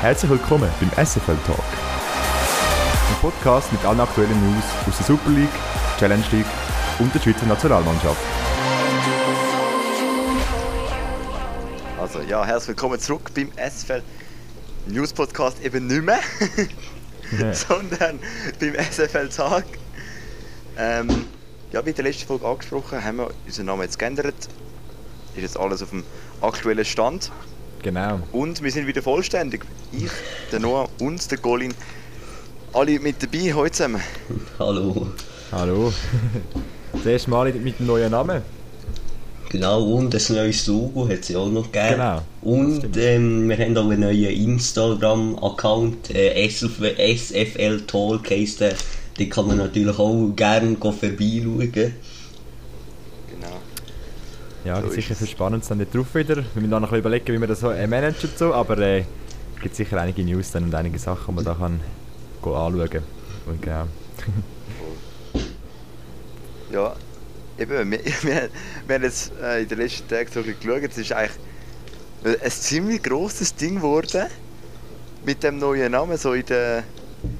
Herzlich 0.00 0.30
willkommen 0.30 0.70
beim 0.78 1.04
SFL 1.04 1.36
Talk. 1.44 1.58
Ein 1.58 3.16
Podcast 3.20 3.72
mit 3.72 3.84
allen 3.84 3.98
aktuellen 3.98 4.54
News 4.54 4.62
aus 4.88 4.96
der 4.96 5.06
Super 5.06 5.30
League, 5.30 5.48
Challenge 5.98 6.24
League 6.30 6.46
und 7.00 7.12
der 7.12 7.18
Schweizer 7.18 7.46
Nationalmannschaft. 7.46 8.20
Also 12.00 12.20
ja, 12.20 12.46
herzlich 12.46 12.68
willkommen 12.68 13.00
zurück 13.00 13.32
beim 13.34 13.50
SFL 13.56 14.02
News 14.86 15.12
Podcast 15.12 15.60
eben 15.64 15.88
nicht 15.88 16.04
mehr, 16.04 16.20
sondern 17.52 18.20
beim 18.60 18.74
SFL 18.76 19.28
Tag. 19.30 19.64
Ähm, 20.76 21.26
ja, 21.72 21.84
wie 21.84 21.90
in 21.90 21.96
der 21.96 22.04
letzten 22.04 22.28
Folge 22.28 22.46
angesprochen, 22.46 23.04
haben 23.04 23.16
wir 23.16 23.30
unseren 23.46 23.66
Namen 23.66 23.82
jetzt 23.82 23.98
geändert. 23.98 24.48
Ist 25.34 25.42
jetzt 25.42 25.58
alles 25.58 25.82
auf 25.82 25.90
dem 25.90 26.04
aktuellen 26.40 26.84
Stand. 26.84 27.32
Genau. 27.82 28.20
Und 28.32 28.62
wir 28.62 28.70
sind 28.70 28.86
wieder 28.86 29.02
vollständig. 29.02 29.64
Ich, 29.92 30.10
der 30.50 30.60
Noah 30.60 30.88
und 31.00 31.30
der 31.30 31.38
Colin. 31.38 31.74
Alle 32.72 32.98
mit 32.98 33.22
dabei 33.22 33.54
heute 33.54 33.72
zusammen. 33.72 34.02
Hallo. 34.58 35.08
Hallo. 35.52 35.92
Das 36.90 37.04
erste 37.04 37.30
Mal 37.30 37.52
mit 37.52 37.78
dem 37.78 37.86
neuen 37.86 38.10
Namen. 38.10 38.42
Genau, 39.50 39.82
und 39.82 40.14
ein 40.14 40.34
neues 40.34 40.66
Logo 40.66 41.08
hat 41.08 41.20
es 41.20 41.28
ja 41.28 41.38
auch 41.38 41.50
noch 41.50 41.70
gegeben. 41.70 41.92
Genau. 41.92 42.22
Und 42.42 42.96
ähm, 42.96 43.48
wir 43.48 43.56
haben 43.56 43.76
auch 43.76 43.90
einen 43.90 44.00
neuen 44.00 44.30
Instagram-Account, 44.30 46.10
äh, 46.14 46.48
SFL 46.48 47.82
Talk 47.86 48.30
heisst 48.30 48.60
der. 48.60 48.74
Den 49.18 49.30
kann 49.30 49.46
man 49.46 49.58
natürlich 49.58 49.98
auch 49.98 50.32
gerne 50.36 50.76
vorbeischauen. 50.76 51.94
Ja, 54.68 54.82
So 54.82 54.90
sicher 54.90 55.14
viel 55.14 55.24
es. 55.24 55.30
Spannendes 55.30 55.68
dann 55.68 55.78
nicht 55.78 55.94
drauf 55.94 56.14
wieder. 56.14 56.36
Wir 56.36 56.44
müssen 56.56 56.70
dann 56.70 56.82
noch 56.82 56.92
überlegen, 56.92 57.34
wie 57.34 57.40
wir 57.40 57.46
das 57.46 57.60
so 57.60 57.70
äh, 57.70 57.86
managen 57.86 58.28
so, 58.36 58.52
aber 58.52 58.76
äh, 58.76 58.98
es 58.98 59.62
gibt 59.62 59.74
sicher 59.74 59.98
einige 59.98 60.22
News 60.22 60.50
dann 60.50 60.64
und 60.64 60.74
einige 60.74 60.98
Sachen, 60.98 61.24
die 61.28 61.32
man 61.32 61.44
da 61.46 61.54
kann 61.54 61.80
anschauen 62.42 63.02
Und 63.46 63.62
genau. 63.62 63.84
Ja, 66.70 66.94
eben, 67.58 67.90
wir, 67.90 67.98
wir, 68.22 68.50
wir 68.86 68.94
haben 68.94 69.02
jetzt 69.04 69.32
äh, 69.42 69.62
in 69.62 69.68
den 69.68 69.78
letzten 69.78 70.06
Tagen 70.06 70.28
so 70.30 70.40
ein 70.40 70.44
bisschen 70.44 70.60
geschaut, 70.60 70.90
es 70.90 70.98
ist 70.98 71.12
eigentlich 71.12 71.38
ein 72.42 72.50
ziemlich 72.50 73.02
grosses 73.02 73.54
Ding 73.54 73.76
geworden 73.76 74.26
mit 75.24 75.42
dem 75.42 75.58
neuen 75.58 75.92
Namen, 75.92 76.18
so 76.18 76.34
in, 76.34 76.44
der, 76.44 76.84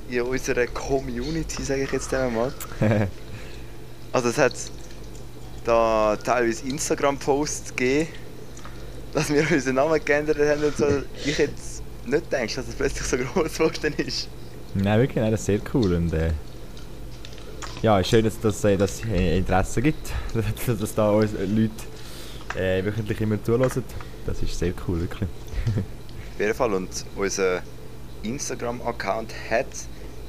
in 0.09 0.23
unserer 0.23 0.67
Community, 0.69 1.63
sage 1.63 1.83
ich 1.83 1.93
jetzt 1.93 2.15
einmal. 2.15 2.55
Also 4.11 4.31
es 4.31 4.39
hat 4.39 4.55
da 5.69 6.17
teilweise 6.17 6.67
Instagram-Posts 6.67 7.77
gegeben, 7.77 8.09
dass 9.13 9.29
wir 9.29 9.45
unseren 9.51 9.75
Namen 9.75 10.03
geändert 10.03 10.39
haben 10.39 10.65
und 10.65 10.77
so. 10.77 10.87
Ich 11.25 11.39
hätte 11.39 11.53
nicht 12.07 12.31
gedacht, 12.31 12.57
dass 12.57 12.69
es 12.69 12.75
plötzlich 12.75 13.07
so 13.07 13.17
groß 13.19 13.59
geworden 13.59 13.95
ist. 13.99 14.29
Nein, 14.75 15.01
wirklich, 15.01 15.23
nein, 15.23 15.31
das 15.31 15.41
ist 15.41 15.47
sehr 15.47 15.61
cool. 15.75 15.95
Und, 15.95 16.13
äh, 16.15 16.31
ja, 17.83 17.99
ist 18.01 18.09
schön, 18.09 18.25
dass 18.25 18.41
das 18.41 18.65
äh, 18.65 18.77
dass, 18.77 19.05
äh, 19.05 19.39
Interesse 19.39 19.83
gibt, 19.83 20.11
dass, 20.67 20.79
dass 20.79 20.95
da 20.95 21.11
uns 21.11 21.33
Leute 21.33 22.59
äh, 22.59 22.85
wöchentlich 22.85 23.21
immer 23.21 23.43
zulassen. 23.43 23.85
Das 24.25 24.43
ist 24.43 24.59
sehr 24.59 24.73
cool, 24.87 25.01
wirklich. 25.01 25.29
Auf 26.35 26.41
jeden 26.41 26.55
Fall. 26.55 26.73
Und 26.73 26.89
unser 27.15 27.63
Instagram-Account 28.23 29.35
hat 29.51 29.67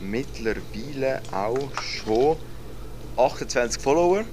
mittlerweile 0.02 1.22
auch 1.32 1.70
schon 1.82 2.36
28 3.17 3.82
Follower. 3.82 4.26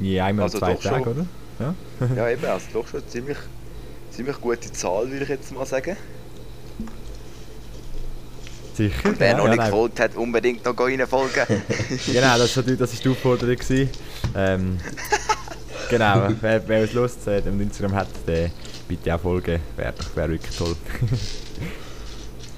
Ja, 0.00 0.26
einmal 0.26 0.44
Also 0.44 0.58
zwei 0.58 0.74
Tage, 0.74 1.04
schon. 1.04 1.12
oder? 1.12 1.26
Ja. 1.58 1.74
Ja, 2.16 2.28
eben, 2.30 2.44
also 2.44 2.66
doch 2.72 2.88
schon 2.88 3.06
ziemlich, 3.08 3.38
ziemlich 4.10 4.40
gute 4.40 4.72
Zahl, 4.72 5.10
würde 5.10 5.24
ich 5.24 5.28
jetzt 5.28 5.52
mal 5.52 5.66
sagen. 5.66 5.96
Sicher. 8.74 9.08
Und 9.08 9.20
wer 9.20 9.30
ja, 9.32 9.36
noch 9.36 9.48
nicht 9.48 9.62
gefolgt 9.62 10.00
hat, 10.00 10.16
unbedingt 10.16 10.64
noch 10.64 10.78
reinfolgen. 10.78 11.42
Genau, 12.12 12.38
das 12.38 12.56
war, 12.56 12.62
das 12.62 12.92
ist 12.94 13.04
die 13.04 13.08
Aufforderung. 13.10 13.54
gewesen. 13.54 13.90
Ähm, 14.34 14.78
genau, 15.90 16.28
wer, 16.40 16.66
wer 16.66 16.82
uns 16.82 16.92
Lust 16.94 17.26
äh, 17.26 17.42
und 17.44 17.60
Instagram 17.60 17.94
hat, 17.94 18.08
der 18.26 18.50
bitte 18.88 19.14
auch 19.14 19.20
folgen. 19.20 19.60
Wäre 19.76 19.92
wär 20.14 20.30
wirklich 20.30 20.56
toll. 20.56 20.74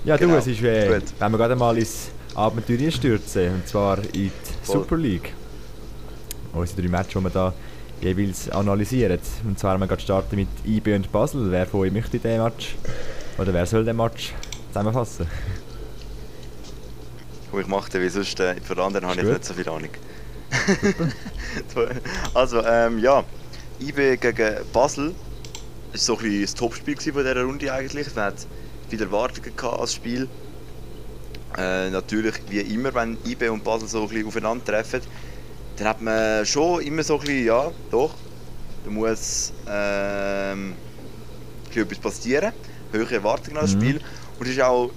ja, 0.04 0.16
Genau, 0.16 0.34
du, 0.34 0.38
es 0.38 0.46
ist, 0.46 0.62
äh, 0.62 0.86
gut. 1.00 1.02
wenn 1.18 1.32
wir 1.32 1.38
gerade 1.38 1.56
mal 1.56 1.76
ins 1.76 2.10
Abenteuer 2.34 2.90
stürzen, 2.92 3.54
und 3.54 3.66
zwar 3.68 3.98
in 3.98 4.12
die 4.12 4.32
Voll. 4.62 4.82
Super 4.82 4.96
League. 4.96 5.32
Unsere 6.54 6.82
drei 6.82 6.88
Matches, 6.88 7.14
die 7.14 7.24
wir 7.24 7.30
da 7.30 7.52
jeweils 8.00 8.48
analysieren. 8.50 9.18
Und 9.44 9.58
zwar 9.58 9.72
haben 9.72 9.80
wir 9.80 9.86
gerade 9.86 10.02
starten 10.02 10.36
mit 10.36 10.48
IB 10.64 10.94
und 10.94 11.10
Basel. 11.10 11.50
Wer 11.50 11.66
von 11.66 11.80
euch 11.80 11.92
möchte 11.92 12.18
den 12.18 12.42
Match, 12.42 12.76
oder 13.38 13.52
wer 13.52 13.66
soll 13.66 13.84
den 13.84 13.96
Match 13.96 14.32
zusammenfassen? 14.68 15.26
Und 17.52 17.60
ich 17.60 17.66
mache 17.66 17.90
den, 17.90 18.02
wie 18.02 18.08
sonst 18.08 18.38
äh, 18.40 18.56
für 18.60 18.82
anderen 18.82 19.06
habe 19.06 19.20
ich 19.20 19.26
nicht 19.26 19.44
so 19.44 19.54
viel 19.54 19.68
Ahnung. 19.68 19.90
also, 22.34 22.64
ähm, 22.64 22.98
ja, 22.98 23.24
IB 23.80 24.16
gegen 24.16 24.56
Basel 24.72 25.14
ist 25.92 26.06
so 26.06 26.16
ein 26.16 26.22
bisschen 26.22 26.42
das 26.42 26.54
Topspiel 26.54 26.96
von 26.96 27.22
dieser 27.22 27.42
Runde 27.42 27.72
eigentlich. 27.72 28.14
Man 28.14 28.24
hat 28.26 28.46
viele 28.88 29.04
Erwartungen 29.04 29.52
als 29.60 29.94
Spiel. 29.94 30.28
Äh, 31.56 31.90
natürlich, 31.90 32.34
wie 32.48 32.60
immer, 32.60 32.92
wenn 32.94 33.16
IB 33.24 33.48
und 33.48 33.62
Basel 33.62 33.88
so 33.88 34.02
ein 34.02 34.08
bisschen 34.08 34.26
aufeinandertreffen, 34.26 35.00
dann 35.76 35.88
hat 35.88 36.00
man 36.00 36.46
schon 36.46 36.82
immer 36.82 37.02
so 37.02 37.14
ein 37.14 37.20
bisschen, 37.20 37.46
ja, 37.46 37.70
doch, 37.90 38.14
da 38.84 38.90
muss 38.90 39.52
ähm, 39.68 40.74
etwas 41.74 41.98
passieren. 41.98 42.52
Höhere 42.92 43.14
Erwartungen 43.14 43.56
an 43.56 43.64
das 43.64 43.74
Mhm. 43.74 43.80
Spiel. 43.80 44.00
Und 44.38 44.46
es 44.46 44.52
ist 44.52 44.60
auch 44.62 44.90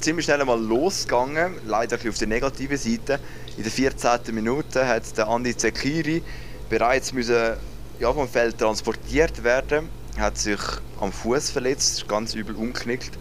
ziemlich 0.00 0.24
schnell 0.24 0.44
mal 0.44 0.60
losgegangen, 0.60 1.54
leider 1.66 1.96
auf 2.08 2.18
der 2.18 2.28
negativen 2.28 2.76
Seite. 2.76 3.18
In 3.56 3.62
der 3.62 3.72
14. 3.72 4.34
Minute 4.34 4.86
hat 4.86 5.16
der 5.16 5.28
Andi 5.28 5.56
Zekiri 5.56 6.22
bereits 6.68 7.12
müssen, 7.12 7.54
ja, 8.00 8.12
vom 8.12 8.28
Feld 8.28 8.58
transportiert 8.58 9.44
werden, 9.44 9.88
hat 10.18 10.38
sich 10.38 10.60
am 11.00 11.12
Fuß 11.12 11.50
verletzt, 11.50 11.98
ist 11.98 12.08
ganz 12.08 12.34
übel 12.34 12.54
umknickt. 12.56 13.18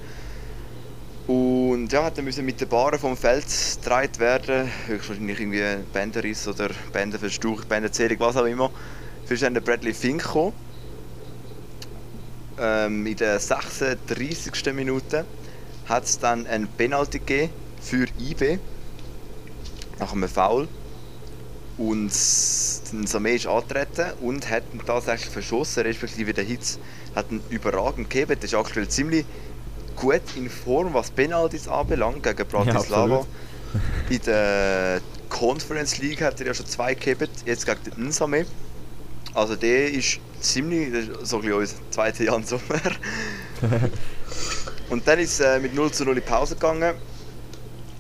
Und 1.28 1.94
ja, 1.94 2.04
hat 2.04 2.18
dann 2.18 2.26
müssen 2.26 2.44
mit 2.44 2.60
den 2.60 2.68
Bahnen 2.68 3.00
vom 3.00 3.16
Feld 3.16 3.46
getragen 3.76 4.20
werden, 4.20 4.70
höchstwahrscheinlich 4.88 5.40
irgendwie 5.40 5.64
Bänderriss 5.94 6.48
oder 6.50 6.70
Bänderverstauch, 6.92 7.64
Bänderzählung, 7.64 8.20
was 8.20 8.36
auch 8.36 8.46
immer. 8.46 8.72
Für 9.26 9.38
dann 9.38 9.54
der 9.54 9.62
Bradley 9.62 9.94
Fink. 9.94 10.28
Ähm, 12.60 13.06
in 13.06 13.16
der 13.16 13.40
36. 13.40 14.74
Minute 14.74 15.26
hat 15.86 16.04
es 16.04 16.20
dann 16.20 16.46
ein 16.46 16.68
Penalty 16.68 17.20
gegeben 17.20 17.54
für 17.82 18.06
IB 18.20 18.60
nach 20.00 20.12
einem 20.12 20.28
Foul. 20.28 20.68
Und 21.78 22.12
Samé 22.12 23.36
ist 23.36 23.48
angetreten 23.48 24.12
und 24.22 24.50
hat 24.50 24.64
ihn 24.74 24.82
tatsächlich 24.86 25.30
verschossen, 25.30 25.84
respektive 25.84 26.34
der 26.34 26.44
Hitz 26.44 26.80
hat 27.16 27.32
ihn 27.32 27.42
überragend 27.50 28.10
gegeben. 28.10 28.36
Der 28.40 28.44
ist 28.44 28.54
aktuell 28.54 28.90
ziemlich 28.90 29.26
gut 29.96 30.22
in 30.36 30.50
Form, 30.50 30.94
was 30.94 31.12
Penalties 31.12 31.68
anbelangt, 31.68 32.24
gegen 32.24 32.48
Bratislava. 32.48 33.18
absolut. 33.20 33.28
in 34.10 34.22
der 34.26 35.02
Conference 35.30 35.98
League 35.98 36.22
hat 36.22 36.40
er 36.40 36.48
ja 36.48 36.54
schon 36.54 36.68
zwei 36.68 36.94
gegeben, 36.94 37.28
jetzt 37.46 37.66
gegen 37.66 37.84
den 37.84 38.08
Nsame. 38.08 38.46
Also 39.34 39.56
der 39.56 39.92
ist 39.92 40.20
ziemlich, 40.40 40.92
das 40.92 41.22
ist 41.22 41.30
so 41.30 41.38
ein 41.38 41.42
bisschen 41.42 41.58
unser 41.58 41.76
zweiter 41.90 42.24
Jan 42.24 42.44
Sommer. 42.44 42.82
Und 44.90 45.08
dann 45.08 45.20
ist 45.20 45.40
es 45.40 45.46
äh, 45.46 45.60
mit 45.60 45.74
0 45.74 45.92
zu 45.92 46.04
0 46.04 46.16
in 46.16 46.24
die 46.24 46.30
Pause 46.30 46.54
gegangen. 46.54 46.94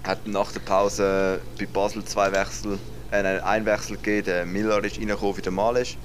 Hat 0.03 0.27
nach 0.27 0.51
der 0.51 0.59
Pause 0.59 1.39
bei 1.57 1.65
Basel 1.65 2.03
zwei 2.05 2.31
Wechsel, 2.31 2.77
äh, 3.11 3.23
nein, 3.23 3.39
ein 3.39 3.65
Wechsel 3.65 3.97
gegeben. 3.97 4.25
Der 4.25 4.45
Miller 4.45 4.83
ist 4.83 4.99
reingekommen 4.99 5.33
für 5.33 5.41
den 5.41 5.55
Malisch. 5.55 5.97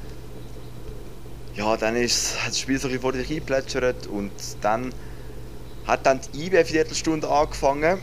Ja, 1.55 1.77
dann 1.77 1.97
ist 1.97 2.41
hat 2.41 2.51
das 2.51 2.61
Spiel 2.61 2.79
so 2.79 2.87
ein 2.87 2.93
bisschen 2.93 3.03
vor 3.03 3.13
sich 3.13 3.29
eingeplätschert 3.31 4.07
und 4.07 4.31
dann 4.61 4.95
hat 5.89 6.05
dann 6.05 6.21
die 6.21 6.47
IB 6.47 6.57
eine 6.59 6.67
Viertelstunde 6.67 7.29
angefangen 7.29 7.99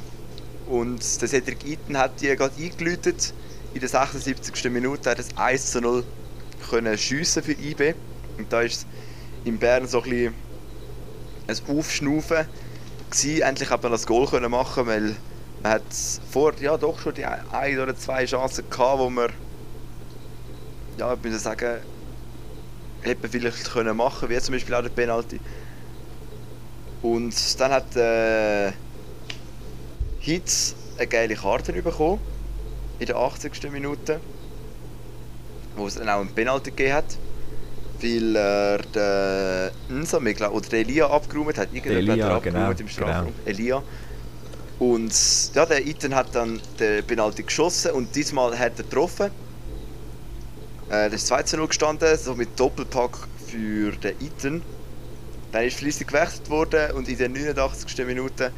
und 0.68 1.22
der 1.22 1.28
Cedric 1.30 1.66
Eaton 1.66 1.98
hat 1.98 2.20
die 2.20 2.36
gerade 2.36 2.56
eingeläutet. 2.58 3.34
In 3.74 3.80
der 3.80 3.90
76. 3.90 4.72
Minute 4.72 5.12
hat 5.12 5.20
es 5.20 5.30
1 5.38 5.72
zu 5.72 5.82
0 5.82 6.04
können 6.70 6.98
schiessen 6.98 7.44
für 7.44 7.52
IB. 7.52 7.94
Und 8.38 8.52
da 8.52 8.62
ist 8.62 8.88
in 9.44 9.60
Bern 9.60 9.88
so 9.88 10.02
ein 10.02 10.10
bisschen 10.10 10.34
ein 11.48 11.78
Aufschnaufen 11.78 12.48
gewesen. 13.12 13.42
Endlich 13.42 13.70
hat 13.70 13.84
man 13.84 13.92
das 13.92 14.08
Goal 14.08 14.28
können 14.28 14.50
machen, 14.50 14.88
weil 14.88 15.16
man 15.62 15.74
hat 15.74 15.84
vor 16.32 16.54
ja 16.60 16.78
doch 16.78 17.00
schon 17.00 17.14
die 17.14 17.26
ein 17.26 17.80
oder 17.80 17.96
zwei 17.96 18.26
Chancen 18.26 18.68
gehabt, 18.70 19.00
wo 19.00 19.10
man 19.10 19.32
ja, 20.98 21.14
ich 21.14 21.30
muss 21.30 21.44
sagen, 21.44 21.82
hätte 23.02 23.22
man 23.22 23.32
vielleicht 23.32 23.72
können 23.72 23.96
machen, 23.96 24.30
wie 24.30 24.40
zum 24.40 24.54
Beispiel 24.54 24.74
auch 24.74 24.82
der 24.82 24.90
Penalty. 24.90 25.40
Und 27.02 27.60
dann 27.60 27.72
hat 27.72 27.96
äh, 27.96 28.72
Hitz 30.20 30.76
eine 30.98 31.08
geile 31.08 31.36
Karte 31.36 31.74
bekommen 31.74 32.20
in 33.00 33.06
der 33.06 33.18
80. 33.18 33.72
Minute, 33.72 34.20
wo 35.76 35.88
es 35.88 35.96
dann 35.96 36.10
auch 36.10 36.22
einen 36.22 36.34
Penalty 36.34 36.72
gegeben 36.72 36.94
hat. 36.94 37.18
weil 38.02 38.36
er 38.36 39.72
den 39.90 40.02
Nsame, 40.02 40.34
glaub, 40.34 40.54
oder 40.54 40.70
den 40.70 40.88
Elia 40.88 41.10
abgeräumt 41.10 41.58
hat. 41.58 41.74
Irgendjemand 41.74 42.10
Elia, 42.10 42.26
hat 42.26 42.32
er 42.32 42.36
abgeräumt 42.36 42.78
genau, 42.78 42.82
im 42.82 42.88
Strafraum. 42.88 43.34
Elia. 43.46 43.84
Und 44.80 45.14
ja, 45.54 45.66
der 45.66 45.86
Ethan 45.86 46.14
hat 46.16 46.36
dann 46.36 46.60
den 46.80 47.04
Penalty 47.06 47.44
geschossen 47.44 47.92
und 47.92 48.14
diesmal 48.16 48.58
hat 48.58 48.74
er 48.78 48.84
getroffen. 48.84 49.32
Äh, 50.90 51.10
das 51.10 51.22
ist 51.22 51.28
2 51.28 51.44
zu 51.44 51.58
0 51.58 51.68
gestanden, 51.68 52.18
so 52.18 52.36
mit 52.36 52.60
Doppelpack 52.60 53.18
für 53.48 53.92
den 53.92 54.16
Ethan. 54.20 54.62
Dann 55.56 55.64
ist 55.64 55.78
fließig 55.78 56.08
gewechselt 56.08 56.50
worden 56.50 56.92
und 56.98 57.08
in 57.08 57.18
der 57.18 57.30
89. 57.30 58.06
Minute 58.06 58.52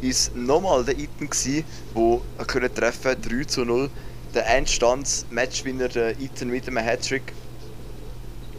ist 0.00 0.34
nochmal 0.34 0.82
der 0.82 0.98
Ethan 0.98 1.28
gsi, 1.28 1.62
wo 1.92 2.22
können 2.46 2.74
treffen 2.74 3.20
3 3.20 3.44
zu 3.44 3.66
0. 3.66 3.90
Der 4.34 4.48
Endstand 4.56 5.26
Matchwinner 5.30 5.88
der 5.88 6.18
Ethan 6.18 6.48
mit 6.48 6.66
einem 6.66 6.78
Hattrick. 6.78 7.34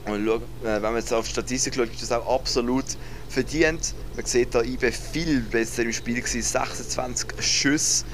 Und 0.05 0.27
äh, 0.27 0.39
wenn 0.61 0.81
man 0.83 0.97
jetzt 0.97 1.11
auf 1.11 1.25
Statistik 1.25 1.73
schaut, 1.73 1.91
ist 1.91 2.03
das 2.03 2.11
auch 2.11 2.31
absolut 2.31 2.85
verdient. 3.27 3.95
Man 4.15 4.23
sieht 4.23 4.53
da 4.53 4.61
IB 4.61 4.91
viel 4.91 5.41
besser 5.41 5.81
im 5.81 5.91
Spiel 5.91 6.21
gewesen. 6.21 6.43
26 6.43 7.41
Schüsse, 7.41 8.05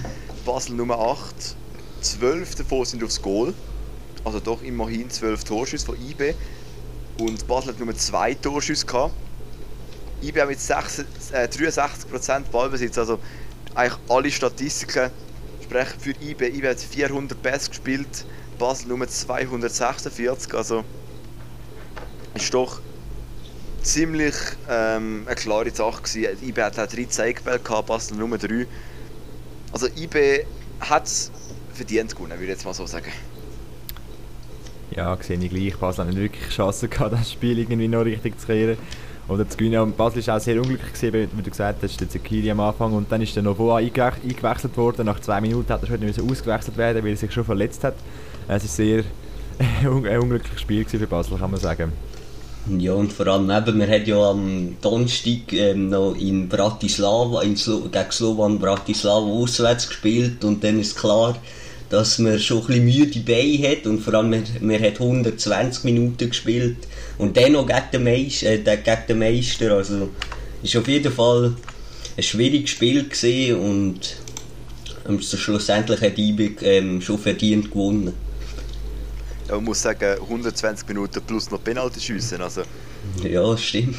Basel 0.46 0.76
Nummer 0.76 1.00
8. 1.00 1.36
12 2.00 2.56
davon 2.56 2.86
sind 2.86 3.04
aufs 3.04 3.22
Goal. 3.22 3.54
Also 4.24 4.40
doch 4.40 4.62
immerhin 4.62 5.10
12 5.10 5.44
Torschüsse 5.44 5.86
von 5.86 5.98
IB. 5.98 6.34
Und 7.20 7.46
Basel 7.46 7.74
hat 7.74 7.80
nur 7.82 7.94
zwei 7.98 8.36
Torschüsse 8.36 8.86
gehabt. 8.86 9.14
IB 10.28 10.42
hat 10.42 10.50
mit 10.50 10.60
6, 10.60 11.00
äh, 11.32 11.48
63% 11.48 12.52
Ballbesitz, 12.52 12.98
also 12.98 13.20
eigentlich 13.76 14.00
alle 14.10 14.32
Statistiken 14.32 15.12
sprechen 15.64 16.00
für 16.00 16.12
IB. 16.22 16.48
IB 16.48 16.68
hat 16.68 16.80
400 16.80 17.42
Pässe 17.42 17.70
gespielt, 17.70 18.26
Basel 18.58 18.90
nur 18.90 19.08
246, 19.08 20.54
also 20.54 20.84
ist 22.34 22.54
doch 22.54 22.80
ziemlich 23.82 24.36
ähm, 24.70 25.24
eine 25.26 25.36
klare 25.36 25.70
Sache 25.70 26.02
gewesen. 26.02 26.44
IB 26.44 26.62
hat 26.62 26.80
auch 26.80 26.88
13 26.88 27.26
Eckbälle 27.26 27.60
gehabt, 27.60 27.88
Basel 27.88 28.18
nur 28.18 28.38
3. 28.38 28.66
Also 29.72 29.88
IB 29.88 30.46
hat 30.80 31.06
es 31.06 31.32
verdient 31.74 32.16
gewonnen, 32.16 32.32
würde 32.32 32.44
ich 32.44 32.50
jetzt 32.50 32.66
mal 32.66 32.74
so 32.74 32.86
sagen. 32.86 33.12
Ja, 34.92 35.18
sehe 35.22 35.38
ich 35.38 35.50
gleich. 35.50 35.78
Basel 35.78 36.06
hat 36.06 36.14
nicht 36.14 36.22
wirklich 36.22 36.50
Chance 36.50 36.88
gehabt, 36.88 37.14
das 37.14 37.32
Spiel 37.32 37.60
irgendwie 37.60 37.88
noch 37.88 38.06
richtig 38.06 38.40
zu 38.40 38.48
kehren. 38.48 38.78
Oder 39.28 39.48
zu 39.50 39.58
gewinnen. 39.58 39.82
Und 39.82 39.98
Basel 39.98 40.26
war 40.28 40.38
auch 40.38 40.42
sehr 40.42 40.58
unglücklich, 40.58 40.94
gewesen, 40.94 41.30
wie 41.36 41.42
du 41.42 41.50
gesagt 41.50 41.82
hast, 41.82 42.00
der 42.00 42.10
Zekiri 42.10 42.52
am 42.52 42.60
Anfang. 42.60 42.94
Und 42.94 43.12
dann 43.12 43.22
ist 43.22 43.36
der 43.36 43.44
Novoa 43.44 43.78
eingewe 43.78 44.14
eingewechselt 44.24 44.78
worden. 44.78 45.06
Nach 45.06 45.20
zwei 45.20 45.42
Minuten 45.42 45.70
hat 45.70 45.82
er 45.82 45.88
schon 45.88 46.30
ausgewechselt 46.30 46.78
werden, 46.78 47.04
weil 47.04 47.12
er 47.12 47.18
sich 47.18 47.32
schon 47.32 47.46
verletzt 47.46 47.84
hat. 47.84 47.96
Es 48.48 48.64
war 48.64 48.70
sehr 48.70 49.04
ein 49.80 50.20
unglückliches 50.20 50.62
Spiel 50.62 50.86
für 50.86 51.08
Basel, 51.08 51.38
kann 51.38 51.52
man 51.52 51.60
sagen. 51.60 51.92
Ja, 52.80 52.94
und 52.94 53.14
vor 53.14 53.28
allem 53.28 53.52
eben, 53.52 53.80
wir 53.80 53.88
haben 53.88 54.06
ja 54.06 54.30
am 54.32 54.76
Donnerstag 54.82 55.54
ähm, 55.54 55.90
noch 55.90 56.16
in 56.16 56.50
Bratislava, 56.50 57.44
in 57.44 57.56
Slo 57.56 57.82
gegen 57.82 58.12
Slovan 58.12 58.58
Bratislava 58.58 59.28
auswärts 59.28 59.88
gespielt 59.88 60.44
und 60.44 60.64
dann 60.64 60.80
ist 60.80 60.98
klar, 60.98 61.36
dass 61.90 62.20
man 62.20 62.40
schon 62.40 62.62
ein 62.62 62.68
bisschen 62.68 62.86
müde 62.86 63.20
Beine 63.20 63.70
hat 63.70 63.86
und 63.86 64.00
vor 64.00 64.16
allem, 64.16 64.32
wir, 64.32 64.44
wir 64.62 64.80
hat 64.80 65.00
120 65.00 65.84
Minuten 65.84 66.30
gespielt 66.30 66.78
und 67.18 67.38
dann 67.38 67.54
noch 67.54 67.68
gegen 67.68 67.82
den, 67.94 68.04
Meister, 68.04 68.48
äh, 68.54 68.58
gegen 68.58 69.08
den 69.08 69.20
Meister, 69.20 69.72
also 69.72 70.10
ist 70.64 70.76
auf 70.76 70.88
jeden 70.88 71.12
Fall 71.12 71.54
ein 72.18 72.24
schwieriges 72.24 72.72
Spiel 72.72 73.08
gesehen 73.08 73.60
und 73.60 74.18
ähm, 75.08 75.22
schlussendlich 75.22 76.02
hat 76.02 76.18
IBE 76.18 76.56
ähm, 76.62 77.02
schon 77.02 77.20
verdient 77.20 77.70
gewonnen. 77.70 78.14
Ja, 79.48 79.56
man 79.56 79.66
muss 79.66 79.82
sagen, 79.82 80.20
120 80.22 80.88
Minuten 80.88 81.22
plus 81.22 81.52
noch 81.52 81.64
Penalty 81.64 82.00
schiessen, 82.00 82.42
also 82.42 82.64
Ja, 83.24 83.56
stimmt. 83.58 83.96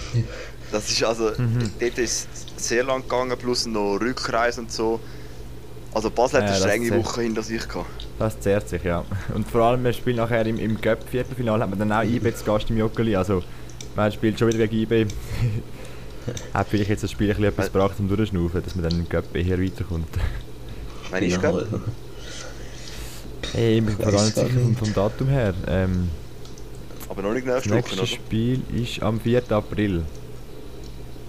das 0.72 0.90
ist 0.90 1.04
also, 1.04 1.30
dort 1.78 1.98
ist 1.98 2.28
es 2.56 2.66
sehr 2.66 2.82
lang 2.82 3.02
gegangen, 3.02 3.38
plus 3.38 3.66
noch 3.66 3.98
Rückreise 4.00 4.60
und 4.62 4.72
so. 4.72 4.98
Also 5.96 6.10
Basel 6.10 6.42
hat 6.42 6.48
Ja, 6.50 6.54
eine 6.56 6.58
das 6.60 6.86
strenge. 6.86 7.04
Woche 7.04 7.22
hinter 7.22 7.42
sich 7.42 7.66
gehabt. 7.66 7.86
Das 8.18 8.38
zehrt 8.38 8.68
sich, 8.68 8.84
ja. 8.84 9.02
Und 9.34 9.48
vor 9.48 9.62
allem, 9.62 9.82
wir 9.82 9.94
spielen 9.94 10.16
nachher 10.16 10.44
im, 10.44 10.58
im 10.58 10.78
Cup-Viertelfinale, 10.78 11.62
hat 11.62 11.70
man 11.70 11.78
dann 11.78 11.90
auch 11.90 12.02
IB 12.02 12.34
zu 12.34 12.44
Gast 12.44 12.68
im 12.68 12.76
Joggeli. 12.76 13.16
Also, 13.16 13.42
man 13.94 14.12
spielt 14.12 14.38
schon 14.38 14.48
wieder 14.48 14.66
gegen 14.66 14.82
IB. 14.92 15.06
hat 16.52 16.66
vielleicht 16.68 16.90
jetzt 16.90 17.02
das 17.02 17.10
Spiel 17.10 17.28
ein 17.30 17.36
bisschen 17.36 17.44
etwas 17.50 17.72
gebracht 17.72 17.96
zum 17.96 18.08
Durchschnaufen, 18.14 18.62
dass 18.62 18.74
man 18.74 18.90
dann 18.90 18.98
im 19.00 19.08
Cup 19.08 19.34
eher 19.34 19.58
weiterkommt. 19.58 20.08
Wenn 21.10 21.24
ich 21.24 21.30
Genau. 21.40 21.52
glaube, 21.52 21.80
Hey, 23.54 23.78
ich 23.78 23.84
bin 23.86 23.96
mir 23.96 24.04
gar 24.04 24.22
nicht 24.22 24.34
sicher 24.34 24.48
vom, 24.50 24.76
vom 24.76 24.92
Datum 24.92 25.28
her. 25.28 25.54
Ähm, 25.66 26.10
aber 27.08 27.22
noch 27.22 27.32
nicht 27.32 27.46
das 27.46 27.64
nächste 27.64 27.92
Woche, 27.92 28.00
oder? 28.00 28.06
Spiel 28.06 28.60
ist 28.74 29.02
am 29.02 29.18
4. 29.18 29.50
April. 29.50 30.02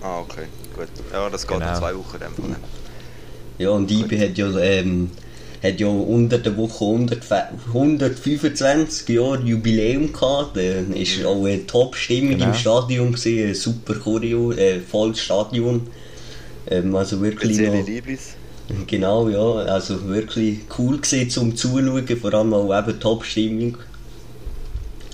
Ah, 0.01 0.19
okay, 0.19 0.47
gut. 0.75 0.87
Ja, 1.13 1.29
das 1.29 1.47
geht 1.47 1.57
Genau. 1.57 1.69
in 1.71 1.75
zwei 1.77 1.95
Wochen 1.95 2.15
in 2.15 2.19
dem 2.19 2.33
Fall. 2.33 2.55
Ja, 3.57 3.69
und 3.71 3.89
IB 3.91 4.19
hat 4.19 4.37
ja, 4.37 4.55
ähm, 4.59 5.09
hat 5.63 5.79
ja 5.79 5.87
unter 5.87 6.37
der 6.37 6.55
Woche 6.57 6.85
100, 6.85 7.19
125 7.73 9.09
Jahre 9.09 9.41
Jubiläum 9.43 10.13
gehabt. 10.13 10.57
Da 10.57 10.61
ist 10.61 11.25
auch 11.25 11.43
eine 11.45 11.65
Top-Stimmung 11.65 12.31
Genau. 12.31 12.45
im 12.45 12.53
Stadion 12.53 13.11
gewesen, 13.13 13.47
ein 13.49 13.55
super 13.55 13.95
Choreo, 13.95 14.51
äh, 14.51 14.79
volles 14.79 15.19
Stadion. 15.21 15.87
Ähm, 16.69 16.95
also 16.95 17.21
wirklich 17.21 17.57
noch, 17.59 17.87
Lieblis. 17.87 18.35
genau, 18.85 19.29
ja, 19.29 19.39
also 19.71 20.07
wirklich 20.07 20.59
cool 20.77 20.97
gewesen 20.97 21.29
zum 21.29 21.55
Zuschauen, 21.55 22.05
vor 22.19 22.33
allem 22.33 22.53
auch 22.53 22.77
eben 22.77 22.99
Top-Stimmung. 22.99 23.77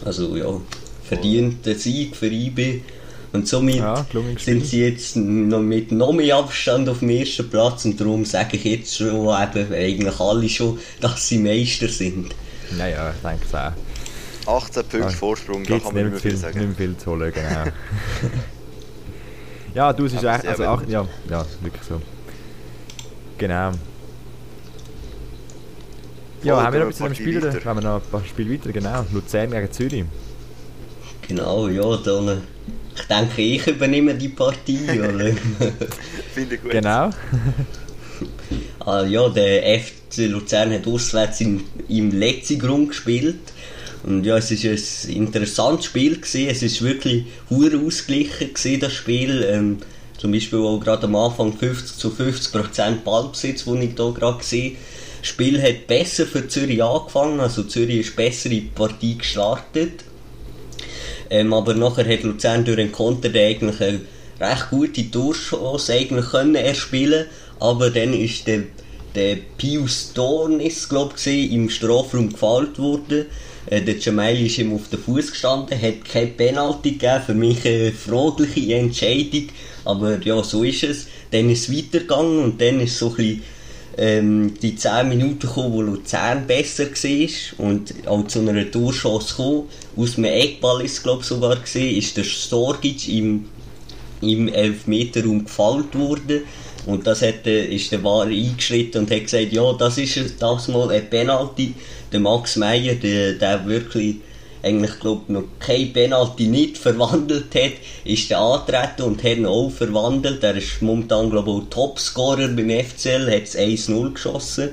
Also 0.03 0.35
ja, 0.35 0.59
verdienter 1.03 1.75
Sieg 1.75 2.15
für 2.15 2.27
IB. 2.27 2.81
Und 3.33 3.47
somit 3.47 3.75
Ja, 3.77 4.05
sind 4.37 4.65
sie 4.65 4.81
jetzt 4.85 5.15
noch 5.15 5.59
mit 5.59 5.91
noch 5.91 6.13
mehr 6.13 6.35
Abstand 6.37 6.87
auf 6.87 6.99
dem 6.99 7.09
ersten 7.09 7.49
Platz 7.49 7.83
und 7.83 7.99
darum 7.99 8.25
sage 8.25 8.57
ich 8.57 8.63
jetzt 8.63 8.95
schon 8.95 9.09
eben 9.09 9.73
eigentlich 9.73 10.19
alle 10.19 10.47
schon, 10.47 10.77
dass 11.01 11.27
sie 11.27 11.39
Meister 11.39 11.87
sind. 11.89 12.35
Naja, 12.77 13.11
ich 13.11 13.27
denke 13.27 13.45
es 13.45 13.55
auch. 13.55 13.71
18 14.45 14.83
Punkte 14.83 15.07
Ah, 15.07 15.09
Vorsprung, 15.09 15.63
da 15.63 15.79
kann 15.79 15.93
man 15.95 16.03
nicht 16.03 16.13
nicht 16.13 16.21
viel, 16.21 16.31
nicht 16.33 16.41
sagen. 16.41 16.59
mehr 16.59 16.75
viel 16.75 16.95
zu 16.97 17.11
holen, 17.11 17.31
genau. 17.33 17.63
ja, 19.73 19.93
du, 19.93 20.05
es 20.05 20.13
ist 20.13 20.25
Aber 20.25 20.35
echt, 20.35 20.45
also 20.47 20.65
acht, 20.65 20.81
wenig. 20.81 20.93
ja, 20.93 21.07
ja, 21.29 21.45
wirklich 21.61 21.83
so. 21.83 22.01
Genau. 23.37 23.71
Ja, 26.43 26.61
haben 26.61 26.73
wir 26.73 26.85
noch 26.85 26.91
zu 26.93 27.03
dem 27.03 27.09
wir 27.11 27.15
Spiel, 27.15 27.37
ein 27.37 27.43
oder? 27.43 27.53
Wenn 27.65 27.75
wir 27.77 27.81
noch 27.81 27.95
ein 28.03 28.09
paar 28.11 28.23
Spiele 28.25 28.53
weiter, 28.53 28.71
genau. 28.73 29.05
Luzern 29.11 29.49
gegen 29.51 29.71
Zürich. 29.71 30.05
Genau, 31.27 31.67
ja, 31.69 31.97
dann, 31.97 32.41
ich 32.95 33.07
denke, 33.07 33.41
ich 33.41 33.67
übernehme 33.67 34.13
die 34.15 34.29
Partie. 34.29 34.79
oder? 34.99 35.31
Finde 36.33 36.55
ich 36.55 36.61
gut. 36.61 36.71
Genau. 36.71 37.09
Ah, 38.85 39.03
ja, 39.05 39.29
der 39.29 39.79
FC 39.79 40.27
Luzern 40.29 40.73
hat 40.73 40.85
auswärts 40.87 41.39
im, 41.39 41.63
im 41.87 42.11
letzten 42.11 42.59
Grund 42.59 42.89
gespielt. 42.89 43.39
Und 44.03 44.25
ja, 44.25 44.37
es 44.37 44.51
ist 44.51 45.07
ein 45.07 45.13
interessantes 45.13 45.85
Spiel 45.85 46.17
gewesen. 46.17 46.47
Es 46.49 46.61
ist 46.61 46.81
wirklich 46.81 47.25
hure 47.49 47.79
ausgeglichen 47.79 48.53
gewesen, 48.53 48.79
das 48.81 48.93
Spiel. 48.93 49.43
Ähm, 49.49 49.77
zum 50.17 50.31
Beispiel 50.31 50.59
auch 50.59 50.79
gerade 50.79 51.07
am 51.07 51.15
Anfang 51.15 51.53
50 51.53 51.97
zu 51.97 52.09
50 52.09 52.51
Prozent 52.51 53.03
Ballbesitz, 53.03 53.65
den 53.65 53.81
ich 53.81 53.95
hier 53.95 54.13
gerade 54.13 54.43
sehe. 54.43 54.75
Das 55.19 55.29
Spiel 55.29 55.61
hat 55.61 55.87
besser 55.87 56.25
für 56.25 56.47
Zürich 56.47 56.83
angefangen, 56.83 57.39
also 57.39 57.63
Zürich 57.63 58.07
ist 58.07 58.15
besser 58.15 58.47
in 58.47 58.51
die 58.51 58.61
Partie 58.61 59.17
gestartet. 59.17 60.03
Ähm, 61.29 61.53
aber 61.53 61.73
nachher 61.73 62.07
hat 62.07 62.23
Luzern 62.23 62.65
durch 62.65 62.77
den 62.77 62.91
Konter 62.91 63.29
eigentlich 63.29 63.81
eine 63.81 64.01
recht 64.39 64.69
gute 64.69 65.09
Torchance 65.09 65.93
eigentlich 65.93 66.29
können 66.29 66.55
erspielen 66.55 67.25
aber 67.63 67.91
dann 67.91 68.13
ist 68.13 68.45
der, 68.47 68.63
der 69.15 69.37
Pius 69.57 70.11
Dornis, 70.13 70.89
glaube 70.89 71.13
ich, 71.23 71.51
im 71.51 71.69
Strafraum 71.69 72.29
gefällt 72.29 72.77
worden. 72.77 73.27
Äh, 73.67 73.81
der 73.81 73.97
Jamaili 73.97 74.47
ist 74.47 74.57
ihm 74.57 74.73
auf 74.73 74.89
den 74.89 74.99
Fuß 74.99 75.31
gestanden, 75.31 75.81
hat 75.81 76.03
keine 76.03 76.27
Penalty 76.27 76.91
gegeben, 76.91 77.23
für 77.25 77.33
mich 77.33 77.65
eine 77.65 77.93
fragliche 77.93 78.75
Entscheidung, 78.75 79.47
aber 79.85 80.19
ja, 80.21 80.43
so 80.43 80.63
ist 80.63 80.83
es. 80.83 81.07
Dann 81.31 81.49
ist 81.49 81.69
es 81.69 81.75
weitergegangen 81.75 82.39
und 82.43 82.61
dann 82.61 82.81
ist 82.81 82.97
so 82.97 83.11
ein 83.11 83.15
bisschen 83.15 83.43
ähm, 83.97 84.53
die 84.61 84.75
10 84.75 85.09
Minuten 85.09 85.39
gekommen, 85.39 85.73
wo 85.73 85.81
Luzern 85.81 86.47
besser 86.47 86.85
war 86.85 87.65
und 87.65 87.93
auch 88.07 88.27
zu 88.27 88.39
einer 88.39 88.69
Torchance 88.69 89.35
gekommen. 89.35 89.63
Aus 89.95 90.15
dem 90.15 90.25
Eckball 90.25 90.83
ist 90.83 91.03
glaube 91.03 91.23
sogar 91.23 91.55
gesehen, 91.57 91.97
ist 91.97 92.17
der 92.17 92.23
Storgic 92.23 93.07
im, 93.09 93.45
im 94.21 94.47
Elfmeterraum 94.47 95.45
gefällt 95.45 95.97
worden. 95.97 96.41
Und 96.85 97.07
das 97.07 97.21
hat, 97.21 97.47
äh, 97.47 97.65
ist 97.73 97.91
der 97.91 98.03
Wahre 98.03 98.29
eingeschritten 98.29 99.01
und 99.01 99.11
hat 99.11 99.23
gesagt, 99.23 99.53
ja, 99.53 99.73
das 99.73 99.97
ist 99.97 100.35
das 100.39 100.67
mal 100.67 100.89
ein 100.89 101.09
Penalty. 101.09 101.73
Der 102.11 102.19
Max 102.19 102.57
Meyer, 102.57 102.95
der, 102.95 103.33
der 103.33 103.65
wirklich 103.65 104.17
eigentlich 104.63 104.99
glaub, 104.99 105.29
noch 105.29 105.43
kein 105.59 105.91
Penalty 105.91 106.47
nicht 106.47 106.77
verwandelt 106.77 107.53
hat, 107.53 107.73
ist 108.05 108.29
der 108.29 108.39
angetreten 108.39 109.03
und 109.03 109.23
hat 109.23 109.37
ihn 109.37 109.45
auch 109.45 109.69
verwandelt. 109.69 110.43
Er 110.43 110.55
ist 110.55 110.81
momentan 110.81 111.29
glaube 111.29 111.51
ich 111.51 111.57
auch 111.57 111.69
Topscorer 111.69 112.47
beim 112.47 112.69
FCL, 112.69 113.29
hat 113.29 113.43
es 113.43 113.57
1-0 113.57 114.13
geschossen. 114.13 114.69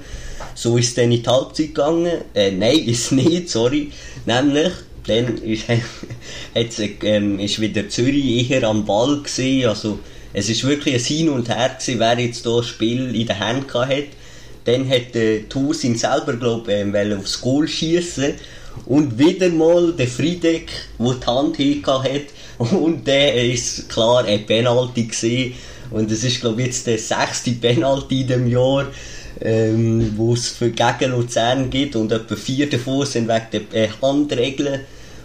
So 0.54 0.76
ist 0.76 0.88
es 0.88 0.94
dann 0.94 1.10
in 1.10 1.22
die 1.22 1.28
Halbzeit 1.28 1.66
gegangen. 1.68 2.22
Äh, 2.34 2.52
nein, 2.52 2.78
ist 2.78 3.12
nicht, 3.12 3.50
sorry. 3.50 3.90
Nämlich 4.26 4.72
dann 5.06 5.38
ist, 5.38 5.64
ähm, 7.02 7.40
ist 7.40 7.60
wieder 7.60 7.88
Zürich 7.88 8.50
eher 8.50 8.64
am 8.64 8.84
Ball 8.84 9.22
gewesen, 9.22 9.68
also 9.68 9.98
es 10.32 10.48
ist 10.48 10.64
wirklich 10.64 10.94
ein 10.94 11.00
Hin 11.00 11.28
und 11.28 11.48
Her 11.48 11.70
gewesen, 11.70 11.98
wer 11.98 12.18
jetzt 12.18 12.46
das 12.46 12.68
Spiel 12.68 13.14
in 13.16 13.26
der 13.26 13.40
Hand 13.40 13.74
hat. 13.74 14.04
Dann 14.64 14.88
hat 14.88 15.16
äh, 15.16 15.40
Tusin 15.48 15.96
selber, 15.96 16.34
glaube 16.34 16.72
ich, 16.72 16.78
ähm, 16.78 17.18
aufs 17.18 17.40
Goal 17.40 17.66
schießen 17.66 18.34
und 18.86 19.18
wieder 19.18 19.48
mal 19.48 19.92
der 19.92 20.08
Friedeck, 20.08 20.70
der 20.98 21.14
die 21.14 21.26
Hand 21.26 21.58
hat. 21.86 22.72
Und 22.72 23.06
der 23.06 23.42
ist 23.42 23.88
klar 23.88 24.24
ein 24.24 24.44
Penalty 24.44 25.04
gewesen. 25.04 25.54
und 25.90 26.10
es 26.10 26.24
ist 26.24 26.40
glaube 26.40 26.60
ich 26.60 26.66
jetzt 26.68 26.86
der 26.86 26.98
sechste 26.98 27.52
Penalty 27.52 28.20
in 28.20 28.26
dem 28.26 28.46
Jahr 28.46 28.86
ähm, 29.40 30.12
wo 30.16 30.34
es 30.34 30.48
für 30.48 30.70
gegen 30.70 31.12
Luzern 31.12 31.70
gibt 31.70 31.96
und 31.96 32.12
etwa 32.12 32.36
vier 32.36 32.68
davon 32.68 33.06
sind 33.06 33.28
wegen 33.28 33.46
der 33.72 33.84
äh, 33.84 33.88
Handregeln. 34.02 34.80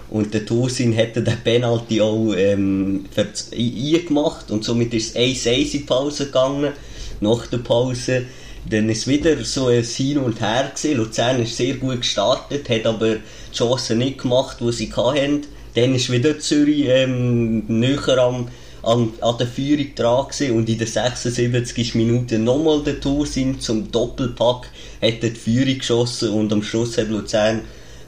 Und 0.09 0.33
der 0.33 0.45
Tosin 0.45 0.93
hätte 0.93 1.23
den 1.23 1.37
Penalty 1.43 1.99
auch 1.99 2.33
ähm, 2.37 3.05
eingemacht. 3.51 4.51
Und 4.51 4.63
somit 4.63 4.93
ist 4.93 5.15
es 5.15 5.45
1-1 5.45 5.47
in 5.47 5.71
die 5.71 5.79
Pause 5.79 6.25
gegangen. 6.27 6.73
Nach 7.21 7.47
der 7.47 7.57
Pause 7.57 8.25
dann 8.69 8.89
ist 8.89 9.07
wieder 9.07 9.43
so 9.43 9.67
ein 9.67 9.83
Hin 9.83 10.17
und 10.17 10.41
Her 10.41 10.71
gewesen. 10.75 10.97
Luzern 10.97 11.41
ist 11.41 11.55
sehr 11.55 11.75
gut 11.75 12.01
gestartet, 12.01 12.67
hat 12.69 12.85
aber 12.85 13.15
die 13.15 13.55
Chancen 13.55 13.99
nicht 13.99 14.19
gemacht, 14.19 14.57
die 14.59 14.71
sie 14.71 14.91
hatten. 14.91 15.41
Dann 15.75 15.93
ist 15.93 16.11
wieder 16.11 16.39
Zürich 16.39 16.85
ähm, 16.87 17.65
näher 17.67 18.17
am, 18.17 18.47
an, 18.81 19.13
an 19.21 19.37
der 19.37 19.47
Führung 19.47 19.93
dran 19.95 20.27
gewesen. 20.27 20.55
und 20.55 20.69
in 20.69 20.77
der 20.77 20.87
76. 20.87 21.95
Minute 21.95 22.39
nochmal 22.39 22.81
der 22.83 22.99
Tosin 22.99 23.59
zum 23.59 23.91
Doppelpack 23.91 24.69
hat 25.01 25.21
die 25.21 25.29
Führung 25.31 25.77
geschossen 25.77 26.29
und 26.29 26.51
am 26.51 26.63
Schluss 26.63 26.97
hat 26.97 27.09
Luzern 27.09 27.61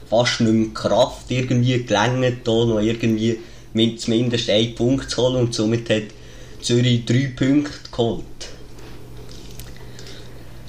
fast 0.08 0.40
nicht 0.40 0.52
mehr 0.52 0.74
Kraft 0.74 1.30
irgendwie 1.30 1.84
gelangt, 1.84 2.38
da 2.44 2.64
noch 2.64 2.80
irgendwie 2.80 3.38
mit 3.74 4.00
zumindest 4.00 4.48
einen 4.50 4.74
Punkt 4.74 5.10
zu 5.10 5.22
holen 5.22 5.36
und 5.36 5.54
somit 5.54 5.88
hat 5.90 6.04
Zürich 6.62 7.04
drei 7.04 7.32
Punkte 7.36 7.72
geholt. 7.92 8.24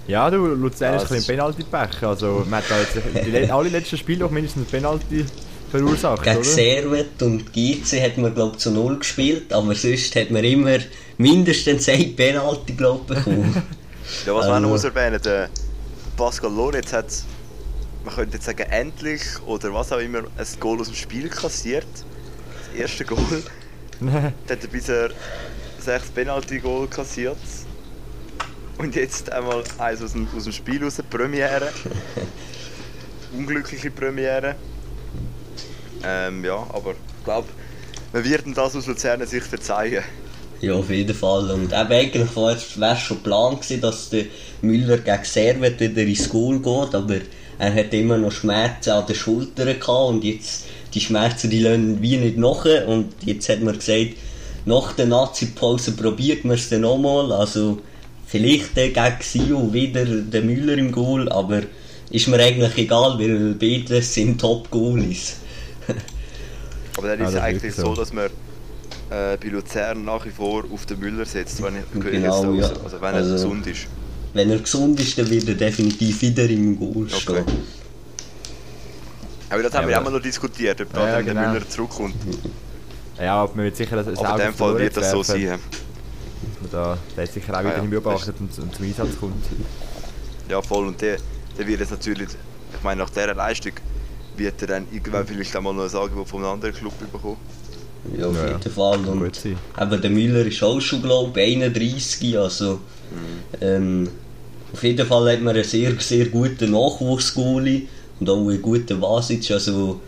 Ja, 0.10 0.28
du, 0.32 0.38
Luzern 0.38 0.96
ist 0.96 1.04
ein 1.04 1.08
bisschen 1.10 1.36
Penalty-Pech. 1.36 2.02
Also, 2.02 2.44
man 2.50 2.64
hat 2.64 2.96
jetzt 2.96 3.28
die, 3.28 3.52
alle 3.52 3.70
letzten 3.70 3.96
Spiele 3.96 4.26
auch 4.26 4.32
mindestens 4.32 4.64
ein 4.64 4.66
Penalty 4.66 5.24
verursacht, 5.70 6.24
Gegen 6.24 6.44
Servet 6.44 7.22
und 7.22 7.54
GC 7.54 8.02
hat 8.02 8.18
man, 8.18 8.34
glaube 8.34 8.58
zu 8.58 8.72
null 8.72 8.98
gespielt, 8.98 9.54
aber 9.54 9.76
sonst 9.76 10.16
hat 10.16 10.32
man 10.32 10.44
immer 10.44 10.80
mindestens 11.20 11.88
ein 11.90 12.16
Penalty, 12.16 12.74
glaube 12.74 13.14
bekommen. 13.14 13.54
ja, 14.26 14.34
was 14.34 14.48
wir 14.48 14.60
noch 14.60 14.72
also- 14.72 14.88
erwähnen, 14.88 15.22
der 15.24 15.50
Pascal 16.18 16.52
Lorenz 16.52 16.92
hat 16.92 17.06
man 18.04 18.16
könnte 18.16 18.38
jetzt 18.38 18.46
sagen, 18.46 18.66
endlich 18.72 19.22
oder 19.46 19.72
was 19.74 19.92
auch 19.92 20.00
immer, 20.00 20.20
ein 20.20 20.48
Goal 20.60 20.80
aus 20.80 20.88
dem 20.88 20.96
Spiel 20.96 21.30
kassiert. 21.30 21.86
Das 21.94 22.80
erste 22.82 23.06
Goal. 23.06 23.44
Dann 24.00 24.24
hat 24.24 24.34
er 24.48 24.68
bisher 24.72 25.12
sechs 25.80 26.10
Penalty-Goal 26.10 26.88
kassiert. 26.88 27.38
Und 28.80 28.96
jetzt 28.96 29.30
einmal 29.34 29.62
eins 29.78 30.02
aus 30.02 30.14
dem, 30.14 30.26
aus 30.36 30.46
dem 30.46 30.54
Spiel 30.54 30.82
raus, 30.82 31.04
Premiere. 31.10 31.68
Unglückliche 33.38 33.92
Premiere. 33.92 34.56
Ähm, 36.02 36.46
ja, 36.46 36.66
aber 36.74 36.92
ich 36.92 37.26
glaube, 37.26 37.50
wir 38.14 38.24
werden 38.24 38.54
das 38.54 38.78
aus 38.78 38.88
Luzerner 38.88 39.26
Sicht 39.26 39.48
verzeihen. 39.48 40.02
Ja, 40.62 40.76
auf 40.76 40.90
jeden 40.90 41.14
Fall. 41.14 41.52
Und 41.52 41.74
eben 41.74 41.92
eigentlich 41.92 42.34
wäre 42.38 42.94
es 42.94 43.00
schon 43.00 43.22
Plan 43.22 43.56
gewesen, 43.58 43.82
dass 43.82 44.12
der 44.12 44.26
Müller 44.62 45.00
gegen 45.00 45.26
Servet 45.26 45.78
wieder 45.82 46.02
ins 46.02 46.30
Goal 46.30 46.60
geht, 46.60 46.96
aber 46.96 47.18
er 47.58 47.76
hat 47.76 47.94
immer 47.94 48.18
noch 48.18 48.32
Schmerzen 48.32 48.92
an 48.92 49.06
den 49.06 49.16
Schultern 49.16 49.78
gehabt 49.78 50.10
und 50.10 50.24
jetzt, 50.24 50.68
die 50.94 51.02
Schmerzen, 51.02 51.50
die 51.50 51.60
lassen 51.60 52.02
wie 52.02 52.16
nicht 52.16 52.38
nach 52.38 52.64
und 52.88 53.14
jetzt 53.26 53.50
hat 53.50 53.62
man 53.62 53.78
gesagt, 53.78 54.16
nach 54.66 54.94
der 54.94 55.08
Nazi-Pause 55.08 55.92
probiert 55.92 56.46
man 56.46 56.56
es 56.56 56.70
dann 56.70 56.82
nochmal, 56.82 57.34
also 57.34 57.80
vielleicht 58.30 58.76
gegen 58.76 59.16
Sio 59.22 59.74
wieder 59.74 60.06
der 60.06 60.42
Müller 60.42 60.78
im 60.78 60.92
Goal, 60.92 61.30
aber 61.30 61.64
ist 62.12 62.28
mir 62.28 62.40
eigentlich 62.40 62.78
egal, 62.78 63.18
weil 63.20 63.56
beide 63.56 64.02
sind 64.02 64.40
Top-Goalies. 64.40 65.38
aber 66.98 67.08
dann 67.08 67.20
ist 67.22 67.30
es 67.30 67.34
ja, 67.36 67.42
eigentlich 67.42 67.74
so, 67.74 67.96
dass 67.96 68.14
man 68.14 68.26
äh, 68.26 69.38
bei 69.38 69.48
Luzern 69.50 70.06
nach 70.06 70.26
wie 70.26 70.30
vor 70.30 70.64
auf 70.72 70.86
den 70.86 71.00
Müller 71.00 71.26
setzt, 71.26 71.62
wenn, 71.64 71.76
genau, 72.00 72.54
ja. 72.54 72.70
also 72.84 73.02
wenn 73.02 73.16
also, 73.16 73.30
er 73.30 73.34
gesund 73.34 73.68
ist. 73.68 73.88
Wenn 74.34 74.50
er 74.52 74.60
gesund 74.60 75.00
ist, 75.00 75.18
dann 75.18 75.30
wird 75.30 75.48
er 75.48 75.56
definitiv 75.56 76.22
wieder 76.22 76.48
im 76.48 76.78
Goal 76.78 77.06
okay. 77.06 77.20
stehen. 77.20 77.46
Aber 79.50 79.64
das 79.64 79.74
haben 79.74 79.84
ja, 79.84 79.90
wir 79.90 80.00
auch 80.00 80.04
mal 80.04 80.12
noch 80.12 80.22
diskutiert, 80.22 80.80
ob 80.82 80.94
da 80.94 81.08
ja, 81.08 81.22
genau. 81.22 81.42
der 81.42 81.50
Müller 81.50 81.68
zurückkommt. 81.68 82.14
Ja, 83.20 83.36
aber 83.42 83.56
man 83.56 83.66
wird 83.66 83.76
sicher, 83.76 83.96
dass 83.96 84.06
es 84.06 84.20
Aber 84.20 84.40
in 84.40 84.50
dem 84.50 84.54
Fall 84.54 84.78
wird 84.78 84.96
das 84.96 85.10
so 85.10 85.24
sein. 85.24 85.58
Da, 86.72 86.98
der 87.16 87.24
hat 87.24 87.34
sicher 87.34 87.54
auch 87.56 87.62
wieder 87.62 87.76
ah, 87.76 87.84
ja, 87.84 87.90
beobachtet 87.90 88.36
und, 88.40 88.58
und, 88.60 88.76
zum 88.76 88.86
Einsatz 88.86 89.20
kommt. 89.20 89.46
Ja, 90.50 90.62
voll. 90.62 90.88
Und 90.88 91.02
der, 91.02 91.18
der 91.58 91.68
wird 91.68 91.80
jetzt 91.80 91.92
natürlich, 91.92 92.30
ich 92.30 92.84
meine, 92.84 93.02
nach 93.02 93.10
dieser 93.10 93.34
Leistung 93.34 93.74
wird 94.38 94.62
er 94.62 94.68
dann 94.68 94.88
irgendwann 94.92 95.26
vielleicht 95.26 95.56
auch 95.56 95.62
mal 95.62 95.74
noch 95.74 95.92
ein 95.92 96.00
Angebot 96.00 96.28
von 96.28 96.44
einem 96.44 96.54
anderen 96.54 96.74
Club 96.74 96.94
bekommen. 97.00 97.38
Ja, 98.18 98.28
auf 98.28 98.36
jeden 98.36 98.62
ja, 98.62 98.70
Fall. 98.70 99.00
Und 99.08 99.40
aber 99.76 99.98
der 99.98 100.10
Müller 100.10 100.46
ist 100.46 100.64
auch 100.64 100.80
schon, 100.80 101.02
glaube 101.02 101.40
ich, 101.42 101.56
31, 101.56 102.38
also 102.38 102.80
ähm, 103.60 104.10
auf 104.72 104.84
jeden 104.84 105.06
Fall 105.06 105.34
hat 105.34 105.42
man 105.42 105.56
einen 105.56 105.64
sehr, 105.64 106.00
sehr 106.00 106.26
guten 106.28 106.72
Nachwuchsgoalie 106.72 107.88
und 108.20 108.30
auch 108.30 108.48
einen 108.48 108.62
guten 108.62 109.02
Vasic, 109.02 109.52
also 109.52 110.00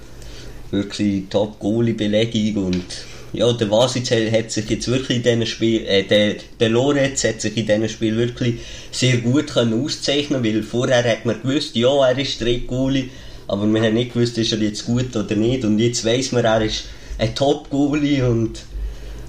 wirklich 0.69 1.25
Top-Goalie-Belegung 1.29 2.65
und 2.65 2.85
ja, 3.33 3.51
der 3.53 3.69
Vasic 3.71 4.09
hat 4.31 4.51
sich 4.51 4.69
jetzt 4.69 4.87
wirklich 4.87 5.17
in 5.17 5.23
diesem 5.23 5.45
Spiel, 5.45 5.85
äh, 5.85 6.03
der, 6.03 6.35
der 6.59 6.69
Lorenz 6.69 7.23
hat 7.23 7.41
sich 7.41 7.55
in 7.55 7.65
diesem 7.65 7.87
Spiel 7.87 8.17
wirklich 8.17 8.55
sehr 8.91 9.17
gut 9.17 9.47
können 9.47 9.83
auszeichnen 9.83 10.43
weil 10.43 10.63
vorher 10.63 11.03
hat 11.03 11.25
man 11.25 11.41
gewusst, 11.41 11.75
ja, 11.75 12.07
er 12.07 12.17
ist 12.17 12.41
Drittgoalie, 12.41 13.09
aber 13.47 13.65
man 13.65 13.83
hat 13.83 13.93
nicht 13.93 14.13
gewusst, 14.13 14.37
ist 14.37 14.51
er 14.51 14.59
jetzt 14.59 14.85
gut 14.85 15.15
oder 15.15 15.35
nicht 15.35 15.63
und 15.63 15.79
jetzt 15.79 16.03
weiss 16.03 16.31
man, 16.31 16.43
er 16.43 16.61
ist 16.61 16.85
ein 17.17 17.33
Top-Goalie 17.35 18.27
und 18.27 18.63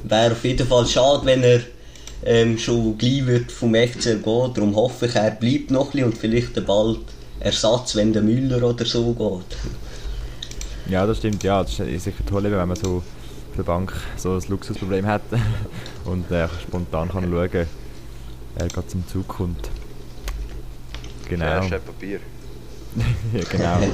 wäre 0.05 0.33
auf 0.33 0.45
jeden 0.45 0.67
Fall 0.67 0.87
schade, 0.87 1.25
wenn 1.25 1.43
er 1.43 1.61
ähm, 2.25 2.59
schon 2.59 2.97
gleich 2.99 3.27
wird 3.27 3.53
vom 3.53 3.75
FCL 3.75 4.19
gehen. 4.19 4.51
Darum 4.55 4.77
hoffe 4.77 5.07
ich, 5.07 5.15
er 5.15 5.33
bleibt 5.33 5.71
noch 5.71 5.95
ein 5.95 6.05
und 6.05 6.19
vielleicht 6.19 6.65
bald 6.67 7.01
Ersatz, 7.41 7.97
wenn 7.97 8.13
der 8.13 8.23
Müller 8.23 8.63
oder 8.63 8.85
so 8.85 9.13
geht. 9.13 9.59
Ja, 10.89 11.07
das 11.07 11.19
stimmt. 11.19 11.43
Ja, 11.43 11.63
das 11.63 11.79
ist 11.79 12.05
sicher 12.05 12.25
toll, 12.29 12.45
wenn 12.45 12.69
man 12.69 12.77
so 12.77 13.03
der 13.57 13.63
Bank 13.63 13.93
so 14.17 14.35
ein 14.35 14.43
Luxusproblem 14.49 15.07
hat 15.07 15.23
und 16.05 16.31
äh, 16.31 16.49
spontan 16.63 17.09
kann 17.09 17.31
schauen, 17.31 17.67
er 18.57 18.69
gerade 18.69 18.87
zum 18.87 19.07
Zug 19.09 19.29
kommt. 19.29 19.71
Genau. 21.29 21.45
Ja, 21.45 21.79
Papier. 21.79 22.21
ja, 23.33 23.45
genau. 23.51 23.79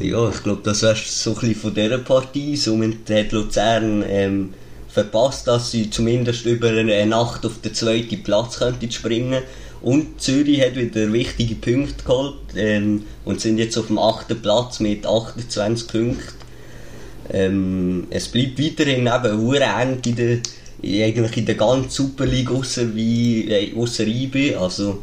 ja, 0.00 0.28
ich 0.28 0.42
glaube, 0.42 0.62
das 0.64 0.82
wäre 0.82 0.96
so 0.96 1.30
ein 1.30 1.34
bisschen 1.36 1.54
von 1.54 1.74
dieser 1.74 1.98
Partie. 1.98 2.56
Somit 2.56 3.08
hat 3.10 3.30
Luzern 3.30 4.02
ähm, 4.06 4.54
verpasst, 4.88 5.46
dass 5.46 5.70
sie 5.70 5.90
zumindest 5.90 6.46
über 6.46 6.68
eine 6.68 7.06
Nacht 7.06 7.46
auf 7.46 7.60
den 7.60 7.74
zweiten 7.74 8.22
Platz 8.22 8.58
könnten 8.58 8.90
springen 8.90 9.42
und 9.82 10.20
Zürich 10.20 10.62
hat 10.62 10.76
wieder 10.76 11.12
wichtige 11.12 11.56
Punkte 11.56 12.04
geholt 12.04 12.34
ähm, 12.56 13.04
und 13.24 13.40
sind 13.40 13.58
jetzt 13.58 13.76
auf 13.76 13.88
dem 13.88 13.98
achten 13.98 14.40
Platz 14.40 14.80
mit 14.80 15.06
28 15.06 15.88
Punkten. 15.88 16.43
Ähm, 17.30 18.06
es 18.10 18.28
bleibt 18.28 18.62
weiterhin 18.62 19.06
eben 19.06 19.62
eng 19.62 20.00
in 20.04 20.16
der, 20.16 20.38
eigentlich 21.06 21.36
in 21.36 21.46
der 21.46 21.54
ganzen 21.54 21.90
Super 21.90 22.26
League 22.26 22.50
außer 22.50 22.94
wie 22.94 23.50
äh, 23.50 23.74
außer 23.76 24.06
IB. 24.06 24.54
Also 24.56 25.02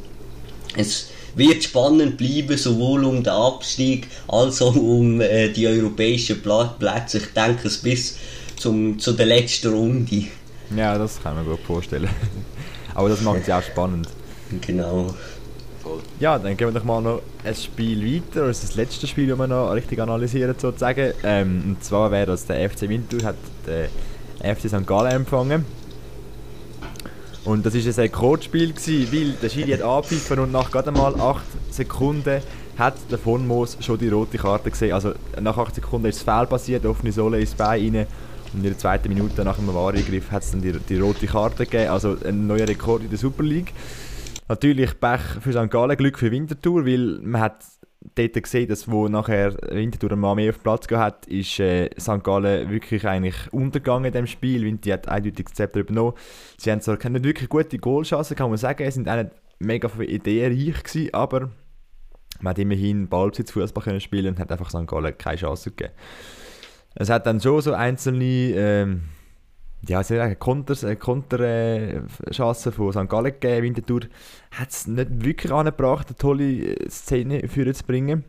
es 0.75 1.07
wird 1.35 1.63
spannend 1.63 2.17
bleiben, 2.17 2.57
sowohl 2.57 3.05
um 3.05 3.23
den 3.23 3.33
Abstieg 3.33 4.07
als 4.27 4.61
auch 4.61 4.75
um 4.75 5.21
äh, 5.21 5.49
die 5.49 5.67
europäischen 5.67 6.41
Plätze. 6.41 7.17
Ich 7.17 7.33
denke 7.33 7.67
es 7.67 7.77
bis 7.77 8.17
zum, 8.57 8.99
zu 8.99 9.13
der 9.13 9.25
letzten 9.25 9.73
Runde. 9.73 10.25
Ja, 10.75 10.97
das 10.97 11.21
kann 11.21 11.35
man 11.35 11.45
gut 11.45 11.59
vorstellen. 11.65 12.09
Aber 12.93 13.09
das 13.09 13.21
macht 13.21 13.41
es 13.41 13.47
ja 13.47 13.59
auch 13.59 13.63
spannend. 13.63 14.07
Genau. 14.65 15.13
Ja, 16.19 16.37
dann 16.37 16.57
gehen 16.57 16.67
wir 16.67 16.79
doch 16.79 16.85
mal 16.85 17.01
noch 17.01 17.21
ein 17.43 17.55
Spiel 17.55 18.03
weiter. 18.03 18.47
Das 18.47 18.57
ist 18.57 18.69
das 18.69 18.75
letzte 18.75 19.07
Spiel, 19.07 19.27
das 19.27 19.37
wir 19.37 19.47
noch 19.47 19.71
richtig 19.71 19.99
analysieren 19.99 20.55
sozusagen. 20.57 21.13
Ähm, 21.23 21.63
und 21.67 21.83
zwar 21.83 22.11
wäre 22.11 22.27
das 22.27 22.45
der 22.45 22.69
FC 22.69 22.89
Winterthur 22.89 23.29
hat 23.29 23.35
der 23.65 24.55
FC 24.55 24.69
St. 24.69 24.85
Gallen 24.85 25.11
empfangen. 25.11 25.65
Und 27.43 27.65
das 27.65 27.73
war 27.73 27.81
ein 27.81 27.99
Rekordspiel, 27.99 28.73
weil 29.11 29.31
der 29.41 29.49
Schiri 29.49 29.71
hat 29.71 29.81
angepfiffen 29.81 30.39
und 30.39 30.51
nach 30.51 30.69
gerade 30.69 30.91
mal 30.91 31.19
8 31.19 31.43
Sekunden 31.71 32.41
hat 32.77 32.95
der 33.09 33.17
von 33.17 33.47
Moos 33.47 33.77
schon 33.79 33.97
die 33.97 34.09
rote 34.09 34.37
Karte 34.37 34.69
gesehen. 34.69 34.93
Also 34.93 35.13
nach 35.39 35.57
8 35.57 35.75
Sekunden 35.75 36.07
ist 36.07 36.19
das 36.19 36.23
Foul 36.23 36.45
passiert, 36.45 36.85
offene 36.85 37.11
Sohle 37.11 37.39
ins 37.39 37.55
Bein 37.55 37.95
rein 37.95 38.07
und 38.53 38.59
in 38.59 38.63
der 38.63 38.77
zweiten 38.77 39.09
Minute 39.09 39.43
nach 39.43 39.55
dem 39.55 39.73
Wahrgriff 39.73 40.29
hat 40.29 40.43
es 40.43 40.51
dann 40.51 40.61
die, 40.61 40.73
die, 40.73 40.99
rote 40.99 41.25
Karte 41.25 41.65
gegeben, 41.65 41.89
also 41.89 42.17
ein 42.23 42.47
neuer 42.47 42.67
Rekord 42.67 43.03
in 43.03 43.09
der 43.09 43.17
Super 43.17 43.43
League. 43.43 43.73
Natürlich 44.51 44.99
Pech 44.99 45.21
für 45.39 45.53
St. 45.53 45.71
Gallen, 45.71 45.95
Glück 45.95 46.19
für 46.19 46.29
Winterthur, 46.29 46.85
weil 46.85 47.21
man 47.21 47.39
hat 47.39 47.63
dort 48.15 48.43
gesehen, 48.43 48.67
dass 48.67 48.91
wo 48.91 49.07
nachher 49.07 49.55
Winterthur 49.69 50.13
mal 50.17 50.35
mehr 50.35 50.49
auf 50.49 50.57
den 50.57 50.63
Platz 50.63 50.91
hat, 50.91 51.25
ist 51.27 51.57
äh, 51.61 51.89
St. 51.97 52.21
Gallen 52.21 52.69
wirklich 52.69 53.07
eigentlich 53.07 53.35
untergegangen 53.53 54.07
in 54.07 54.11
dem 54.11 54.27
Spiel. 54.27 54.65
Winterthur 54.65 54.93
hat 54.93 55.07
eindeutig 55.07 55.45
das 55.45 55.53
Zepter 55.53 55.79
übernommen. 55.79 56.15
Sie 56.57 56.69
haben 56.69 56.81
zwar 56.81 56.97
keine 56.97 57.23
wirklich 57.23 57.47
gute 57.47 57.77
Goalchancen, 57.77 58.35
kann 58.35 58.49
man 58.49 58.57
sagen. 58.57 58.83
Sie 58.83 58.91
sind 58.91 59.07
auch 59.07 59.15
nicht 59.15 59.31
mega 59.59 59.89
ideenreich 60.01 60.83
gewesen, 60.83 61.13
aber 61.13 61.49
man 62.41 62.51
hat 62.51 62.59
immerhin 62.59 63.07
Ballbesitz 63.07 63.51
Fußball 63.51 63.85
können 63.85 64.01
spielen 64.01 64.33
und 64.33 64.39
hat 64.39 64.51
einfach 64.51 64.69
St. 64.69 64.85
Gallen 64.85 65.17
keine 65.17 65.37
Chance 65.37 65.69
gegeben. 65.69 65.93
Es 66.95 67.09
hat 67.09 67.25
dann 67.25 67.39
schon 67.39 67.61
so 67.61 67.71
einzelne 67.71 68.25
ähm, 68.25 69.03
ja, 69.87 70.03
sehr 70.03 70.35
Konter, 70.35 70.87
äh, 70.87 70.95
Konterchancen 70.95 72.71
von 72.71 72.91
St. 72.91 73.09
Gallen 73.09 73.33
gegeben. 73.39 73.63
Winterthur 73.63 74.01
hat 74.51 74.69
es 74.69 74.87
nicht 74.87 75.25
wirklich 75.25 75.51
angebracht, 75.51 76.07
eine 76.07 76.17
tolle 76.17 76.75
äh, 76.75 76.89
Szene 76.89 77.47
für 77.47 77.71
zu 77.73 77.83
bringen. 77.83 78.23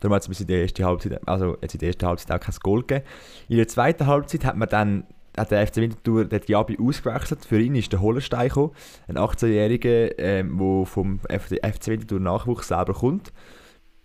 Darum 0.00 0.14
hat 0.14 0.28
es 0.28 0.40
in 0.40 0.46
der 0.46 0.62
ersten 0.62 0.84
Halbzeit, 0.84 1.26
also 1.26 1.56
jetzt 1.60 2.02
Halbzeit 2.02 2.30
auch 2.30 2.44
kein 2.44 2.54
Goal 2.62 2.82
gegeben. 2.82 3.04
In 3.48 3.56
der 3.56 3.66
zweiten 3.66 4.06
Halbzeit 4.06 4.44
hat 4.44 4.56
man 4.56 4.68
dann 4.68 5.04
hat 5.36 5.50
der 5.52 5.66
FC 5.66 5.76
Winterthur 5.76 6.24
den 6.24 6.40
Diaby 6.40 6.78
ausgewechselt. 6.80 7.44
Für 7.44 7.60
ihn 7.60 7.76
ist 7.76 7.92
der 7.92 8.00
Hollenstein 8.00 8.48
gekommen, 8.48 8.72
ein 9.06 9.16
18-Jähriger, 9.16 10.16
der 10.16 10.18
ähm, 10.18 10.84
vom 10.84 11.20
FC 11.20 11.88
Winterthur 11.88 12.20
Nachwuchs 12.20 12.68
selber 12.68 12.94
kommt. 12.94 13.32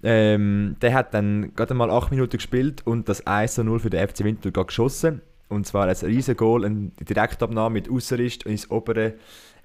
Ähm, 0.03 0.75
der 0.81 0.93
hat 0.93 1.13
dann 1.13 1.55
gerade 1.55 1.73
mal 1.73 1.89
8 1.89 2.11
Minuten 2.11 2.37
gespielt 2.37 2.85
und 2.85 3.09
das 3.09 3.25
1-0 3.25 3.79
für 3.79 3.89
den 3.89 4.07
FC 4.07 4.23
Winterthur 4.23 4.65
geschossen. 4.65 5.21
Und 5.53 5.67
zwar 5.67 5.87
ein 5.87 5.95
riesen 5.95 6.35
Goal, 6.35 6.65
eine 6.65 6.91
Direktabnahme 6.99 7.73
mit 7.73 7.89
Ausserrist 7.89 8.43
ins 8.43 8.69
obere 8.69 9.13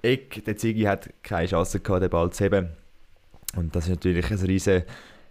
Eck. 0.01 0.43
Der 0.45 0.55
Ziggy 0.55 0.83
hat 0.83 1.09
keine 1.23 1.47
Chance 1.47 1.79
gehabt, 1.79 2.03
den 2.03 2.09
Ball 2.09 2.29
zu 2.31 2.43
heben. 2.43 2.69
Und 3.55 3.75
das 3.75 3.85
ist 3.85 3.89
natürlich 3.89 4.29
ein 4.29 4.37
riesen, 4.37 4.83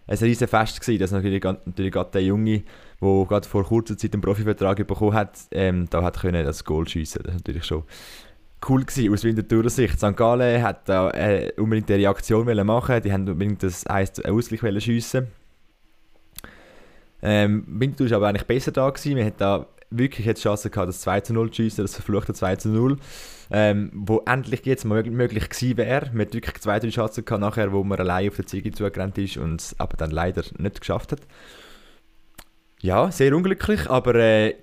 ein 0.07 0.17
riesen 0.17 0.47
Fest 0.47 0.81
gewesen, 0.81 0.99
dass 0.99 1.11
natürlich, 1.11 1.43
natürlich 1.43 1.93
gerade 1.93 2.11
der 2.11 2.23
Junge, 2.23 2.63
der 3.01 3.25
gerade 3.25 3.47
vor 3.47 3.63
kurzer 3.63 3.97
Zeit 3.97 4.13
einen 4.13 4.21
Profivertrag 4.21 4.85
bekommen 4.85 5.13
hat, 5.13 5.39
ähm, 5.51 5.87
da 5.89 6.03
hat 6.03 6.19
können 6.19 6.43
das 6.43 6.65
Goal 6.65 6.87
schiessen. 6.87 7.23
Das 7.23 7.33
ist 7.33 7.39
natürlich 7.39 7.63
schon 7.63 7.83
cool 8.67 8.83
gewesen, 8.83 9.13
aus 9.13 9.23
Winterthurer 9.23 9.69
Sicht. 9.69 9.97
St. 9.97 10.17
Gallen 10.17 10.61
hat 10.61 10.89
da 10.89 11.09
äh, 11.11 11.53
unbedingt 11.57 11.89
eine 11.89 11.99
Reaktion 11.99 12.45
machen 12.65 13.01
die 13.01 13.13
haben 13.13 13.29
unbedingt 13.29 13.63
das 13.63 13.85
heisst, 13.87 14.25
Ausgleich 14.27 14.83
schiessen 14.83 15.27
ähm, 17.21 17.65
Winterthur 17.67 18.09
war 18.11 18.17
aber 18.17 18.27
eigentlich 18.29 18.47
besser 18.47 18.71
da 18.71 18.89
gewesen. 18.89 19.15
Wir 19.15 19.25
hatten 19.25 19.37
da 19.37 19.65
wirklich 19.91 20.25
jetzt 20.25 20.41
Chance 20.41 20.69
gehabt, 20.69 20.89
das 20.89 21.01
2 21.01 21.21
zu 21.21 21.33
0 21.33 21.49
zu 21.49 21.55
schiessen, 21.55 21.83
das 21.83 21.95
verfluchte 21.95 22.33
2 22.33 22.55
zu 22.57 22.69
0, 22.69 22.97
ähm, 23.51 23.91
wo 23.93 24.21
endlich 24.25 24.65
jetzt 24.65 24.85
mal 24.85 25.03
möglich 25.03 25.49
gewesen 25.49 25.77
wäre. 25.77 26.09
Man 26.11 26.21
hat 26.21 26.33
wirklich 26.33 26.55
zwei, 26.61 26.79
drei 26.79 26.89
Chancen 26.89 27.25
gehabt 27.25 27.41
nachher, 27.41 27.71
wo 27.71 27.83
man 27.83 27.99
allein 27.99 28.29
auf 28.29 28.35
der 28.35 28.45
Ziege 28.45 28.71
zugerannt 28.71 29.17
ist 29.17 29.37
und 29.37 29.61
es 29.61 29.79
aber 29.79 29.97
dann 29.97 30.11
leider 30.11 30.43
nicht 30.57 30.79
geschafft 30.79 31.11
hat. 31.11 31.21
Ja, 32.81 33.11
sehr 33.11 33.35
unglücklich, 33.35 33.89
aber 33.89 34.15
äh, 34.15 34.55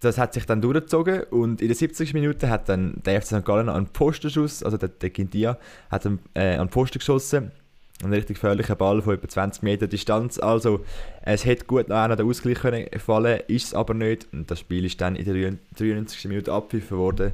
das 0.00 0.16
hat 0.16 0.32
sich 0.32 0.46
dann 0.46 0.62
durchgezogen 0.62 1.24
und 1.24 1.60
in 1.60 1.68
der 1.68 1.76
70. 1.76 2.14
Minute 2.14 2.48
hat 2.48 2.68
dann 2.68 3.02
der 3.04 3.20
FC 3.20 3.28
St. 3.28 3.44
Gallen 3.44 3.68
einen 3.68 3.88
Postenschuss, 3.88 4.62
also 4.62 4.76
der, 4.76 4.90
der 4.90 5.10
Quintia, 5.10 5.58
hat 5.90 6.06
einen, 6.06 6.20
äh, 6.34 6.56
einen 6.56 6.70
Posten 6.70 6.98
geschossen 6.98 7.50
ein 8.02 8.12
richtig 8.12 8.36
gefährlicher 8.36 8.76
Ball 8.76 9.02
von 9.02 9.14
etwa 9.14 9.28
20 9.28 9.62
Meter 9.62 9.86
Distanz. 9.86 10.38
Also, 10.38 10.84
es 11.22 11.44
hätte 11.44 11.64
gut 11.64 11.88
noch 11.88 12.14
der 12.14 12.24
Ausgleich 12.24 12.58
können 12.58 12.86
fallen 12.98 13.40
ist 13.48 13.66
es 13.66 13.74
aber 13.74 13.94
nicht. 13.94 14.28
Und 14.32 14.50
das 14.50 14.60
Spiel 14.60 14.84
ist 14.84 15.00
dann 15.00 15.16
in 15.16 15.24
der 15.24 15.54
93. 15.76 16.24
Minute 16.26 16.52
abpfiffen 16.52 16.96
worden. 16.96 17.32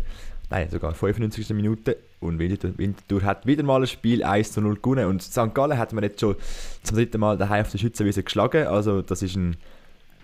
Nein, 0.50 0.70
sogar 0.70 0.94
95. 0.94 1.50
Minute. 1.50 1.96
Und 2.20 2.38
Winterthur, 2.38 3.22
hat 3.22 3.46
wieder 3.46 3.62
mal 3.62 3.82
ein 3.82 3.86
Spiel 3.86 4.24
1 4.24 4.52
zu 4.52 4.62
0 4.62 4.76
gewonnen. 4.76 5.06
Und 5.06 5.22
St. 5.22 5.52
Gallen 5.52 5.76
hat 5.76 5.92
man 5.92 6.04
jetzt 6.04 6.20
schon 6.20 6.36
zum 6.82 6.96
dritten 6.96 7.20
Mal 7.20 7.36
daheim 7.36 7.62
auf 7.62 7.70
der 7.70 7.78
Schützenwiese 7.78 8.22
geschlagen. 8.22 8.66
Also, 8.66 9.02
das 9.02 9.20
ist 9.20 9.36
ein, 9.36 9.56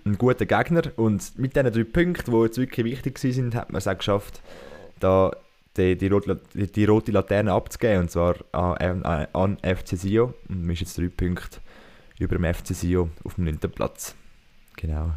ein 0.07 0.17
guter 0.17 0.47
Gegner. 0.47 0.83
Und 0.97 1.39
mit 1.39 1.55
diesen 1.55 1.71
drei 1.71 1.85
Punkten, 1.85 2.33
die 2.33 2.43
jetzt 2.43 2.57
wirklich 2.57 2.87
wichtig 2.87 3.23
waren, 3.23 3.55
hat 3.55 3.71
man 3.71 3.79
es 3.79 3.89
auch 3.89 3.99
geschafft, 3.99 4.41
da 5.01 5.33
die, 5.81 5.97
die, 5.97 6.09
rote, 6.09 6.41
die, 6.55 6.85
rote 6.85 7.13
Laterne 7.13 7.53
abzugeben, 7.53 8.03
und 8.03 8.11
zwar 8.11 8.37
an, 8.53 9.03
an, 9.03 9.27
an 9.33 9.59
FC 9.59 9.97
Sio. 9.97 10.35
Und 10.49 10.69
wir 10.69 10.77
sind 10.77 10.81
jetzt 10.81 10.99
drei 10.99 11.09
Punkte 11.09 11.61
über 12.19 12.37
dem 12.37 12.55
FC 12.55 12.69
Sio 12.69 13.11
auf 13.25 13.35
dem 13.35 13.45
9. 13.45 13.59
Platz. 13.59 14.15
Genau. 14.77 15.13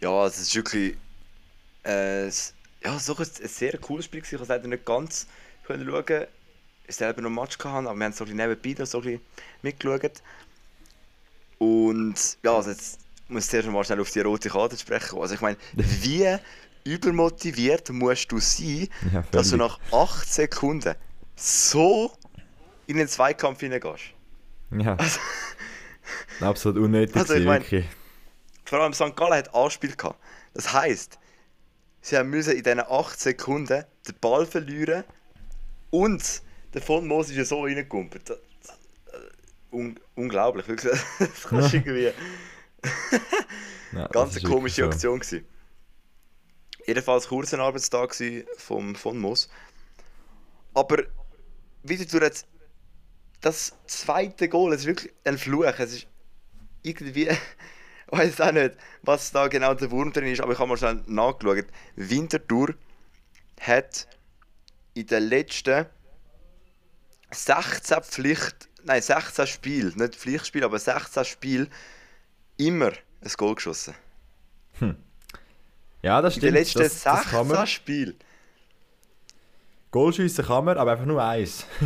Ja, 0.00 0.26
es 0.26 0.40
ist 0.40 0.54
wirklich 0.54 0.96
äh, 1.84 2.26
ja, 2.26 2.98
so 2.98 3.16
ein, 3.16 3.26
ein 3.42 3.48
sehr 3.48 3.78
cooles 3.78 4.06
Spiel. 4.06 4.22
Ich 4.22 4.36
konnte 4.36 4.68
nicht 4.68 4.84
ganz 4.84 5.26
können 5.64 5.88
schauen. 5.88 6.26
Ich 6.88 6.96
selber 6.96 7.22
noch 7.22 7.28
einen 7.28 7.36
Match 7.36 7.58
gehabt, 7.58 7.86
aber 7.86 7.96
wir 7.96 8.04
haben 8.04 8.12
so 8.12 8.24
ein 8.24 8.34
nebenbei 8.34 8.74
noch 8.78 8.86
so 8.86 9.00
ein 9.00 9.20
mitgeschaut. 9.62 10.22
Und 11.58 12.38
ja, 12.42 12.56
also 12.56 12.70
jetzt 12.70 12.98
muss 13.32 13.48
zuerst 13.48 13.68
mal 13.68 13.84
schnell 13.84 14.00
auf 14.00 14.10
die 14.10 14.20
rote 14.20 14.48
Karte 14.48 14.76
sprechen. 14.76 15.18
Also 15.18 15.34
ich 15.34 15.40
meine, 15.40 15.56
wie 15.74 16.36
übermotiviert 16.84 17.90
musst 17.90 18.32
du 18.32 18.38
sein, 18.38 18.88
ja, 19.12 19.24
dass 19.30 19.50
du 19.50 19.56
nach 19.56 19.78
8 19.92 20.32
Sekunden 20.32 20.94
so 21.36 22.12
in 22.86 22.96
den 22.96 23.08
Zweikampf 23.08 23.60
hineingehst? 23.60 24.14
Ja. 24.70 24.96
Also, 24.96 25.20
Absolut 26.40 26.82
unnötig. 26.82 27.16
Also 27.16 27.34
ich 27.34 27.44
meine, 27.44 27.64
vor 28.64 28.80
allem 28.80 28.94
St. 28.94 29.14
Gallen 29.16 29.34
hat 29.34 29.54
Anspiel 29.54 29.94
gehabt. 29.94 30.18
Das 30.54 30.72
heisst, 30.72 31.18
sie 32.00 32.16
haben 32.16 32.30
müssen 32.30 32.56
in 32.56 32.62
diesen 32.62 32.80
8 32.80 33.18
Sekunden 33.18 33.84
den 34.08 34.14
Ball 34.20 34.46
verlieren 34.46 35.04
und 35.90 36.42
der 36.74 36.82
von 36.82 37.06
Moos 37.06 37.28
ist 37.28 37.36
ja 37.36 37.44
so 37.44 37.62
reingekumpelt. 37.62 38.32
Un 39.70 39.98
unglaublich, 40.16 40.68
wirklich. 40.68 40.92
Das 41.18 41.44
kannst 41.48 41.72
du 41.72 41.76
irgendwie 41.84 42.12
ja, 43.92 44.08
Ganz 44.08 44.36
eine 44.36 44.48
komische 44.48 44.84
Aktion. 44.84 45.20
So. 45.22 45.28
Gewesen. 45.28 45.46
Jedenfalls 46.86 47.28
kurzer 47.28 47.58
Arbeitstag 47.60 48.14
vom, 48.56 48.94
von 48.94 49.18
Moos. 49.18 49.48
Aber 50.74 51.04
wie 51.82 51.96
du 51.96 52.18
jetzt 52.18 52.46
das 53.40 53.74
zweite 53.86 54.48
Goal, 54.48 54.72
es 54.72 54.80
ist 54.80 54.86
wirklich 54.86 55.12
ein 55.24 55.38
Fluch. 55.38 55.64
Es 55.64 55.92
ist 55.92 56.06
irgendwie, 56.82 57.28
ich 57.28 57.38
weiß 58.08 58.40
auch 58.40 58.52
nicht, 58.52 58.76
was 59.02 59.30
da 59.32 59.48
genau 59.48 59.74
der 59.74 59.90
Wurm 59.90 60.12
drin 60.12 60.26
ist, 60.26 60.40
aber 60.40 60.52
ich 60.52 60.58
habe 60.58 60.68
mal 60.68 60.76
schnell 60.76 61.02
nachgeschaut. 61.06 61.66
Winterthur 61.96 62.74
hat 63.60 64.08
in 64.94 65.06
den 65.06 65.24
letzten 65.24 65.86
16 67.30 68.02
Pflicht, 68.02 68.68
nein 68.84 69.02
16 69.02 69.46
Spiel, 69.46 69.92
nicht 69.96 70.16
Pflichtspiel, 70.16 70.64
aber 70.64 70.78
16 70.78 71.24
Spiel 71.24 71.70
immer 72.66 72.92
ein 73.20 73.30
Goal 73.36 73.54
geschossen. 73.54 73.94
Hm. 74.78 74.96
Ja, 76.02 76.20
das 76.20 76.34
stimmt. 76.34 76.48
In 76.48 76.54
den 76.54 76.60
letzten 76.60 76.78
das, 76.80 77.02
16 77.02 77.66
Spielen. 77.66 78.16
Goal 79.90 80.12
schiessen 80.12 80.44
kann 80.44 80.64
man, 80.64 80.78
aber 80.78 80.92
einfach 80.92 81.06
nur 81.06 81.22
eins. 81.22 81.66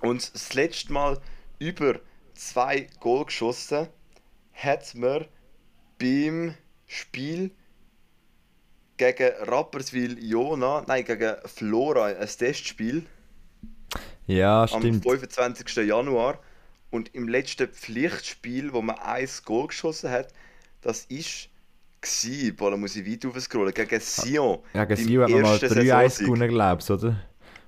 Und 0.00 0.34
das 0.34 0.52
letzte 0.52 0.92
Mal 0.92 1.18
über 1.58 1.98
zwei 2.34 2.88
Goal 3.00 3.24
geschossen 3.24 3.88
hat 4.52 4.94
man 4.94 5.24
beim 5.98 6.54
Spiel 6.86 7.50
gegen 8.96 9.32
Rapperswil 9.40 10.22
Jona, 10.22 10.84
nein, 10.86 11.04
gegen 11.04 11.36
Flora, 11.46 12.06
ein 12.06 12.28
Testspiel. 12.28 13.06
Ja, 14.26 14.68
stimmt. 14.68 14.84
Am 14.84 15.02
25. 15.02 15.86
Januar. 15.86 16.38
Und 16.94 17.12
im 17.12 17.26
letzten 17.26 17.66
Pflichtspiel, 17.66 18.72
wo 18.72 18.80
man 18.80 18.96
ein 19.00 19.28
Goal 19.44 19.66
geschossen 19.66 20.10
hat, 20.10 20.28
das 20.80 21.06
ist 21.06 21.48
gewesen, 22.00 22.54
boah, 22.54 22.70
da 22.70 22.76
muss 22.76 22.94
ich 22.94 23.04
weit 23.04 23.26
aufscrollen, 23.26 23.74
gegen 23.74 23.98
Sion. 23.98 24.60
Ja, 24.74 24.84
gegen 24.84 25.04
Sion 25.04 25.24
hat 25.24 25.30
man 25.30 25.42
mal 25.42 25.56
3-1 25.56 26.20
gewonnen, 26.20 26.48
glaubst 26.48 26.88
du, 26.88 26.94
oder? 26.94 27.20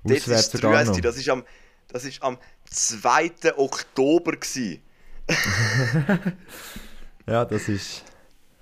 Auswärts 0.05 0.51
das 0.51 0.53
ist 0.53 0.63
3 0.63 1.01
das 1.01 1.17
ist 1.17 1.27
am, 1.27 1.43
das 1.89 2.05
ist 2.05 2.23
am 2.23 2.37
2. 2.69 3.57
Oktober 3.57 4.31
gewesen. 4.31 4.81
ja, 7.27 7.43
das 7.43 7.67
ist... 7.67 8.05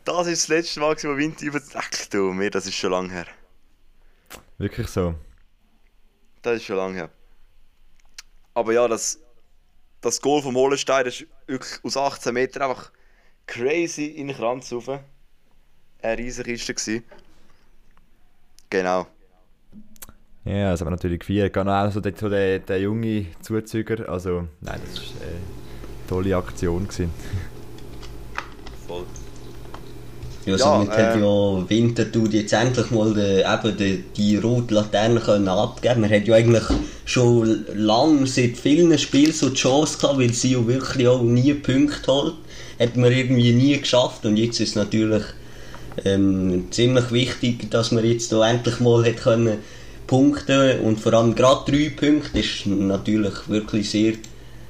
Das 0.04 0.26
ist 0.26 0.42
das 0.42 0.48
letzte 0.48 0.80
Mal, 0.80 0.96
wo 0.96 1.16
Winter 1.16 1.46
über... 1.46 1.62
Ach 1.76 1.90
du, 2.10 2.34
mir, 2.34 2.50
das 2.50 2.66
ist 2.66 2.74
schon 2.74 2.90
lange 2.90 3.12
her. 3.12 3.28
Wirklich 4.58 4.88
so? 4.88 5.14
Das 6.42 6.56
ist 6.56 6.64
schon 6.64 6.78
lange 6.78 6.96
her. 6.96 7.10
Aber 8.56 8.74
ja, 8.74 8.88
das 8.88 9.20
das 10.06 10.22
Goal 10.22 10.42
vom 10.44 10.56
Holenstein 10.56 11.08
ist 11.08 11.26
wirklich 11.48 11.84
aus 11.84 11.98
18 11.98 12.32
Metern 12.32 12.70
einfach 12.70 12.92
crazy 13.48 14.06
in 14.06 14.28
den 14.28 14.38
Kranz 14.38 14.72
rauf. 14.72 14.88
Eine 14.88 16.18
riesige 16.18 16.54
Kiste 16.54 17.02
Genau. 18.70 19.08
Ja, 20.44 20.72
das 20.72 20.82
haben 20.82 20.88
wir 20.88 20.92
natürlich 20.92 21.20
gefeiert. 21.22 21.54
Genau, 21.54 21.72
also 21.72 22.02
der, 22.02 22.12
der, 22.12 22.60
der 22.60 22.80
junge 22.80 23.26
Zuzüger. 23.42 24.08
Also, 24.08 24.48
nein, 24.62 24.80
das 24.86 25.00
war 25.00 25.22
eine 25.22 25.40
tolle 26.08 26.38
Aktion. 26.38 26.88
Gewesen. 26.88 27.12
Voll. 28.88 29.06
Ja, 30.46 30.60
somit 30.60 30.90
ja, 30.90 30.98
hat 30.98 31.16
ähm, 31.16 31.24
ja 31.24 31.70
Winterthur 31.70 32.30
jetzt 32.30 32.54
endlich 32.54 32.92
mal 32.92 33.14
de, 33.14 33.40
eben 33.40 33.78
de, 33.78 34.00
die 34.16 34.38
rote 34.38 34.76
Laterne 34.76 35.20
können 35.20 35.48
abgeben 35.48 36.02
Man 36.02 36.12
hat 36.12 36.28
ja 36.28 36.36
eigentlich 36.36 36.64
schon 37.06 37.66
lange, 37.74 38.28
seit 38.28 38.56
vielen 38.56 38.98
Spielen 39.00 39.34
so 39.34 39.50
die 39.50 39.56
Chance 39.56 39.98
gehabt, 39.98 40.20
weil 40.20 40.34
sie 40.34 40.54
ja 40.54 40.68
wirklich 40.68 41.08
auch 41.08 41.24
nie 41.24 41.54
Punkte 41.56 42.12
holt. 42.12 42.36
Hat 42.80 42.96
man 42.96 43.12
irgendwie 43.12 43.54
nie 43.54 43.80
geschafft 43.80 44.26
und 44.26 44.38
jetzt 44.38 44.60
ist 44.60 44.70
es 44.70 44.76
natürlich 44.76 45.24
ähm, 46.04 46.68
ziemlich 46.70 47.12
wichtig, 47.12 47.72
dass 47.72 47.92
man 47.92 48.06
jetzt 48.06 48.32
da 48.32 48.48
endlich 48.48 48.80
mal 48.80 49.04
hat 49.04 49.18
können 49.18 49.58
punkten 50.06 50.82
und 50.82 51.00
vor 51.00 51.14
allem 51.14 51.34
gerade 51.34 51.72
drei 51.72 51.90
Punkte 51.90 52.38
ist 52.40 52.68
natürlich 52.68 53.34
wirklich 53.48 53.90
sehr, 53.90 54.14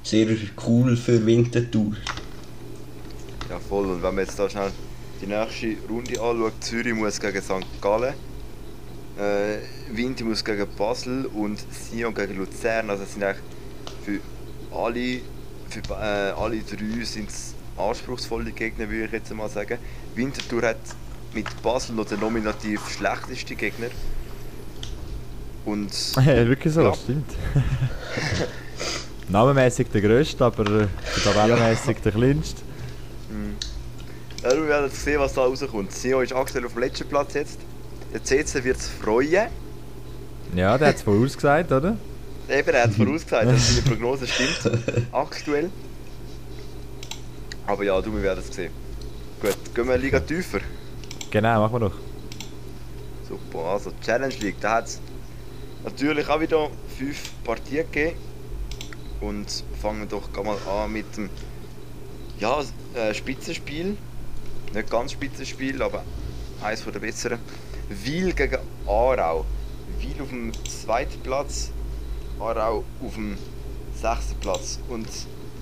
sehr 0.03 0.27
cool 0.65 0.95
für 0.95 1.25
Winterthur. 1.25 1.91
Ja 3.49 3.59
voll 3.59 3.85
und 3.87 4.03
wenn 4.03 4.15
man 4.15 4.23
jetzt 4.23 4.39
da 4.39 4.49
schnell 4.49 4.71
die 5.21 5.27
nächste 5.27 5.75
Runde 5.89 6.21
anschaut, 6.21 6.53
Zürich 6.61 6.93
muss 6.93 7.19
gegen 7.19 7.41
St. 7.41 7.81
Gallen, 7.81 8.13
äh, 9.17 9.57
Winti 9.91 10.23
muss 10.23 10.43
gegen 10.43 10.67
Basel 10.77 11.25
und 11.27 11.59
Sion 11.71 12.13
gegen 12.13 12.37
Luzern. 12.37 12.89
Also 12.89 13.05
sind 13.05 13.23
eigentlich 13.23 13.43
für 14.03 14.19
alle, 14.75 15.21
für, 15.69 15.93
äh, 15.93 16.31
alle 16.31 16.59
drei 16.59 17.03
sind 17.03 17.29
anspruchsvolle 17.77 18.51
Gegner, 18.51 18.89
würde 18.89 19.05
ich 19.05 19.11
jetzt 19.11 19.33
mal 19.33 19.49
sagen. 19.49 19.77
Winterthur 20.15 20.61
hat 20.63 20.77
mit 21.33 21.61
Basel 21.61 21.95
noch 21.95 22.05
den 22.05 22.19
nominativ 22.19 22.81
schlechtesten 22.89 23.57
Gegner. 23.57 23.87
Und. 25.65 25.91
Ja, 26.17 26.47
wirklich 26.47 26.73
so, 26.73 26.81
ja. 26.81 26.93
stimmt. 26.93 27.29
Namenmäßig 29.29 29.87
der 29.89 30.01
grösste, 30.01 30.45
aber 30.45 30.87
tabellenmäßig 31.23 31.97
der 32.03 32.11
kleinste. 32.11 32.61
Ja, 34.45 34.51
wir 34.51 34.67
werden 34.67 34.91
sehen, 34.91 35.19
was 35.19 35.33
da 35.33 35.43
rauskommt. 35.43 35.91
Sio 35.91 36.21
ist 36.21 36.31
aktuell 36.31 36.67
auf 36.67 36.73
dem 36.73 36.81
letzten 36.81 37.09
Platz 37.09 37.33
jetzt. 37.33 37.57
Der 38.13 38.23
CC 38.23 38.63
wird 38.63 38.77
es 38.77 38.87
freuen. 38.87 39.47
Ja, 40.53 40.77
der 40.77 40.89
hat 40.89 40.97
es 40.97 41.01
vorausgesagt, 41.01 41.71
oder? 41.71 41.97
Eben, 42.47 42.69
er 42.69 42.83
hat 42.83 42.91
es 42.91 42.95
vorausgesagt, 42.97 43.47
dass 43.47 43.69
seine 43.69 43.81
Prognose 43.81 44.27
stimmt. 44.27 44.77
aktuell. 45.11 45.71
Aber 47.65 47.83
ja, 47.83 47.99
du, 47.99 48.13
wir 48.13 48.21
werden 48.21 48.43
es 48.47 48.55
sehen. 48.55 48.71
Gut, 49.41 49.57
gehen 49.73 49.87
wir 49.87 49.97
Liga 49.97 50.19
tiefer. 50.19 50.59
Genau, 51.31 51.61
machen 51.61 51.73
wir 51.73 51.89
doch. 51.89 51.95
Super, 53.27 53.65
also 53.65 53.91
Challenge 54.05 54.35
League, 54.41 54.57
da 54.61 54.75
hat 54.75 54.85
es 54.85 55.01
natürlich 55.83 56.29
auch 56.29 56.39
wieder 56.39 56.69
fünf 56.99 57.31
Partien 57.43 57.91
gegeben. 57.91 58.15
Und 59.21 59.63
fangen 59.81 60.07
doch 60.07 60.29
mal 60.43 60.57
an 60.69 60.93
mit 60.93 61.17
dem 61.17 61.31
ja, 62.37 62.63
äh, 62.93 63.11
Spitzenspiel 63.11 63.97
nicht 64.75 64.89
ganz 64.89 65.13
Spitzenspiel, 65.13 65.81
aber 65.81 66.03
eines 66.61 66.83
der 66.83 66.99
besseren. 66.99 67.39
Wiel 67.89 68.33
gegen 68.33 68.57
Aarau. 68.87 69.45
Wiel 69.99 70.21
auf 70.21 70.29
dem 70.29 70.51
zweiten 70.65 71.19
Platz, 71.21 71.71
Aarau 72.39 72.83
auf 73.03 73.13
dem 73.15 73.37
sechsten 73.99 74.35
Platz. 74.39 74.79
Und 74.89 75.07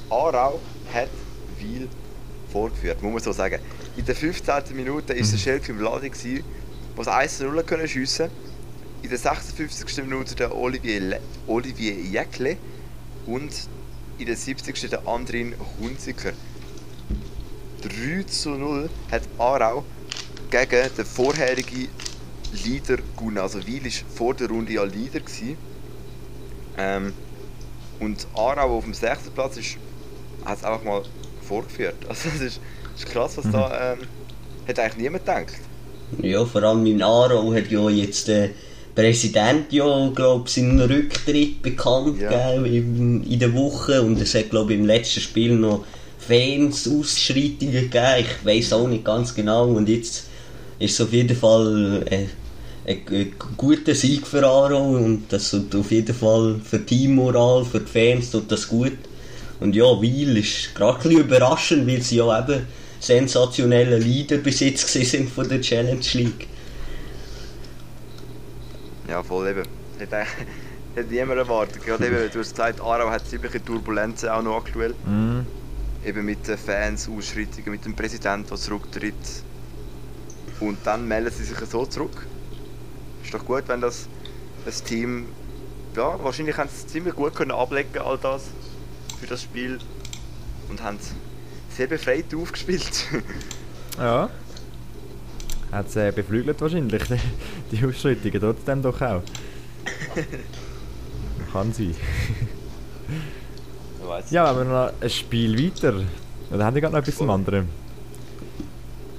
Aarau 0.10 0.60
hat 0.94 1.10
Wiel 1.60 1.88
vorgeführt, 2.52 3.02
muss 3.02 3.14
man 3.14 3.24
so 3.24 3.32
sagen. 3.32 3.60
In 3.96 4.06
der 4.06 4.16
15. 4.16 4.76
Minute 4.76 5.10
war 5.10 5.16
der 5.16 5.26
mhm. 5.26 5.38
Schelke 5.38 5.72
im 5.72 5.80
Laden, 5.80 6.12
was 6.96 7.08
1 7.08 7.40
0 7.40 7.64
können 7.64 7.88
schiessen 7.88 8.30
In 9.02 9.10
der 9.10 9.18
56. 9.18 10.04
Minute 10.04 10.36
der 10.36 10.56
Olivier, 10.56 11.00
Le 11.00 11.20
Olivier 11.48 11.94
Jäckle 11.94 12.58
und 13.26 13.52
in 14.18 14.26
der 14.26 14.36
70. 14.36 14.90
der 14.90 15.08
Andrin 15.08 15.56
Hunziker. 15.80 16.34
3 17.84 18.24
zu 18.24 18.52
0 18.52 18.90
hat 19.12 19.24
Aarau 19.38 19.84
gegen 20.50 20.90
den 20.96 21.06
vorherigen 21.06 21.90
Leader 22.66 22.98
gewonnen. 23.18 23.38
Also 23.40 23.66
Wil 23.66 23.84
war 23.84 23.92
vor 24.16 24.34
der 24.34 24.48
Runde 24.48 24.74
ja 24.74 24.84
Leader. 24.84 25.22
Ähm, 26.78 27.14
und 28.00 28.28
Aarau 28.36 28.78
auf 28.78 28.84
dem 28.84 28.94
6. 28.94 29.30
Platz 29.34 29.58
ist, 29.58 29.78
hat 30.46 30.58
es 30.58 30.64
einfach 30.64 30.84
mal 30.84 31.04
vorgeführt. 31.42 31.96
Also 32.10 32.30
das 32.30 32.42
ist, 32.42 32.60
ist 32.96 33.06
krass, 33.08 33.38
was 33.38 33.46
mhm. 33.46 33.52
da 33.52 33.94
ähm, 33.94 34.00
hat 34.68 34.80
eigentlich 34.80 34.98
niemand 34.98 35.26
gedacht. 35.26 35.54
Ja, 36.22 36.46
vor 36.46 36.64
allem 36.64 36.86
in 36.86 37.02
Aarau 37.02 37.54
hat 37.54 37.72
ja 37.72 37.90
jetzt 37.90 38.28
der 38.28 38.50
Präsident 38.96 39.72
ja, 39.74 40.12
glaube 40.14 40.50
seinen 40.50 40.80
Rücktritt 40.80 41.62
bekannt 41.62 42.20
ja. 42.22 42.30
gegeben 42.30 42.66
in, 42.66 43.24
in 43.24 43.40
der 43.40 43.54
Woche 43.54 44.02
und 44.02 44.22
es 44.22 44.36
hat 44.36 44.52
glaube 44.52 44.74
im 44.76 44.86
letzten 44.86 45.22
Spiel 45.22 45.56
noch 45.56 45.84
Fans 46.28 46.88
Ausschreitungen 46.88 47.74
gegeben. 47.74 48.06
Ich 48.20 48.46
weiß 48.46 48.74
auch 48.74 48.88
nicht 48.88 49.06
ganz 49.06 49.34
genau. 49.34 49.68
Und 49.68 49.90
jetzt 49.90 50.28
ist 50.80 50.94
es 50.94 51.02
auf 51.02 51.14
jeden 51.14 51.36
Fall 51.36 52.04
ein, 52.10 52.30
ein, 52.88 53.34
guter 53.58 53.96
Sieg 53.96 54.26
für 54.28 54.46
Aro 54.46 54.96
und 54.98 55.26
das 55.30 55.52
tut 55.52 55.76
auf 55.76 55.92
jeden 55.92 56.16
Fall 56.16 56.60
für 56.64 56.86
Teammoral, 56.86 57.66
für 57.66 57.80
die 57.80 57.92
Fans 57.92 58.32
tut 58.32 58.52
das 58.52 58.68
gut. 58.68 58.98
Und 59.60 59.76
ja, 59.76 59.86
Weil 59.86 60.38
ist 60.38 60.76
gerade 60.76 61.08
ein 61.10 61.12
überraschend, 61.12 61.88
weil 61.88 62.02
sie 62.02 62.18
ja 62.18 62.40
eben 62.40 62.66
sensationelle 63.00 63.98
Leader 63.98 64.38
bis 64.38 64.60
jetzt 64.62 64.88
sind 64.88 65.30
von 65.30 65.48
der 65.48 65.62
Challenge 65.62 66.06
League. 66.14 66.48
Ja, 69.10 69.22
voll 69.22 69.50
eben. 69.50 69.64
Hätte, 70.00 70.18
hätte 70.96 71.14
niemand 71.14 71.38
erwartet. 71.38 71.86
Gerade 71.86 72.08
eben, 72.08 72.16
du 72.32 72.40
hast 72.40 72.52
gesagt, 72.52 72.82
Aarau 72.82 73.10
hat 73.10 73.28
ziemliche 73.28 73.64
Turbulenzen 73.64 74.30
auch 74.30 74.42
noch 74.42 74.58
aktuell. 74.58 74.96
Mm 75.06 75.63
eben 76.06 76.26
mit 76.26 76.48
den 76.48 76.58
Fans, 76.58 77.10
Ausschreitungen, 77.10 77.72
mit 77.72 77.86
dem 77.86 77.96
Präsidenten, 77.96 78.48
der 78.48 78.58
zurücktritt. 78.58 79.14
Und 80.60 80.78
dann 80.84 81.08
melden 81.08 81.32
sie 81.32 81.44
sich 81.44 81.58
so 81.58 81.86
zurück. 81.86 82.26
Ist 83.24 83.34
doch 83.34 83.46
gut, 83.46 83.64
wenn 83.68 83.82
das, 83.82 84.08
das 84.66 84.84
Team, 84.84 85.26
ja, 85.96 86.22
wahrscheinlich 86.24 86.58
haben 86.58 86.70
sie 86.70 86.76
es 86.86 86.88
ziemlich 86.88 87.16
gut 87.16 87.36
können 87.36 87.52
ablegen 87.52 88.00
all 88.00 88.18
das 88.18 88.46
für 89.20 89.28
das 89.28 89.44
Spiel 89.44 89.80
und 90.70 90.82
haben 90.82 90.98
sehr 91.70 91.88
befreit 91.88 92.34
aufgespielt. 92.34 93.06
ja. 93.98 94.30
Hat 95.72 95.88
es 95.88 95.96
äh, 95.96 96.12
beflügelt 96.12 96.62
wahrscheinlich, 96.62 97.04
die 97.72 97.86
Ausschreitungen, 97.86 98.40
trotzdem 98.40 98.82
doch 98.82 99.02
auch. 99.02 99.24
Kann 101.52 101.74
sein. 101.74 101.96
Ja, 104.30 104.46
aber 104.46 104.64
noch 104.64 104.92
ein 105.02 105.10
Spiel 105.10 105.58
weiter. 105.66 105.94
Oder 106.52 106.66
haben 106.66 106.76
die 106.76 106.82
gerade 106.82 106.94
noch 106.94 107.02
etwas 107.02 107.18
zum 107.18 107.30
anderen? 107.30 107.68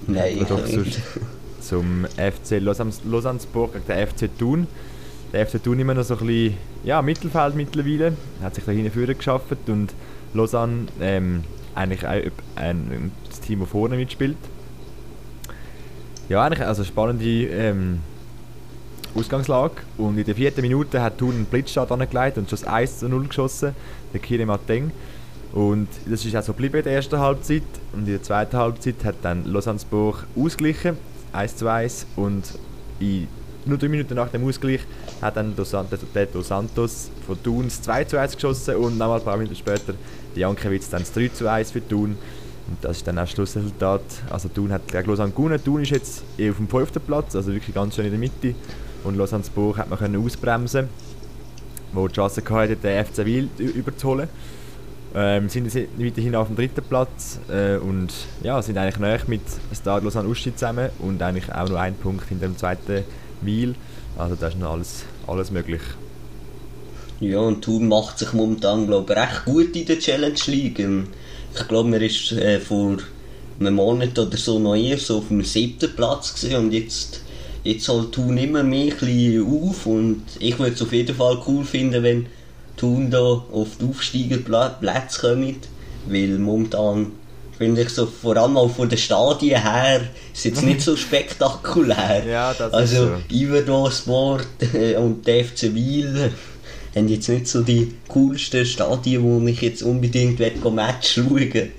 Nein, 0.07 0.39
ich 0.41 0.49
doch 0.49 0.67
sonst 0.67 1.01
Zum 1.61 2.05
FC 2.05 2.61
Lausanne-Sport 2.61 3.73
gegen 3.73 3.87
den 3.87 4.07
FC 4.07 4.39
Thun. 4.39 4.67
Der 5.33 5.47
FC 5.47 5.63
Thun 5.63 5.79
immer 5.81 5.95
noch 5.95 6.05
so 6.05 6.15
ein 6.15 6.27
bisschen 6.27 6.59
ja, 6.85 7.01
Mittelfeld 7.01 7.55
mittlerweile. 7.55 8.17
Hat 8.43 8.55
sich 8.55 8.65
da 8.65 8.73
hinten 8.73 9.19
geschafft 9.19 9.69
und 9.69 9.95
Lausanne 10.35 10.87
ähm, 11.01 11.45
eigentlich 11.75 12.07
auch 12.07 12.33
ein, 12.57 13.13
das 13.29 13.41
Team, 13.41 13.61
das 13.61 13.69
vorne 13.71 13.97
mitspielt. 13.97 14.37
Ja, 16.29 16.45
eigentlich 16.45 16.67
also 16.67 16.85
spannende 16.85 17.25
ähm, 17.25 18.01
Ausgangslage. 19.15 19.75
Und 19.97 20.19
in 20.19 20.25
der 20.25 20.35
vierten 20.35 20.61
Minute 20.61 21.03
hat 21.03 21.19
Thun 21.19 21.35
einen 21.35 21.45
Blitzstart 21.47 21.91
angelegt 21.93 22.39
und 22.39 22.49
schon 22.51 22.59
das 22.61 22.69
1 22.69 22.99
zu 23.01 23.09
0 23.09 23.29
geschossen, 23.29 23.75
der 24.13 24.21
Kiri 24.21 24.45
Mateng. 24.45 24.91
Und 25.53 25.89
das 26.07 26.25
ist 26.25 26.35
auch 26.35 26.43
so 26.43 26.53
geblieben 26.53 26.79
in 26.79 26.85
der 26.85 26.95
ersten 26.95 27.19
Halbzeit. 27.19 27.63
Und 27.93 28.01
in 28.01 28.13
der 28.13 28.23
zweiten 28.23 28.57
Halbzeit 28.57 29.05
hat 29.05 29.17
dann 29.23 29.45
Lausanne-Sport 29.45 30.27
ausgeglichen, 30.37 30.97
1 31.33 31.57
zu 31.57 31.69
1. 31.69 32.07
Und 32.17 32.59
in 32.99 33.29
nur 33.67 33.79
drei 33.79 33.89
Minuten 33.89 34.15
nach 34.15 34.29
dem 34.29 34.47
Ausgleich 34.47 34.81
hat 35.23 35.37
dann 35.37 35.57
Dos 35.57 35.75
der 36.15 36.27
Dos 36.27 36.49
Santos 36.49 37.11
von 37.27 37.43
Thun 37.43 37.71
2 37.71 38.05
zu 38.05 38.19
1 38.19 38.35
geschossen 38.35 38.77
und 38.77 38.99
nochmal 38.99 39.21
ein 39.21 39.25
paar 39.25 39.37
Minuten 39.37 39.57
später 39.57 39.95
die 40.37 40.41
Jankiewicz 40.41 40.91
dann 40.91 41.01
das 41.01 41.13
3 41.13 41.29
zu 41.29 41.49
1 41.49 41.71
für 41.71 41.87
Thun. 41.87 42.17
Und 42.67 42.79
das 42.83 42.99
ist 42.99 43.07
dann 43.07 43.19
auch 43.19 43.23
das 43.23 43.31
Schlussresultat. 43.31 44.03
Also 44.31 44.49
Thun 44.49 44.73
hat 44.73 44.89
gegen 44.89 45.09
Lausanne 45.09 45.33
gewonnen. 45.33 45.63
Thun 45.63 45.83
ist 45.83 45.91
jetzt 45.91 46.25
eh 46.39 46.51
auf 46.51 46.57
dem 46.57 46.69
fünften 46.69 47.01
Platz, 47.01 47.37
also 47.37 47.53
wirklich 47.53 47.75
ganz 47.75 47.95
schön 47.95 48.07
in 48.07 48.11
der 48.11 48.21
Mitte 48.21 48.55
und 49.05 49.17
Lausanne-Buch 49.17 49.79
hat 49.79 49.89
man 49.89 49.99
können 49.99 50.25
ausbremsen 50.25 50.89
wo 51.95 52.09
die 52.09 52.15
Chance 52.15 52.43
hatte, 52.51 52.77
den 52.77 53.05
FC 53.05 53.25
Wiel 53.25 53.49
überzuholen. 53.59 54.29
Ähm, 55.17 55.49
sind 55.49 55.73
weiterhin 55.73 56.35
auf 56.35 56.49
dem 56.49 56.57
dritten 56.57 56.83
Platz 56.83 57.39
äh, 57.49 57.77
und 57.77 58.09
ja, 58.43 58.61
sind 58.61 58.77
eigentlich 58.77 58.99
näher 58.99 59.21
mit 59.29 59.43
Stade 59.73 60.05
Lausanne 60.05 60.29
Uschi 60.29 60.53
zusammen 60.55 60.91
und 60.99 61.23
eigentlich 61.23 61.53
auch 61.53 61.69
nur 61.69 61.79
ein 61.79 61.95
Punkt 61.95 62.29
hinter 62.29 62.49
dem 62.49 62.57
zweiten 62.57 63.05
Wiel. 63.41 63.77
Also 64.19 64.35
da 64.35 64.49
ist 64.49 64.59
noch 64.59 64.73
alles, 64.73 65.05
alles 65.29 65.53
möglich. 65.53 65.83
Ja, 67.21 67.39
und 67.39 67.63
Thun 67.63 67.87
macht 67.87 68.19
sich 68.19 68.33
momentan, 68.33 68.89
glaube 68.89 69.13
ich, 69.13 69.19
recht 69.19 69.45
gut 69.45 69.77
in 69.77 69.87
der 69.87 70.01
Challenge 70.01 70.41
League. 70.47 70.81
Ähm, 70.81 71.07
ich 71.55 71.69
glaube, 71.69 71.95
er 71.95 72.03
ist 72.03 72.33
äh, 72.33 72.59
vor 72.59 72.97
einem 73.61 73.75
Monat 73.75 74.19
oder 74.19 74.37
so 74.37 74.59
noch 74.59 74.75
eher 74.75 74.99
so 74.99 75.19
auf 75.19 75.29
dem 75.29 75.45
siebten 75.45 75.95
Platz 75.95 76.35
gewesen 76.35 76.57
und 76.57 76.73
jetzt 76.73 77.24
jetzt 77.65 77.89
halt 77.89 78.13
Thun 78.13 78.37
immer 78.37 78.63
mehr 78.63 78.93
auf 78.93 79.87
und 79.87 80.23
ich 80.39 80.59
würde 80.59 80.75
es 80.75 80.83
auf 80.83 80.93
jeden 80.93 81.17
Fall 81.17 81.43
cool 81.47 81.65
finden, 81.65 82.03
wenn 82.03 82.27
Thun 82.77 83.11
da 83.11 83.19
auf 83.19 83.69
die 83.81 83.87
Aufsteigerplätze 83.87 85.21
kommt, 85.21 85.69
weil 86.07 86.39
momentan 86.39 87.13
finde 87.57 87.83
ich 87.83 87.91
so, 87.91 88.07
vor 88.07 88.37
allem 88.37 88.57
auch 88.57 88.69
von 88.69 88.89
den 88.89 88.99
Stadien 88.99 89.63
her, 89.63 90.03
ist 90.33 90.45
jetzt 90.45 90.63
nicht 90.63 90.81
so 90.81 90.97
spektakulär. 90.97 92.25
Ja, 92.27 92.53
das 92.53 92.69
ist 92.69 92.75
also, 92.75 93.07
so. 93.07 93.13
Iverdo 93.31 93.91
Sport 93.91 94.47
äh, 94.75 94.97
und 94.97 95.27
der 95.27 95.45
FC 95.45 95.75
Wiel 95.75 96.33
haben 96.95 97.09
jetzt 97.09 97.29
nicht 97.29 97.47
so 97.47 97.63
die 97.63 97.95
coolsten 98.09 98.67
Stadien, 98.67 99.23
wo 99.23 99.45
ich 99.47 99.61
jetzt 99.63 99.83
unbedingt 99.83 100.39
Match 100.39 101.15
schauen 101.15 101.71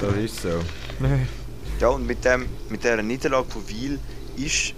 Das 0.00 0.16
ist 0.24 0.42
so. 0.42 0.48
Ja, 1.80 1.88
und 1.88 2.06
mit, 2.06 2.24
dem, 2.24 2.46
mit 2.70 2.82
dieser 2.82 3.02
Niederlage 3.02 3.46
von 3.50 3.68
Wiel 3.68 3.98
ist, 4.36 4.72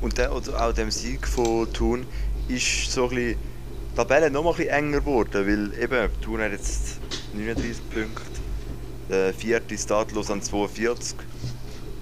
und 0.00 0.18
der, 0.18 0.34
oder 0.34 0.66
auch 0.68 0.72
dem 0.72 0.90
Sieg 0.90 1.26
von 1.28 1.72
Thun, 1.72 2.06
ist 2.48 2.90
so 2.92 3.04
ein 3.04 3.10
bisschen, 3.10 3.36
die 3.90 3.94
Tabelle 3.94 4.30
noch 4.30 4.42
mal 4.42 4.50
ein 4.50 4.56
bisschen 4.56 4.72
enger 4.72 5.00
geworden, 5.00 5.46
weil 5.46 5.82
eben, 5.82 6.20
Thun 6.20 6.40
hat 6.40 6.52
jetzt 6.52 7.00
39 7.32 7.88
Punkte, 7.88 8.40
der 9.08 9.34
vierte 9.34 9.74
ist 9.74 9.84
Stadlos 9.84 10.30
an 10.30 10.42
42, 10.42 11.16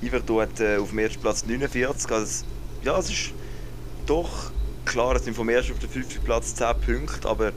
Iverdo 0.00 0.40
hat 0.40 0.60
äh, 0.60 0.76
auf 0.78 0.90
dem 0.90 0.98
ersten 1.00 1.20
Platz 1.20 1.44
49, 1.44 2.10
also 2.10 2.24
es- 2.24 2.46
ja, 2.82 2.98
es 2.98 3.10
ist 3.10 3.34
doch 4.06 4.52
klar, 4.84 5.16
es 5.16 5.24
sind 5.24 5.34
vom 5.34 5.48
ersten 5.48 5.72
auf 5.72 5.78
den 5.80 5.90
fünften 5.90 6.22
Platz 6.22 6.54
10 6.54 6.80
Punkte, 6.80 7.28
aber 7.28 7.52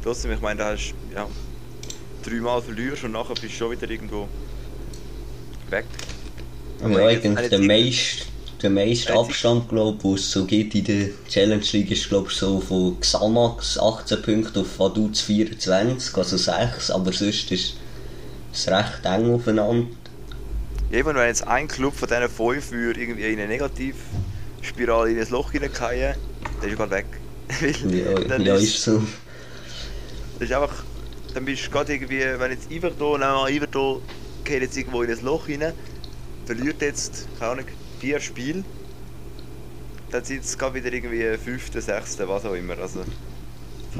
trotzdem, 0.00 0.32
ich 0.32 0.40
meine, 0.40 0.58
da 0.58 0.70
hast 0.72 0.94
du 1.10 1.14
ja, 1.14 1.28
dreimal 2.22 2.62
verlierst 2.62 3.04
und 3.04 3.12
nachher 3.12 3.34
bist 3.34 3.54
du 3.54 3.58
schon 3.58 3.70
wieder 3.72 3.88
irgendwo 3.90 4.28
weg. 5.70 5.84
Aber 6.80 7.00
Ja, 7.00 7.10
jetzt- 7.10 7.16
ich 7.18 7.22
denke, 7.22 7.38
eine 7.38 7.48
der 7.50 7.58
meiste, 7.60 8.26
der 8.64 8.70
meiste 8.70 9.12
Abstand, 9.12 9.68
glaube 9.68 10.02
wo 10.02 10.14
es 10.14 10.30
so 10.30 10.46
geht 10.46 10.74
in 10.74 10.84
der 10.84 11.08
Challenge 11.28 11.64
League, 11.72 11.90
ist, 11.90 12.08
glaube 12.08 12.28
ich, 12.30 12.36
so 12.36 12.60
von 12.60 12.98
Xamax 12.98 13.78
18 13.78 14.22
Punkte 14.22 14.60
auf 14.60 14.78
Vaduz 14.78 15.20
24, 15.20 16.16
also 16.16 16.36
6, 16.38 16.90
aber 16.90 17.12
sonst 17.12 17.52
ist 17.52 17.76
es 18.52 18.66
recht 18.68 19.04
eng 19.04 19.34
aufeinander. 19.34 19.86
Eben, 20.90 21.14
wenn 21.14 21.26
jetzt 21.26 21.46
ein 21.46 21.68
Club 21.68 21.94
von 21.94 22.08
diesen 22.08 22.28
fünf 22.30 22.70
würde 22.70 23.00
irgendwie 23.00 23.24
in 23.24 23.38
eine 23.38 23.48
Negativspirale 23.48 25.10
in 25.10 25.20
ein 25.20 25.28
Loch 25.28 25.52
hineingehen, 25.52 26.14
dann 26.60 26.70
ist 26.70 26.72
er 26.72 26.76
gerade 26.76 26.90
weg. 26.90 27.06
Ja, 27.90 28.14
dann 28.14 28.42
ja 28.42 28.54
ist, 28.54 28.62
ist 28.62 28.82
so. 28.84 29.02
das 30.38 30.48
ist 30.48 30.54
einfach, 30.54 30.84
dann 31.34 31.44
bist 31.44 31.66
du 31.66 31.70
gerade 31.70 31.92
irgendwie, 31.92 32.22
wenn 32.38 32.50
jetzt 32.50 32.70
Iverdo, 32.70 33.18
nehmen 33.18 33.30
wir 33.30 33.34
mal 33.34 33.50
Iverdo, 33.50 34.00
geht 34.42 34.62
jetzt 34.62 34.76
irgendwo 34.78 35.02
in 35.02 35.10
ein 35.10 35.22
Loch 35.22 35.46
hinein, 35.46 35.74
verliert 36.46 36.80
jetzt, 36.80 37.26
keine 37.38 37.52
Ahnung, 37.52 37.66
vier 38.04 38.20
Spiele, 38.20 38.64
dann 40.10 40.24
sind 40.24 40.44
es 40.44 40.58
gerade 40.58 40.74
wieder 40.74 40.92
irgendwie 40.92 41.38
fünfte, 41.42 41.80
sechste, 41.80 42.28
was 42.28 42.44
auch 42.44 42.52
immer. 42.54 42.78
Also, 42.78 43.00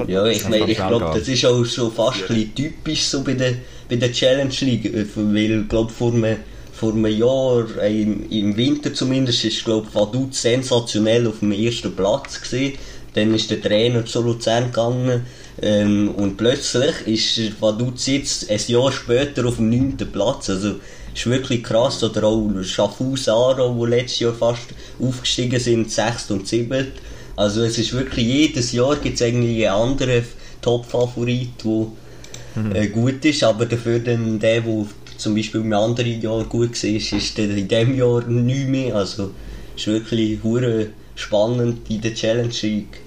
Ja, 0.07 0.27
ich 0.27 0.47
meine, 0.49 0.71
ich 0.71 0.77
glaube, 0.77 1.11
das 1.19 1.29
ist 1.29 1.45
auch 1.47 1.65
so 1.65 1.89
fast 1.91 2.29
Ja. 2.29 2.35
ein 2.35 2.55
typisch 2.55 3.05
so 3.05 3.23
bei 3.23 3.35
der, 3.35 3.55
bei 3.89 3.97
der 3.97 4.13
Challenge 4.13 4.55
League, 4.61 4.87
äh, 4.87 5.07
weil 5.15 5.63
ich 5.63 5.69
glaube, 5.69 5.93
vor 5.93 6.13
einem, 6.13 6.37
vor 6.73 6.93
einem 6.93 7.07
Jahr, 7.07 7.67
äh, 7.81 8.03
im, 8.03 8.29
im 8.31 8.57
Winter 8.57 8.93
zumindest, 8.93 9.45
ist 9.45 9.65
glaube 9.65 9.89
Vaduz 9.95 10.43
sensationell 10.43 11.27
auf 11.27 11.39
dem 11.41 11.53
ersten 11.53 11.95
Platz 11.95 12.41
gesehen. 12.41 12.75
Dann 13.15 13.33
ist 13.35 13.51
der 13.51 13.63
Trainer 13.63 14.05
zu 14.05 14.21
Luzern 14.23 14.65
gegangen 14.67 15.25
ähm, 15.63 16.11
und 16.17 16.37
plötzlich 16.37 16.95
ist 17.07 17.61
Vaduz 17.63 18.07
jetzt 18.07 18.51
ein 18.51 18.61
Jahr 18.67 18.91
später 18.91 19.47
auf 19.47 19.57
dem 19.57 19.71
neunten 19.71 20.11
Platz. 20.11 20.51
Also 20.51 20.81
ist 21.15 21.27
wirklich 21.27 21.63
krass. 21.63 22.03
Oder 22.03 22.25
auch 22.25 22.51
Schaffhaus 22.63 23.29
Aro, 23.29 23.75
wo 23.77 23.87
letztes 23.87 24.21
Jahr 24.21 24.35
fast 24.35 24.63
aufgestiegen 25.01 25.61
sind, 25.61 25.91
sechst 25.91 26.31
und 26.31 26.47
siebent. 26.47 26.93
Also 27.37 27.63
es 27.63 27.79
ist 27.79 27.93
wirklich 27.93 28.27
jedes 28.27 28.73
Jahr 28.73 28.97
gibt 28.97 29.17
es 29.17 29.21
irgendwie 29.21 29.67
einen 29.67 29.77
anderen 29.77 30.25
Top-Favorit, 30.63 31.51
der 31.65 32.83
äh, 32.83 32.87
gut 32.89 33.25
ist, 33.25 33.43
aber 33.43 33.67
dafür 33.67 33.99
dann 33.99 34.39
der, 34.39 34.61
der 34.61 34.87
zum 35.17 35.35
Beispiel 35.35 35.61
im 35.61 35.73
anderen 35.73 36.21
Jahr 36.21 36.45
gut 36.45 36.83
war, 36.83 36.91
ist 36.91 37.39
dann 37.39 37.57
in 37.57 37.69
diesem 37.69 37.97
Jahr 37.97 38.23
nicht 38.23 38.69
mehr. 38.69 38.95
Also 38.95 39.31
es 39.75 39.83
ist 39.83 39.87
wirklich 39.89 40.39
hure 40.43 40.89
spannend 41.17 41.89
in 41.91 42.01
der 42.01 42.15
Challenge 42.15 42.55
League. 42.63 43.01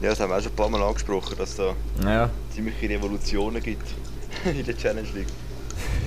ja, 0.00 0.10
das 0.10 0.20
haben 0.20 0.30
wir 0.30 0.38
auch 0.38 0.42
schon 0.42 0.52
ein 0.52 0.56
paar 0.56 0.68
Mal 0.68 0.82
angesprochen, 0.82 1.36
dass 1.38 1.50
es 1.50 1.56
da 1.56 1.74
Ja, 2.04 2.30
ziemliche 2.54 2.88
Revolutionen 2.88 3.62
gibt 3.62 3.86
in 4.44 4.64
der 4.64 4.76
Challenge 4.76 5.08
League. 5.14 5.26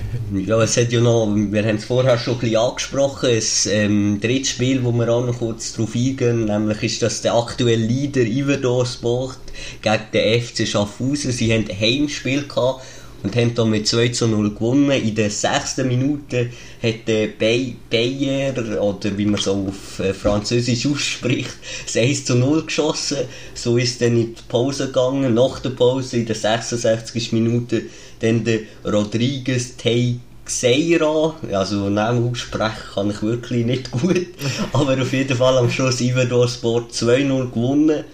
Ja, 0.46 0.62
es 0.62 0.76
hat 0.76 0.92
ja 0.92 1.00
noch, 1.00 1.26
wir 1.34 1.64
haben 1.64 1.76
es 1.76 1.84
vorher 1.84 2.18
schon 2.18 2.34
ein 2.34 2.40
bisschen 2.40 2.56
angesprochen, 2.56 3.30
das 3.34 3.66
ähm, 3.66 4.20
dritte 4.20 4.48
Spiel, 4.48 4.84
wo 4.84 4.92
wir 4.92 5.08
auch 5.08 5.24
noch 5.24 5.38
kurz 5.38 5.72
drauf 5.72 5.94
eingehen, 5.94 6.46
nämlich 6.46 6.82
ist 6.82 7.02
das 7.02 7.22
der 7.22 7.34
aktuelle 7.34 7.84
Leader 7.84 8.22
Iverdo 8.22 8.84
Sport 8.84 9.38
gegen 9.82 10.02
den 10.12 10.42
FC 10.42 10.66
Schaffhausen. 10.66 11.32
Sie 11.32 11.52
haben 11.52 11.66
ein 11.68 11.80
Heimspiel 11.80 12.46
gehabt 12.46 12.82
und 13.26 13.34
haben 13.34 13.54
da 13.56 13.64
mit 13.64 13.88
2 13.88 14.08
zu 14.10 14.28
0 14.28 14.54
gewonnen. 14.54 14.90
In 14.92 15.16
der 15.16 15.30
sechsten 15.30 15.88
Minute 15.88 16.50
hat 16.80 17.08
der 17.08 17.26
Bay 17.26 17.74
Bayer, 17.90 18.54
oder 18.80 19.18
wie 19.18 19.26
man 19.26 19.40
so 19.40 19.66
auf 19.68 19.98
äh, 19.98 20.14
Französisch 20.14 20.86
ausspricht, 20.86 21.56
das 21.84 21.96
1 21.96 22.24
zu 22.24 22.36
0 22.36 22.66
geschossen. 22.66 23.18
So 23.52 23.78
ist 23.78 24.00
dann 24.00 24.16
in 24.16 24.34
die 24.36 24.42
Pause 24.48 24.86
gegangen. 24.86 25.34
Nach 25.34 25.58
der 25.58 25.70
Pause, 25.70 26.18
in 26.18 26.26
der 26.26 26.36
66. 26.36 27.32
Minute, 27.32 27.82
dann 28.20 28.44
der 28.44 28.60
Rodriguez 28.84 29.76
Teixeira, 29.76 31.34
also 31.50 31.90
Namen 31.90 32.30
aussprechen 32.30 32.94
kann 32.94 33.10
ich 33.10 33.22
wirklich 33.22 33.66
nicht 33.66 33.90
gut, 33.90 34.26
aber 34.72 35.02
auf 35.02 35.12
jeden 35.12 35.36
Fall 35.36 35.58
am 35.58 35.68
Schluss 35.68 36.00
Iverdor 36.00 36.46
Sport 36.46 36.92
2-0 36.92 37.50
gewonnen. 37.50 38.04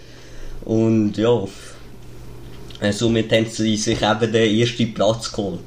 Und 0.65 1.19
ja, 1.19 1.45
somit 2.91 3.33
haben 3.33 3.47
sie 3.47 3.77
sich 3.77 4.03
eben 4.03 4.33
den 4.33 4.59
ersten 4.59 4.93
Platz 4.95 5.31
geholt. 5.31 5.61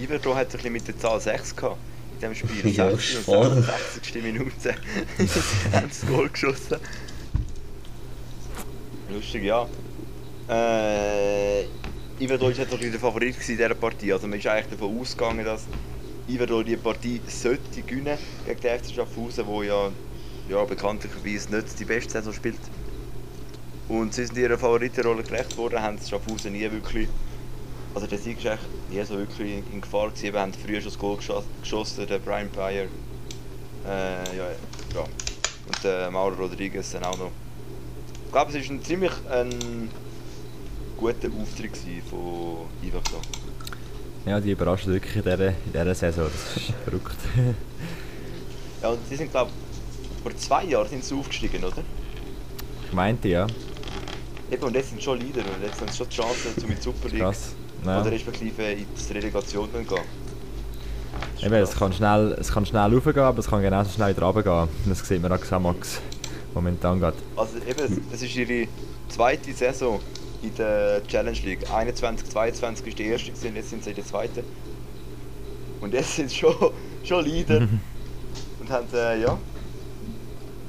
Iverdo 0.00 0.34
hat 0.34 0.50
bisschen 0.50 0.72
mit 0.72 0.86
der 0.86 0.98
Zahl 0.98 1.20
6 1.20 1.56
gehabt 1.56 1.76
in 2.20 2.30
diesem 2.30 2.48
Spiel. 2.48 2.72
Ja, 2.72 2.90
60 2.90 3.16
und 3.16 3.22
spannend. 3.22 3.66
66. 3.66 4.22
Minute 4.22 4.74
haben 5.72 5.90
sie 5.90 6.00
das 6.00 6.06
Goal 6.06 6.28
geschossen. 6.28 6.76
Lustig, 9.10 9.44
ja. 9.44 9.66
Äh, 10.48 11.64
Iverdo 12.20 12.46
war 12.46 12.50
natürlich 12.50 12.90
der 12.90 13.00
Favorit 13.00 13.36
in 13.36 13.56
dieser 13.56 13.74
Partie. 13.74 14.12
Also 14.12 14.26
man 14.26 14.38
ist 14.38 14.46
eigentlich 14.46 14.78
davon 14.78 15.00
ausgegangen, 15.00 15.44
dass 15.44 15.64
Iverdo 16.28 16.62
die 16.62 16.76
Partie 16.76 17.20
sollte 17.26 17.82
gewinnen 17.82 18.18
gegen 18.46 18.60
den 18.60 18.78
FC 18.78 18.94
Schaffhausen, 18.94 19.46
wo 19.46 19.62
ja, 19.62 19.90
ja 20.48 20.64
bekanntlicherweise 20.64 21.54
nicht 21.54 21.78
die 21.78 21.84
beste 21.84 22.12
Saison 22.12 22.32
spielt. 22.32 22.58
Und 23.90 24.14
sie 24.14 24.24
sind 24.24 24.38
ihrer 24.38 24.56
Favoritenrolle 24.56 25.22
gerecht 25.22 25.56
worden, 25.56 25.82
haben 25.82 25.98
Schaffhausen 25.98 26.52
nie 26.52 26.70
wirklich 26.70 27.08
also 27.92 28.06
der 28.06 28.18
Sieg 28.18 28.38
ist 28.38 28.44
echt 28.44 28.62
nie 28.88 29.02
so 29.04 29.18
wirklich 29.18 29.64
in- 29.72 29.80
Gefahr 29.80 30.10
gewesen. 30.10 30.32
Wir 30.32 30.40
haben 30.40 30.52
früher 30.54 30.80
schon 30.80 30.90
das 30.90 30.98
Goal 30.98 31.18
geschossen, 31.60 32.06
der 32.06 32.20
Brian 32.20 32.48
Bayer. 32.50 32.84
Äh, 33.84 34.36
ja, 34.36 34.44
ja. 34.94 35.00
Und 35.00 35.82
der 35.84 36.08
Mauro 36.12 36.34
Rodriguez 36.36 36.92
dann 36.92 37.02
auch 37.02 37.18
noch. 37.18 37.32
Ich 38.26 38.32
glaube, 38.32 38.56
es 38.56 38.64
war 38.68 38.74
ein 38.76 38.84
ziemlich 38.84 39.10
ein 39.28 39.90
guter 40.96 41.28
Auftritt 41.42 41.76
von 42.08 42.66
Iverdo. 42.80 43.20
ja 44.24 44.38
die 44.40 44.52
überraschen 44.52 44.92
wirklich 44.92 45.16
in 45.16 45.22
dieser, 45.22 45.48
in 45.48 45.54
dieser 45.72 45.94
Saison. 45.96 46.26
Das 46.32 46.56
ist 46.62 46.72
verrückt. 46.84 47.16
Ja, 48.82 48.90
und 48.90 48.98
sie 49.08 49.16
sind 49.16 49.32
glaube 49.32 49.50
vor 50.22 50.36
zwei 50.36 50.64
Jahren 50.66 50.88
sind 50.88 51.02
sie 51.04 51.14
aufgestiegen, 51.16 51.64
oder? 51.64 51.82
ich 52.86 52.92
meinte 52.92 53.28
ja. 53.28 53.46
Eben, 54.50 54.62
und 54.64 54.74
jetzt 54.74 54.90
sind 54.90 55.02
schon 55.02 55.18
Leader 55.20 55.40
und 55.40 55.62
jetzt 55.62 55.80
haben 55.80 55.88
sie 55.88 55.96
schon 55.96 56.08
die 56.08 56.16
Chance, 56.16 56.48
um 56.56 56.70
in 56.70 56.76
die 56.76 56.82
Super 56.82 57.08
League 57.08 57.20
Krass. 57.20 57.54
Ja. 57.84 58.00
oder 58.00 58.10
respektive 58.10 58.62
in 58.64 58.86
die 59.08 59.12
Relegation 59.12 59.68
dann 59.72 59.86
gehen. 59.86 59.98
Das 61.34 61.42
Eben, 61.44 61.54
es 61.54 61.76
kann 61.76 61.92
schnell, 61.92 62.36
es 62.38 62.52
kann 62.52 62.66
schnell 62.66 62.94
raufgehen, 62.94 63.18
aber 63.20 63.38
es 63.38 63.46
kann 63.46 63.62
genauso 63.62 63.90
schnell 63.90 64.14
wieder 64.14 64.26
runtergehen. 64.26 64.68
Das 64.86 65.06
sieht 65.06 65.22
man 65.22 65.32
an 65.32 65.40
Xamax 65.40 66.00
momentan 66.54 66.98
gerade. 66.98 67.16
Also 67.36 67.56
eben, 67.58 68.02
es 68.12 68.22
ist 68.22 68.36
ihre 68.36 68.66
zweite 69.08 69.52
Saison 69.52 70.00
in 70.42 70.54
der 70.56 71.02
Challenge 71.06 71.38
League. 71.44 71.70
21, 71.72 72.28
22 72.28 72.86
ist 72.86 72.98
die 72.98 73.04
erste 73.04 73.30
gewesen, 73.30 73.56
jetzt 73.56 73.70
sind 73.70 73.84
sie 73.84 73.90
in 73.90 73.96
der 73.96 74.06
zweiten. 74.06 74.44
Und 75.80 75.94
jetzt 75.94 76.16
sind 76.16 76.30
sie 76.30 76.36
schon, 76.36 76.54
schon 77.04 77.24
Leader. 77.24 77.60
und 78.60 78.70
haben, 78.70 78.86
äh, 78.92 79.22
ja, 79.22 79.38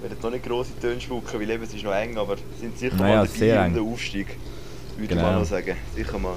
werden 0.01 0.17
noch 0.21 0.31
nicht 0.31 0.45
grosse 0.45 0.71
Töne 0.79 0.99
schmucken, 0.99 1.39
weil 1.39 1.49
eben 1.49 1.63
es 1.63 1.73
ist 1.73 1.83
noch 1.83 1.93
eng, 1.93 2.17
aber 2.17 2.35
sind 2.59 2.77
sicher 2.77 2.95
Naja, 2.95 3.15
mal 3.17 3.25
dabei 3.27 3.37
sehr 3.37 3.65
um 3.65 3.75
eng. 3.77 3.93
Aufstieg. 3.93 4.27
Würde 4.97 5.03
ich 5.03 5.09
Genau. 5.09 5.21
mal 5.21 5.39
noch 5.39 5.45
sagen. 5.45 5.75
Sicher 5.95 6.19
mal. 6.19 6.33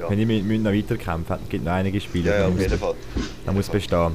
Ja, 0.00 0.10
Wenn 0.10 0.18
ich 0.18 0.26
mit 0.26 0.44
müssen 0.44 0.62
noch 0.64 0.72
weiterkämpfen, 0.72 1.36
es 1.44 1.48
gibt 1.48 1.64
noch 1.64 1.72
einige 1.72 2.00
Spiele. 2.00 2.30
ja, 2.30 2.38
ja 2.40 2.46
auf 2.46 2.52
muss- 2.52 2.62
jeden 2.62 2.78
Fall. 2.78 2.94
Da 3.46 3.52
muss 3.52 3.68
bestehen. 3.68 4.12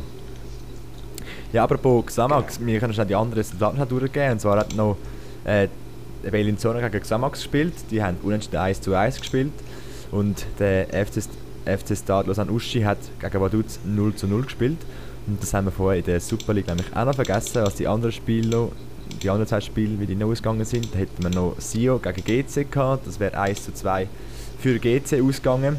Ja, 1.53 1.63
apropos 1.63 2.05
Xamax, 2.07 2.59
wir 2.63 2.79
können 2.79 2.93
schnell 2.93 3.05
die 3.07 3.15
anderen 3.15 3.39
Resultate 3.39 3.77
noch 3.77 3.87
durchgehen. 3.87 4.33
Und 4.33 4.41
zwar 4.41 4.57
hat 4.59 4.75
noch 4.75 4.97
äh, 5.45 5.67
Bellinzona 6.29 6.85
gegen 6.89 7.01
Xamax 7.01 7.39
gespielt. 7.39 7.73
Die 7.89 8.03
haben 8.03 8.17
unentschieden 8.23 8.57
1 8.57 8.81
zu 8.81 8.93
1 8.93 9.19
gespielt. 9.19 9.51
Und 10.11 10.45
der 10.59 10.87
FC, 11.05 11.23
FC 11.65 11.95
Stade 11.97 12.27
Lausanne 12.27 12.51
Uschi 12.51 12.81
hat 12.81 12.97
gegen 13.19 13.39
Vaduz 13.41 13.79
0 13.85 14.13
zu 14.15 14.27
0 14.27 14.43
gespielt. 14.43 14.77
Und 15.25 15.41
das 15.41 15.53
haben 15.53 15.65
wir 15.65 15.71
vorher 15.71 15.99
in 15.99 16.05
der 16.05 16.19
Super 16.19 16.53
League 16.53 16.67
nämlich 16.67 16.87
auch 16.95 17.05
noch 17.05 17.15
vergessen, 17.15 17.61
was 17.63 17.75
die 17.75 17.87
anderen 17.87 18.11
Spiele 18.13 18.49
noch, 18.49 18.71
die 19.21 19.29
anderen 19.29 19.47
zwei 19.47 19.61
Spiele, 19.61 19.99
wie 19.99 20.05
die 20.05 20.15
noch 20.15 20.27
ausgegangen 20.27 20.65
sind. 20.65 20.93
Da 20.93 20.99
hätten 20.99 21.23
wir 21.23 21.29
noch 21.29 21.55
Sio 21.59 21.99
gegen 21.99 22.23
GC 22.23 22.71
gehabt. 22.71 23.07
Das 23.07 23.19
wäre 23.19 23.37
1 23.37 23.65
zu 23.65 23.73
2 23.73 24.07
für 24.59 24.79
GC 24.79 25.21
ausgegangen. 25.21 25.77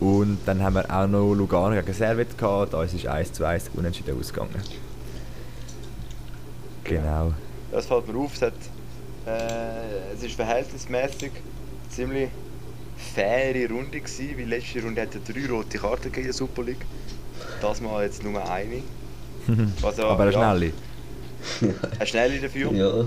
Und 0.00 0.38
dann 0.44 0.62
haben 0.62 0.74
wir 0.74 0.90
auch 0.90 1.06
noch 1.06 1.34
Lugano 1.34 1.74
gegen 1.80 1.92
Servet 1.92 2.36
gehabt. 2.36 2.74
Da 2.74 2.82
ist 2.82 2.94
es 2.94 3.06
1 3.06 3.32
zu 3.32 3.44
1 3.44 3.70
unentschieden 3.74 4.18
ausgegangen. 4.18 4.60
Genau. 6.84 7.32
Das 7.72 7.86
fällt 7.86 8.06
mir 8.08 8.18
auf. 8.18 8.34
Es, 8.34 8.42
hat, 8.42 8.52
äh, 9.26 10.14
es 10.14 10.22
ist 10.22 10.34
verhältnismäßig 10.34 11.32
ziemlich 11.88 12.30
faire 13.14 13.68
Runde 13.68 14.00
gewesen, 14.00 14.38
weil 14.38 14.46
letzte 14.46 14.82
Runde 14.82 15.02
hatte 15.02 15.20
drei 15.20 15.46
rote 15.50 15.78
Karten 15.78 16.04
gegeben 16.04 16.20
in 16.20 16.24
der 16.26 16.32
Super 16.34 16.62
League. 16.62 16.84
Das 17.60 17.80
mal 17.80 18.04
jetzt 18.04 18.22
nur 18.22 18.50
eine. 18.50 18.82
Also, 19.82 20.04
Aber 20.06 20.24
eine 20.24 20.32
ja, 20.32 20.38
schnelle. 20.38 20.72
Eine 21.98 22.06
schnelle 22.06 22.40
dafür. 22.40 22.72
Ja. 22.72 23.04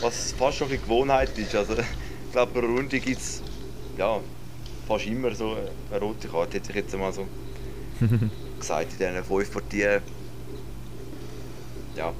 Was 0.00 0.32
fast 0.32 0.58
schon 0.58 0.68
eine 0.68 0.78
Gewohnheit 0.78 1.36
ist. 1.38 1.54
Also, 1.54 1.72
ich 1.74 2.32
glaube, 2.32 2.52
pro 2.60 2.66
Runde 2.66 3.00
gibt 3.00 3.20
es 3.20 3.42
ja, 3.96 4.20
fast 4.86 5.06
immer 5.06 5.34
so 5.34 5.56
eine 5.90 6.00
rote 6.00 6.28
Karte, 6.28 6.58
hätte 6.58 6.70
ich 6.70 6.76
jetzt 6.76 6.96
mal 6.96 7.12
so 7.12 7.26
gesagt, 8.58 8.92
in 8.92 8.98
diesen 8.98 9.24
fünf 9.24 9.52
Partien. 9.52 10.00
Ja. 11.96 12.12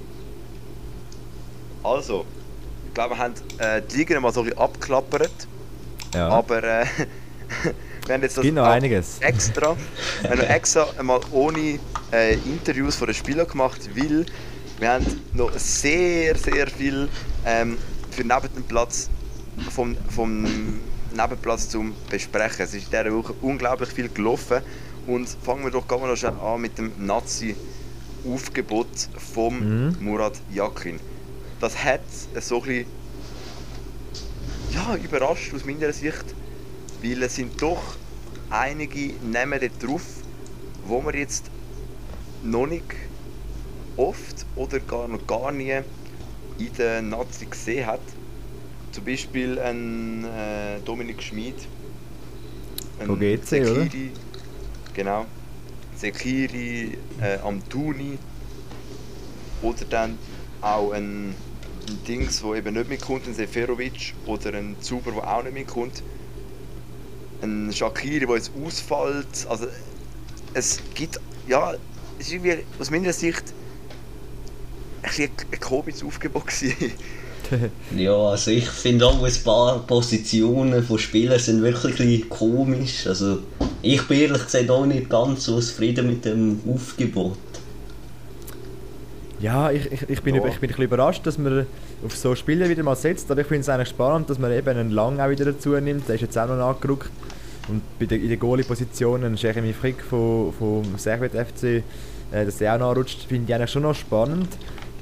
Also, 1.83 2.25
ich 2.89 2.95
glaube, 2.95 3.15
wir 3.15 3.19
haben 3.19 3.35
äh, 3.59 3.81
die 3.91 3.97
Liga 3.99 4.19
mal 4.21 4.33
so 4.33 4.41
ein 4.41 4.47
bisschen 4.47 4.59
abgeklappert, 4.59 5.31
Ja. 6.15 6.29
aber 6.31 6.65
äh, 6.65 6.85
wir 8.07 8.15
haben 8.15 8.23
jetzt 8.23 8.37
das 8.39 8.45
noch 8.47 8.65
einiges. 8.67 9.19
extra, 9.21 9.77
wir 10.23 10.31
haben 10.31 10.41
extra 10.41 10.89
einmal 10.99 11.21
ohne 11.31 11.79
äh, 12.13 12.35
Interviews 12.35 12.97
von 12.97 13.07
den 13.07 13.15
Spielern 13.15 13.47
gemacht, 13.47 13.89
weil 13.95 14.27
wir 14.79 14.91
haben 14.93 15.05
noch 15.35 15.53
sehr, 15.59 16.37
sehr 16.37 16.69
viel 16.69 17.09
ähm, 17.45 17.79
für 18.11 18.23
neben 18.23 18.55
dem 18.55 18.63
Platz 18.65 19.11
vom, 19.71 19.97
vom 20.15 20.45
Nebenplatz 21.15 21.69
zum 21.69 21.95
besprechen. 22.11 22.65
Es 22.65 22.75
ist 22.75 22.85
in 22.85 22.91
dieser 22.91 23.13
Woche 23.13 23.35
unglaublich 23.43 23.91
viel 23.91 24.09
gelaufen 24.09 24.63
und 25.07 25.29
fangen 25.43 25.65
wir 25.65 25.71
doch 25.71 25.89
gehen 25.89 26.01
wir 26.01 26.09
noch 26.09 26.17
schnell 26.17 26.39
an 26.41 26.61
mit 26.61 26.79
dem 26.79 26.93
Nazi-Aufgebot 26.99 28.87
vom 29.35 29.59
Mhm. 29.89 29.97
Murat 30.01 30.35
Yakin. 30.53 31.01
Das 31.61 31.83
hat 31.83 32.01
so 32.41 32.57
ein 32.57 32.63
bisschen 32.63 32.87
ja, 34.75 34.97
überrascht 34.97 35.53
aus 35.55 35.65
meiner 35.65 35.93
Sicht, 35.93 36.25
weil 37.03 37.23
es 37.23 37.35
sind 37.35 37.61
doch 37.61 37.97
einige 38.51 39.15
Namen 39.25 39.59
dort 39.61 39.83
drauf, 39.83 40.03
wo 40.87 41.01
man 41.01 41.15
jetzt 41.15 41.51
noch 42.45 42.67
nicht 42.67 42.85
oft 43.99 44.47
oder 44.57 44.81
gar 44.81 45.09
noch 45.09 45.27
gar 45.27 45.53
nie 45.53 45.81
in 46.59 46.73
der 46.79 47.03
Nazi 47.03 47.47
gesehen 47.47 47.87
hat. 47.87 48.01
Zum 48.93 49.05
Beispiel 49.05 49.59
ein 49.59 50.25
äh, 50.25 50.81
Dominik 50.85 51.23
Schmid, 51.23 51.55
ein 53.01 53.07
Von 53.07 53.21
GC, 53.21 53.53
oder? 53.53 53.83
Sekiri, 53.83 54.11
genau, 54.95 55.27
Sekiri, 55.97 56.99
äh, 57.21 57.39
Amtuni 57.45 58.19
oder 59.63 59.85
dann 59.91 60.19
auch 60.61 60.93
ein, 60.93 61.35
ein 61.89 62.05
Dings, 62.07 62.43
wo 62.43 62.55
eben 62.55 62.75
nicht 62.75 62.89
mitkommt, 62.89 63.27
ein 63.27 63.35
Seferovic 63.35 64.15
oder 64.27 64.55
ein 64.55 64.77
Zuber, 64.81 65.13
der 65.13 65.37
auch 65.37 65.43
nicht 65.43 65.55
mitkommt. 65.55 66.03
Ein 67.43 67.73
Shakiri, 67.73 68.27
der 68.27 68.35
jetzt 68.35 68.51
ausfällt. 68.65 69.47
Also 69.49 69.67
es 70.55 70.81
gibt, 70.95 71.21
ja, 71.47 71.75
es 72.19 72.27
ist 72.27 72.33
irgendwie 72.33 72.65
aus 72.81 72.91
meiner 72.91 73.13
Sicht 73.13 73.55
ein, 75.19 75.29
ein 75.53 75.61
komisches 75.61 76.03
Aufgebot 76.05 76.47
gewesen. 76.47 76.75
Ja, 77.97 78.13
also 78.15 78.51
ich 78.51 78.69
finde 78.69 79.07
auch 79.07 79.23
ein 79.25 79.33
paar 79.43 79.79
Positionen 79.87 80.83
von 80.83 80.99
Spielern 80.99 81.39
sind 81.39 81.63
wirklich 81.63 82.29
komisch. 82.29 83.07
Also 83.07 83.39
ich 83.81 84.03
bin 84.07 84.21
ehrlich 84.21 84.45
gesagt 84.45 84.69
auch 84.69 84.85
nicht 84.85 85.09
ganz 85.09 85.45
so 85.45 85.59
zufrieden 85.59 86.09
mit 86.09 86.27
dem 86.27 86.61
Aufgebot. 86.71 87.39
Ja, 89.41 89.71
ich, 89.71 89.91
ich, 89.91 90.11
ich, 90.11 90.23
bin, 90.23 90.35
Ja. 90.35 90.41
über- 90.43 90.51
ich 90.51 90.59
bin 90.59 90.69
ein 90.69 90.73
bisschen 90.73 90.85
überrascht, 90.85 91.27
dass 91.27 91.39
man 91.39 91.65
auf 92.05 92.15
so 92.17 92.35
Spiele 92.35 92.69
wieder 92.69 92.83
mal 92.83 92.97
setzt. 92.97 93.31
Aber 93.31 93.41
ich 93.41 93.47
finde 93.47 93.61
es 93.63 93.69
eigentlich 93.71 93.89
spannend, 93.89 94.29
dass 94.29 94.39
man 94.39 94.53
eben 94.53 94.69
einen 94.69 94.91
Lang 94.91 95.19
auch 95.21 95.31
wieder 95.31 95.47
dazu 95.47 95.71
nimmt. 95.71 96.07
Der 96.09 96.17
ist 96.17 96.21
jetzt 96.21 96.37
auch 96.37 96.49
noch 96.49 96.59
angerückt. 96.69 97.11
Und 97.69 97.81
bei 97.99 98.05
der, 98.05 98.19
in 98.19 98.29
der 98.29 98.37
Goalie-Position 98.37 99.25
ein 99.25 99.37
Jeremy 99.37 99.73
Frick 99.73 100.03
von, 100.03 100.53
vom 100.53 100.85
Servet 100.99 101.33
FC, 101.33 101.83
äh, 102.33 102.45
dass 102.45 102.59
der 102.59 102.75
auch 102.75 102.79
nachrutscht, 102.79 103.23
finde 103.29 103.47
ich 103.51 103.55
eigentlich 103.55 103.71
schon 103.71 103.83
noch 103.83 103.95
spannend. 103.95 104.49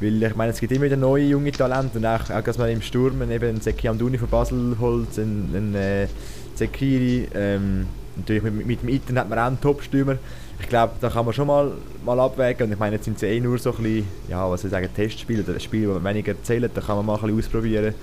Weil 0.00 0.22
ich 0.22 0.36
meine, 0.36 0.52
es 0.52 0.60
gibt 0.60 0.72
immer 0.72 0.84
wieder 0.84 0.96
neue 0.96 1.24
junge 1.24 1.52
Talente. 1.52 1.98
Und 1.98 2.06
auch, 2.06 2.30
auch 2.30 2.42
dass 2.42 2.58
man 2.58 2.70
im 2.70 2.82
Sturm 2.82 3.22
eben 3.30 3.48
einen 3.48 3.60
Seki 3.60 3.88
Amdouni 3.88 4.18
von 4.18 4.28
Basel 4.28 4.76
holt, 4.78 5.18
einen, 5.18 5.52
einen 5.54 5.74
äh, 5.74 6.06
Zekiri. 6.54 7.28
Ähm, 7.34 7.86
natürlich 8.16 8.42
mit, 8.42 8.66
mit 8.66 8.82
dem 8.82 8.88
Iten 8.90 9.18
hat 9.18 9.28
man 9.28 9.38
auch 9.38 9.46
einen 9.46 9.60
Top-Stürmer. 9.60 10.18
Ich 10.60 10.68
glaube, 10.68 10.94
da 11.00 11.08
kann 11.08 11.24
man 11.24 11.34
schon 11.34 11.46
mal, 11.46 11.72
mal 12.04 12.18
abwägen. 12.20 12.66
Und 12.66 12.72
ich 12.72 12.78
meine, 12.78 12.96
jetzt 12.96 13.04
sind 13.04 13.20
ja 13.20 13.28
eh 13.28 13.40
nur 13.40 13.58
so 13.58 13.70
ein 13.70 13.82
bisschen, 13.82 14.06
ja, 14.28 14.50
was 14.50 14.62
soll 14.62 14.68
ich 14.68 14.72
sagen, 14.72 14.88
Testspiele 14.94 15.42
oder 15.42 15.60
Spiele, 15.60 15.98
die 15.98 16.04
weniger 16.04 16.42
zählen. 16.42 16.70
Da 16.72 16.80
kann 16.80 16.96
man 16.96 17.06
mal 17.06 17.14
ein 17.14 17.20
bisschen 17.22 17.38
ausprobieren 17.38 17.94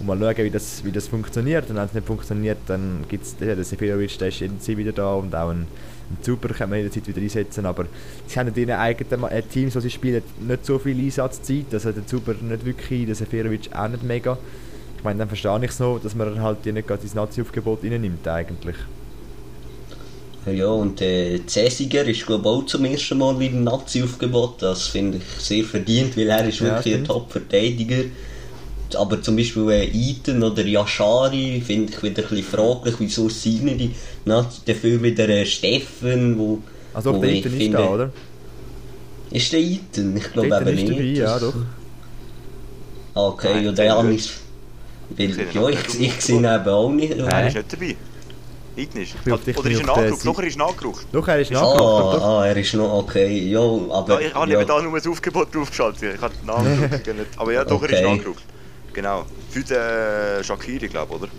und 0.00 0.06
mal 0.06 0.18
schauen, 0.18 0.44
wie 0.44 0.50
das, 0.50 0.84
wie 0.84 0.92
das 0.92 1.08
funktioniert. 1.08 1.68
Und 1.70 1.76
wenn 1.76 1.84
es 1.84 1.94
nicht 1.94 2.06
funktioniert, 2.06 2.58
dann 2.66 3.04
gibt 3.08 3.24
es 3.24 3.36
den 3.36 3.62
Seferovic, 3.62 4.18
der 4.18 4.28
ist 4.28 4.40
jederzeit 4.40 4.76
wieder 4.76 4.92
da 4.92 5.14
und 5.14 5.34
auch 5.34 5.50
ein 5.50 5.66
Super 6.20 6.48
kann 6.54 6.70
man 6.70 6.78
jederzeit 6.78 7.06
wieder 7.08 7.20
einsetzen. 7.20 7.66
Aber 7.66 7.86
sie 8.26 8.38
haben 8.38 8.48
in 8.48 8.54
ihren 8.56 8.70
eigenen 8.78 9.24
äh, 9.24 9.42
Teams, 9.42 9.74
die 9.74 9.80
sie 9.80 9.90
spielen, 9.90 10.22
nicht 10.40 10.64
so 10.66 10.78
viel 10.78 10.98
Einsatzzeit. 10.98 11.72
Also 11.72 11.92
der 11.92 12.04
Super 12.06 12.34
nicht 12.40 12.64
wirklich, 12.64 13.06
der 13.06 13.14
Seferovic 13.14 13.70
auch 13.74 13.88
nicht 13.88 14.02
mega. 14.02 14.38
Ich 14.96 15.04
meine, 15.04 15.18
dann 15.20 15.28
verstehe 15.28 15.56
ich 15.64 15.70
es 15.70 15.78
noch, 15.80 16.00
dass 16.00 16.14
man 16.14 16.40
halt 16.42 16.64
die 16.64 16.72
nicht 16.72 16.88
gerade 16.88 17.02
ins 17.02 17.14
Nazi-Aufgebot 17.14 17.84
reinnimmt 17.84 18.26
eigentlich. 18.28 18.76
Ja, 20.46 20.68
und 20.68 21.00
der 21.00 21.46
Cäsiger 21.46 22.04
ist 22.04 22.26
glaube 22.26 22.48
auch 22.48 22.66
zum 22.66 22.84
ersten 22.84 23.16
Mal 23.18 23.38
wieder 23.38 23.54
ein 23.56 23.64
Nazi-Aufgebot. 23.64 24.60
Das 24.62 24.88
finde 24.88 25.18
ich 25.18 25.24
sehr 25.42 25.64
verdient, 25.64 26.16
weil 26.16 26.28
er 26.28 26.46
ist 26.46 26.60
Ja, 26.60 26.84
wirklich 26.84 26.94
ein 26.96 27.04
stimmt. 27.04 27.06
Top-Verteidiger. 27.06 28.04
Aber 28.96 29.20
zum 29.22 29.36
Beispiel 29.36 29.68
äh, 29.70 29.84
Iten 29.86 30.42
oder 30.42 30.62
Yashari 30.64 31.62
finde 31.66 31.92
ich 31.92 32.02
wieder 32.02 32.22
ein 32.22 32.28
bisschen 32.28 32.44
fraglich, 32.44 32.94
wieso 32.98 33.28
sind 33.28 33.66
die 33.78 33.94
Nazi 34.24 34.60
dafür 34.66 35.02
wieder 35.02 35.28
äh, 35.28 35.44
Steffen, 35.46 36.38
wo, 36.38 36.58
Also 36.92 37.14
wo 37.14 37.20
der 37.20 37.30
ich 37.30 37.38
Iten 37.40 37.52
ist 37.52 37.58
finde- 37.58 37.78
da, 37.78 37.88
oder? 37.88 38.10
Ist 39.30 39.52
der 39.52 39.60
Iten? 39.60 40.16
Ich 40.16 40.32
glaube 40.32 40.46
eben 40.48 40.74
nicht. 40.76 40.88
dabei, 40.90 41.02
ja 41.02 41.38
doch. 41.38 41.54
Ah, 43.14 43.26
Okay, 43.28 43.50
Nein, 43.54 43.64
ja, 43.64 43.72
der 43.72 44.02
nicht. 44.04 44.24
ich... 44.26 45.18
Weil, 45.18 45.26
Ich 45.28 45.34
sehe 45.34 45.44
ihn 45.44 45.50
ja, 45.54 45.60
auch 45.62 45.68
ich, 45.70 45.98
nicht 45.98 46.00
ich 46.16 46.20
sehe 46.24 46.36
ihn 46.36 46.44
eben 46.44 46.68
auch 46.68 46.90
nicht. 46.90 47.12
Er 47.18 47.24
Nein. 47.26 47.46
ist 47.48 47.54
nicht 47.56 47.72
dabei. 47.72 47.96
Iten 48.76 49.00
ist. 49.02 49.24
bin 49.24 49.32
auf 49.34 49.44
dich 49.44 49.56
Oder 49.56 49.70
ist 49.70 49.80
er 49.80 49.86
nachgerückt? 49.86 50.26
Doch, 50.26 50.38
er 50.38 50.46
ist 50.46 50.56
nachgerückt. 50.58 51.06
Doch, 51.12 51.28
er 51.28 51.38
ist 51.40 51.50
nachgerückt. 51.52 52.22
Ah, 52.22 52.40
ah, 52.40 52.46
er 52.46 52.56
ist 52.56 52.74
noch 52.74 52.92
okay. 52.94 53.48
Ja, 53.50 53.60
aber... 53.60 54.20
Ja, 54.20 54.28
ich 54.28 54.34
habe 54.34 54.52
eben 54.52 54.66
da 54.66 54.82
nur 54.82 54.96
das 54.98 55.06
Aufgebot 55.06 55.54
draufgeschaltet. 55.54 56.14
Ich 56.16 56.20
habe 56.20 56.34
den 56.34 56.46
Namen 56.46 56.80
nicht. 56.90 57.02
Aber 57.36 57.52
ja, 57.52 57.64
doch, 57.64 57.82
er 57.82 57.90
ist 57.90 57.98
Okay. 58.04 58.16
nachgerückt. 58.16 58.42
Genau. 58.94 59.24
Für 59.50 59.62
den 59.62 60.44
Shakiri, 60.44 60.88
glaube 60.88 61.14
ich, 61.14 61.22
oder? 61.22 61.30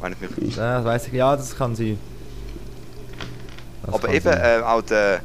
Wenn 0.00 0.12
ich 0.14 0.20
mich 0.38 0.56
Ja, 0.56 0.76
das 0.78 0.84
weiss 0.84 1.06
ich. 1.06 1.12
Ja, 1.12 1.36
das 1.36 1.54
kann 1.56 1.76
sein. 1.76 1.98
Das 3.82 3.94
Aber 3.94 4.06
kann 4.08 4.16
eben 4.16 4.24
sein. 4.24 4.60
äh, 4.60 4.62
auch 4.64 4.82
der, 4.82 5.20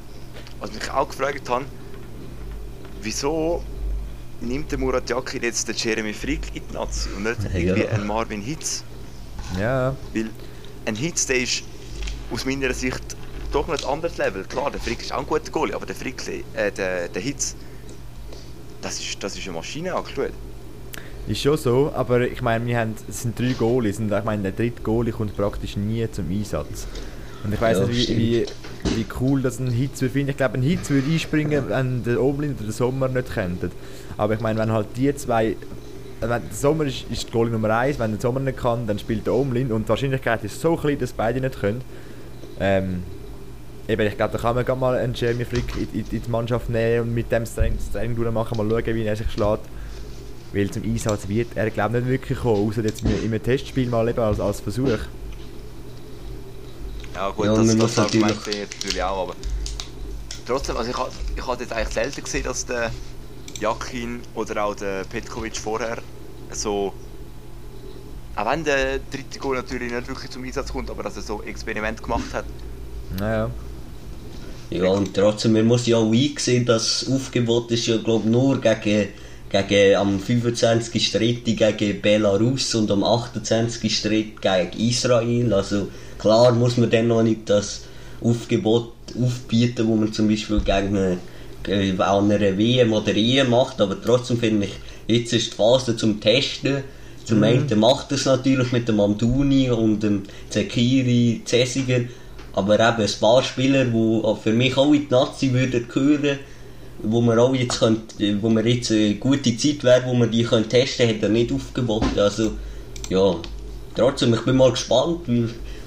was 0.59 0.71
mich 0.73 0.89
auch 0.91 1.07
gefragt 1.07 1.49
habe, 1.49 1.65
wieso 3.01 3.63
nimmt 4.41 4.71
der 4.71 4.79
Murat 4.79 5.09
Yakin 5.09 5.43
jetzt 5.43 5.67
den 5.67 5.75
Jeremy 5.75 6.13
Frick 6.13 6.53
in 6.55 6.61
die 6.69 6.73
Nazi 6.73 7.09
und 7.15 7.23
nicht 7.23 7.41
Ja. 7.43 7.49
irgendwie 7.59 7.87
einen 7.87 8.07
Marvin 8.07 8.41
Hitz? 8.41 8.83
Ja, 9.59 9.95
Weil 10.13 10.29
ein 10.85 10.95
Hitz, 10.95 11.25
der 11.27 11.37
ist 11.39 11.63
aus 12.31 12.45
meiner 12.45 12.73
Sicht 12.73 13.01
doch 13.51 13.67
noch 13.67 13.77
ein 13.77 13.85
anderes 13.85 14.17
Level. 14.17 14.43
Klar, 14.43 14.71
der 14.71 14.81
Frick 14.81 15.01
ist 15.01 15.13
auch 15.13 15.19
ein 15.19 15.25
guter 15.27 15.51
Goalie, 15.51 15.73
aber 15.75 15.85
der 15.85 15.95
Frick, 15.95 16.21
äh, 16.53 16.71
der, 16.71 17.07
der 17.07 17.21
Hitz, 17.21 17.55
das 18.81 18.99
ist, 18.99 19.23
das 19.23 19.37
ist 19.37 19.43
eine 19.47 19.55
Maschine 19.55 19.95
angeschaut. 19.95 20.31
Ist 21.27 21.41
schon 21.41 21.57
so. 21.57 21.91
Aber 21.93 22.21
ich 22.21 22.41
meine, 22.41 22.65
wir 22.65 22.79
haben, 22.79 22.95
es 23.07 23.21
sind 23.23 23.39
drei 23.39 23.53
Goalies 23.53 23.99
und 23.99 24.11
ich 24.11 24.23
meine, 24.23 24.43
der 24.43 24.51
dritte 24.53 24.81
Goalie 24.83 25.11
kommt 25.13 25.35
praktisch 25.35 25.77
nie 25.77 26.09
zum 26.11 26.29
Einsatz. 26.29 26.87
Und 27.43 27.53
ich 27.53 27.61
weiß 27.61 27.79
Ja, 27.79 27.85
nicht, 27.85 27.91
wie, 27.91 28.17
wie, 28.17 28.45
wie 28.83 29.07
cool 29.19 29.41
das 29.41 29.59
ein 29.59 29.71
Hitz 29.71 30.01
würde 30.01 30.13
finden. 30.13 30.31
Ich 30.31 30.37
glaube, 30.37 30.55
ein 30.55 30.63
Hitz 30.63 30.89
würde 30.89 31.11
einspringen, 31.11 31.69
wenn 31.69 32.03
der 32.03 32.21
Oblin 32.21 32.53
oder 32.55 32.65
der 32.65 32.73
Sommer 32.73 33.07
nicht 33.09 33.29
könnten. 33.33 33.71
Aber 34.17 34.33
ich 34.33 34.39
meine, 34.39 34.59
wenn 34.59 34.71
halt 34.71 34.95
die 34.97 35.13
zwei. 35.15 35.57
Wenn 36.21 36.29
der 36.29 36.41
Sommer 36.51 36.85
ist, 36.85 37.03
ist 37.11 37.27
die 37.27 37.31
Goalie 37.31 37.51
Nummer 37.51 37.69
1, 37.77 37.99
wenn 37.99 38.11
der 38.11 38.21
Sommer 38.21 38.39
nicht 38.39 38.57
kann, 38.57 38.87
dann 38.87 38.97
spielt 38.99 39.27
der 39.27 39.33
Omlin 39.35 39.71
und 39.71 39.83
die 39.85 39.89
Wahrscheinlichkeit 39.89 40.43
ist 40.43 40.61
so 40.61 40.75
klein, 40.77 40.97
dass 40.97 41.13
beide 41.13 41.41
nicht 41.41 41.59
können. 41.59 41.83
Ähm, 42.59 43.03
eben, 43.87 44.07
ich 44.07 44.17
glaube, 44.17 44.33
da 44.33 44.39
kann 44.39 44.55
man 44.55 44.65
gerade 44.65 44.79
mal 44.79 44.97
einen 44.97 45.13
Jeremy 45.13 45.45
Frick 45.45 45.75
in, 45.77 45.89
in, 46.01 46.05
in 46.11 46.21
die 46.23 46.29
Mannschaft 46.29 46.69
nehmen 46.69 47.09
und 47.09 47.13
mit 47.13 47.31
dem 47.31 47.43
das 47.43 47.55
Training 47.55 48.15
durchmachen, 48.15 48.57
mal 48.57 48.69
schauen, 48.69 48.95
wie 48.95 49.05
er 49.05 49.15
sich 49.15 49.31
schlägt. 49.31 49.69
Weil 50.53 50.69
zum 50.71 50.83
Einsatz 50.83 51.27
wird 51.27 51.49
er, 51.55 51.69
glaube 51.69 51.97
ich, 51.97 52.03
nicht 52.05 52.11
wirklich 52.11 52.39
kommen, 52.39 52.69
außer 52.69 52.83
jetzt 52.83 53.03
in 53.03 53.09
einem 53.25 53.43
Testspiel 53.43 53.89
mal 53.89 54.07
eben 54.07 54.19
als, 54.19 54.39
als 54.39 54.61
Versuch. 54.61 54.87
Ja 57.13 57.29
gut, 57.29 57.45
Ja, 57.45 57.55
das, 57.55 57.77
das 57.77 57.99
Argument 57.99 58.35
natürlich- 58.35 58.53
sehe 58.55 58.63
ich 58.63 58.69
natürlich 58.75 59.03
auch, 59.03 59.23
aber 59.23 59.35
trotzdem, 60.45 60.77
also 60.77 60.89
ich 60.91 60.97
habe 60.97 61.11
ich 61.35 61.47
hab 61.47 61.59
jetzt 61.59 61.73
eigentlich 61.73 61.93
selten 61.93 62.23
gesehen, 62.23 62.43
dass 62.43 62.65
der 62.65 62.91
Jakin 63.59 64.19
oder 64.33 64.65
auch 64.65 64.75
der 64.75 65.03
Petkovic 65.05 65.57
vorher 65.57 65.97
so 66.51 66.93
Auch 68.37 68.45
wenn 68.51 68.65
der 68.65 68.99
dritte 69.11 69.39
Goal 69.39 69.55
natürlich 69.55 69.93
nicht 69.93 70.07
wirklich 70.09 70.29
zum 70.29 70.43
Einsatz 70.43 70.71
kommt, 70.73 70.89
aber 70.89 71.03
dass 71.03 71.15
er 71.15 71.21
so 71.21 71.41
Experiment 71.41 72.03
gemacht 72.03 72.33
hat. 72.33 72.43
Naja. 73.17 73.49
Ja, 74.71 74.89
und 74.89 75.13
trotzdem, 75.13 75.53
man 75.53 75.65
muss 75.65 75.85
ja 75.87 75.95
auch 75.97 76.11
einsehen, 76.11 76.65
das 76.65 77.05
Aufgebot 77.09 77.71
ist 77.71 77.85
ja, 77.87 77.95
glaube 77.97 78.27
nur 78.27 78.59
gegen, 78.59 79.07
gegen 79.49 79.95
am 79.95 80.19
25. 80.19 81.05
Streit 81.05 81.45
gegen 81.45 82.01
Belarus 82.01 82.73
und 82.75 82.91
am 82.91 83.03
28. 83.03 83.95
Streit 83.95 84.41
gegen 84.41 84.89
Israel. 84.89 85.53
Also 85.53 85.87
klar 86.17 86.51
muss 86.53 86.77
man 86.77 86.89
dann 86.89 87.07
noch 87.07 87.23
nicht 87.23 87.49
das 87.49 87.83
Aufgebot 88.21 88.93
aufbieten, 89.21 89.87
wo 89.87 89.95
man 89.95 90.11
zum 90.11 90.27
Beispiel 90.27 90.59
gegen 90.59 90.97
eine, 90.97 91.17
äh, 91.67 91.91
an 92.01 92.31
einer 92.31 92.57
WM 92.57 92.93
oder 92.93 93.15
EM 93.15 93.49
macht, 93.49 93.79
aber 93.81 94.01
trotzdem 94.01 94.39
finde 94.39 94.65
ich, 94.65 94.73
jetzt 95.07 95.33
ist 95.33 95.53
die 95.53 95.55
Phase 95.55 95.95
zum 95.95 96.19
Testen. 96.19 96.83
Zum 97.23 97.41
einen 97.41 97.79
macht 97.79 98.11
es 98.11 98.25
natürlich 98.25 98.71
mit 98.71 98.87
dem 98.87 98.99
Amduni 98.99 99.71
und 99.71 100.01
dem 100.03 100.23
Zekiri, 100.49 101.41
Zesiger, 101.43 102.01
aber 102.53 102.75
eben 102.75 103.01
ein 103.01 103.19
paar 103.19 103.41
Spieler, 103.41 103.85
die 103.85 104.21
für 104.43 104.53
mich 104.53 104.77
auch 104.77 104.93
in 104.93 105.07
die 105.07 105.07
Nazi 105.09 105.51
würden 105.51 105.87
gehören, 105.87 106.39
wo 107.03 107.21
wir 107.21 107.37
auch 107.41 107.53
jetzt 107.53 107.79
könnt, 107.79 108.15
wo 108.41 108.49
wir 108.49 108.65
jetzt 108.65 108.91
eine 108.91 109.15
gute 109.15 109.55
Zeit 109.57 109.83
wäre, 109.83 110.03
wo 110.05 110.13
wir 110.13 110.27
die 110.27 110.43
können 110.43 110.67
testen, 110.67 111.09
hat 111.09 111.21
er 111.21 111.29
nicht 111.29 111.51
aufgeboten. 111.51 112.17
Also 112.17 112.51
ja, 113.09 113.35
trotzdem, 113.95 114.33
ich 114.33 114.41
bin 114.41 114.55
mal 114.55 114.71
gespannt, 114.71 115.19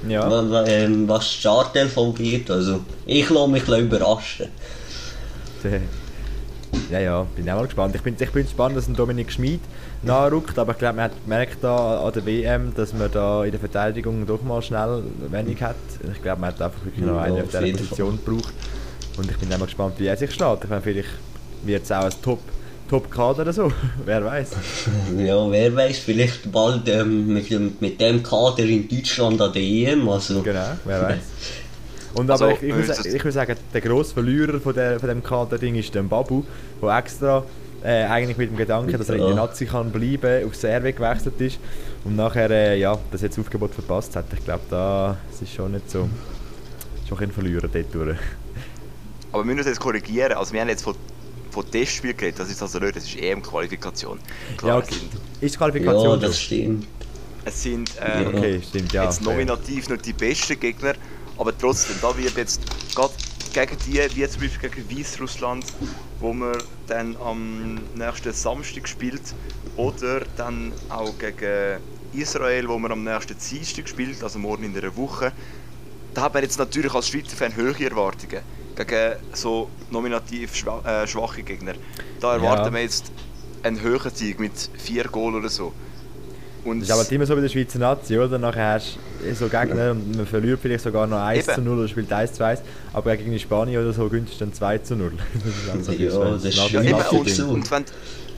Ja. 0.09 0.65
ähm, 0.67 1.09
was 1.09 1.29
die 1.31 1.39
Startelf 1.41 1.97
wird. 1.97 2.51
Also 2.51 2.81
ich 3.07 3.29
lasse 3.31 3.49
mich 3.51 3.67
überraschen. 3.69 4.47
Ja, 6.91 7.01
ja, 7.01 7.27
bin 7.35 7.49
auch 7.51 7.57
mal 7.57 7.65
gespannt. 7.65 7.95
Ich 7.95 8.03
bin, 8.03 8.15
ich 8.19 8.31
bin 8.31 8.43
gespannt, 8.45 8.77
dass 8.77 8.87
ein 8.89 8.95
Dominik 8.95 9.33
Schmid 9.33 9.61
nachrückt, 10.03 10.59
aber 10.59 10.73
ich 10.73 10.79
glaube, 10.79 10.97
man 10.97 11.05
hat 11.07 11.13
gemerkt 11.25 11.59
da 11.63 12.05
an 12.05 12.13
der 12.13 12.25
WM, 12.27 12.73
dass 12.75 12.93
man 12.93 13.11
da 13.11 13.45
in 13.45 13.51
der 13.51 13.61
Verteidigung 13.61 14.27
doch 14.27 14.43
mal 14.43 14.63
schnell 14.63 15.03
wenig 15.31 15.61
hat. 15.63 15.77
Ich 16.15 16.23
glaube, 16.23 16.41
man 16.41 16.51
hat 16.51 16.63
einfach 16.63 16.85
wirklich 16.85 17.05
noch 17.05 17.17
Ja, 17.17 17.23
einen 17.23 17.43
auf 17.43 17.49
dieser 17.49 17.61
Position 17.73 18.19
gebraucht. 18.25 18.53
Und 19.19 19.31
ich 19.31 19.37
bin 19.37 19.53
auch 19.53 19.59
mal 19.59 19.64
gespannt, 19.66 19.95
wie 19.99 20.07
er 20.07 20.16
sich 20.16 20.33
steht. 20.33 20.59
Ich 20.64 20.71
meine, 20.71 20.83
vielleicht 20.83 21.09
wird 21.64 21.83
es 21.85 21.93
auch 21.93 22.05
ein 22.05 22.12
Top, 22.23 22.39
Top-Kader 22.89 23.43
oder 23.43 23.53
so. 23.53 23.71
Wer 24.05 24.25
weiß. 24.25 24.51
Ja, 25.19 25.51
wer 25.51 25.75
weiß, 25.75 25.99
vielleicht 25.99 26.51
bald 26.53 26.89
ähm, 26.89 27.27
mit, 27.35 27.51
dem- 27.51 27.77
mit 27.81 28.01
dem 28.01 28.23
Kader 28.23 28.61
in 28.64 28.89
Deutschland 28.89 29.41
an 29.41 29.53
der 29.53 29.62
EM. 29.62 30.09
Also, 30.09 30.43
Genau, 30.43 30.73
wer 30.85 31.03
weiß. 31.03 31.19
Und 32.14 32.31
Also, 32.31 32.45
aber 32.47 32.55
ich, 32.55 32.62
ich, 32.62 32.75
muss, 32.75 32.89
äh, 32.89 33.09
ich 33.16 33.23
würde 33.25 33.33
sagen, 33.33 33.55
der 33.75 33.81
grosse 33.81 34.14
Verlierer 34.14 34.59
von, 34.61 34.75
der, 34.75 34.99
von 34.99 35.09
dem 35.09 35.23
Kader-Ding 35.23 35.75
ist 35.75 35.95
der 35.95 36.03
Babu, 36.05 36.43
der 36.81 36.97
extra 36.97 37.45
äh, 37.85 38.05
eigentlich 38.05 38.39
mit 38.39 38.51
dem 38.51 38.57
Gedanken, 38.57 38.93
dass 38.97 39.09
er 39.11 39.16
in 39.16 39.27
der. 39.27 39.35
Nazi 39.35 39.66
kann 39.66 39.91
bleiben, 39.91 40.47
auf 40.47 40.55
Serve 40.57 40.93
gewechselt 40.93 41.39
ist 41.41 41.59
und 42.05 42.16
nachher 42.16 42.51
äh, 42.51 42.79
ja, 42.81 42.97
das 43.12 43.21
jetzt 43.23 43.39
Aufgebot 43.39 43.75
verpasst 43.75 44.16
hat. 44.16 44.25
Ich 44.33 44.43
glaube, 44.45 44.62
da 44.71 45.16
es 45.33 45.43
ist 45.43 45.53
schon 45.53 45.73
nicht 45.73 45.91
so 45.91 46.09
schon 47.09 47.19
ein 47.21 47.31
Verlierer 47.31 47.69
dort 47.69 47.95
durch. 47.95 48.19
Aber 49.33 49.43
wir 49.43 49.47
müssen 49.47 49.59
uns 49.59 49.66
jetzt 49.68 49.81
korrigieren. 49.81 50.33
Also 50.33 50.53
wir 50.53 50.61
haben 50.61 50.68
jetzt 50.68 50.83
von, 50.85 50.95
von 51.51 51.70
Testspiel 51.70 52.14
geredet, 52.14 52.39
das 52.41 52.51
ist 52.51 52.62
also 52.62 52.79
nicht, 52.79 52.97
das 52.97 53.05
ist 53.05 53.16
EM-Qualifikation. 53.16 54.18
Klar, 54.57 54.79
Ja, 54.79 54.79
es 54.81 54.89
okay. 54.89 54.95
sind, 54.99 55.14
Ist 55.14 55.41
die 55.41 55.47
ja, 55.47 55.59
Qualifikation 55.59 56.20
das 56.20 56.41
stimmt. 56.41 56.87
es 57.45 57.62
sind 57.62 57.91
ähm, 58.01 58.22
Ja. 58.22 58.29
Okay, 58.29 58.62
stimmt, 58.62 58.93
ja. 58.93 59.05
jetzt 59.05 59.22
nominativ 59.22 59.89
nicht 59.89 60.07
die 60.07 60.12
besten 60.12 60.59
Gegner, 60.59 60.95
aber 61.37 61.57
trotzdem, 61.57 61.97
da 62.01 62.16
wird 62.16 62.37
jetzt 62.37 62.61
gerade 62.95 63.12
gegen 63.53 63.76
die, 63.87 64.16
wie 64.16 64.29
zum 64.29 64.43
Beispiel 64.43 64.70
gegen 64.70 64.99
Weißrussland, 64.99 65.64
wo 66.20 66.33
man 66.33 66.57
dann 66.87 67.16
am 67.16 67.76
nächsten 67.95 68.33
Samstag 68.33 68.89
spielt, 68.89 69.35
oder 69.76 70.22
dann 70.37 70.72
auch 70.89 71.16
gegen 71.18 71.81
Israel, 72.12 72.68
wo 72.68 72.79
man 72.79 72.93
am 72.93 73.05
nächsten 73.05 73.37
Dienstag 73.39 73.89
spielt, 73.89 74.22
also 74.22 74.39
morgen 74.39 74.64
in 74.64 74.76
einer 74.76 74.97
Woche, 74.97 75.33
da 76.14 76.22
hat 76.22 76.35
man 76.35 76.43
jetzt 76.43 76.59
natürlich 76.59 76.93
als 76.95 77.09
Schweizer 77.09 77.37
Fan 77.37 77.55
höhere 77.55 77.85
Erwartungen 77.85 78.41
gegen 78.85 79.16
so 79.33 79.68
nominativ 79.91 80.55
schwa 80.55 80.81
äh, 80.85 81.07
schwache 81.07 81.43
Gegner. 81.43 81.74
Da 82.20 82.35
erwarten 82.35 82.66
Ja. 82.66 82.72
wir 82.74 82.83
jetzt 82.83 83.11
einen 83.62 83.81
höheren 83.81 84.12
Sieg 84.14 84.39
mit 84.39 84.53
vier 84.79 85.05
Goal 85.05 85.35
oder 85.35 85.49
so. 85.49 85.72
Und 86.64 86.81
Das 86.81 86.89
ist 86.89 86.95
aber 86.95 87.12
immer 87.12 87.24
so 87.26 87.35
bei 87.35 87.41
der 87.41 87.49
Schweizer 87.49 87.79
Nazi, 87.79 88.18
oder? 88.18 88.39
Nachher 88.39 88.74
hast 88.74 88.99
du 89.22 89.35
so 89.35 89.49
Gegner 89.49 89.93
und 89.93 90.16
man 90.16 90.26
verliert 90.26 90.59
vielleicht 90.61 90.85
sogar 90.85 91.07
noch 91.07 91.18
1 91.20 91.47
Eben. 91.47 91.55
zu 91.55 91.61
0 91.62 91.79
oder 91.79 91.89
spielt 91.89 92.12
1 92.12 92.33
zu 92.35 92.45
1, 92.45 92.61
aber 92.93 93.16
gegen 93.16 93.31
die 93.33 93.39
Spanier 93.39 93.81
oder 93.81 93.93
so 93.93 94.09
günscht 94.09 94.41
dann 94.41 94.53
2 94.53 94.79
zu 94.79 94.97
0. 94.97 95.12
Das 95.66 95.89
ist 95.89 95.91
also 95.91 95.93
Ja, 95.93 96.31
das 96.33 96.45
ist 96.45 96.57
Ja, 96.70 96.81
Ja, 96.83 97.09
und, 97.09 97.41
und 97.41 97.70
wenn, 97.70 97.85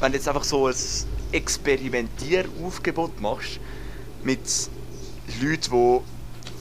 wenn 0.00 0.12
du 0.12 0.18
jetzt 0.18 0.28
einfach 0.28 0.44
so 0.44 0.66
ein 0.66 0.74
Experimentieraufgebot 1.32 3.20
machst 3.20 3.58
mit 4.24 4.40
Leuten, 5.42 5.60
die 5.72 6.00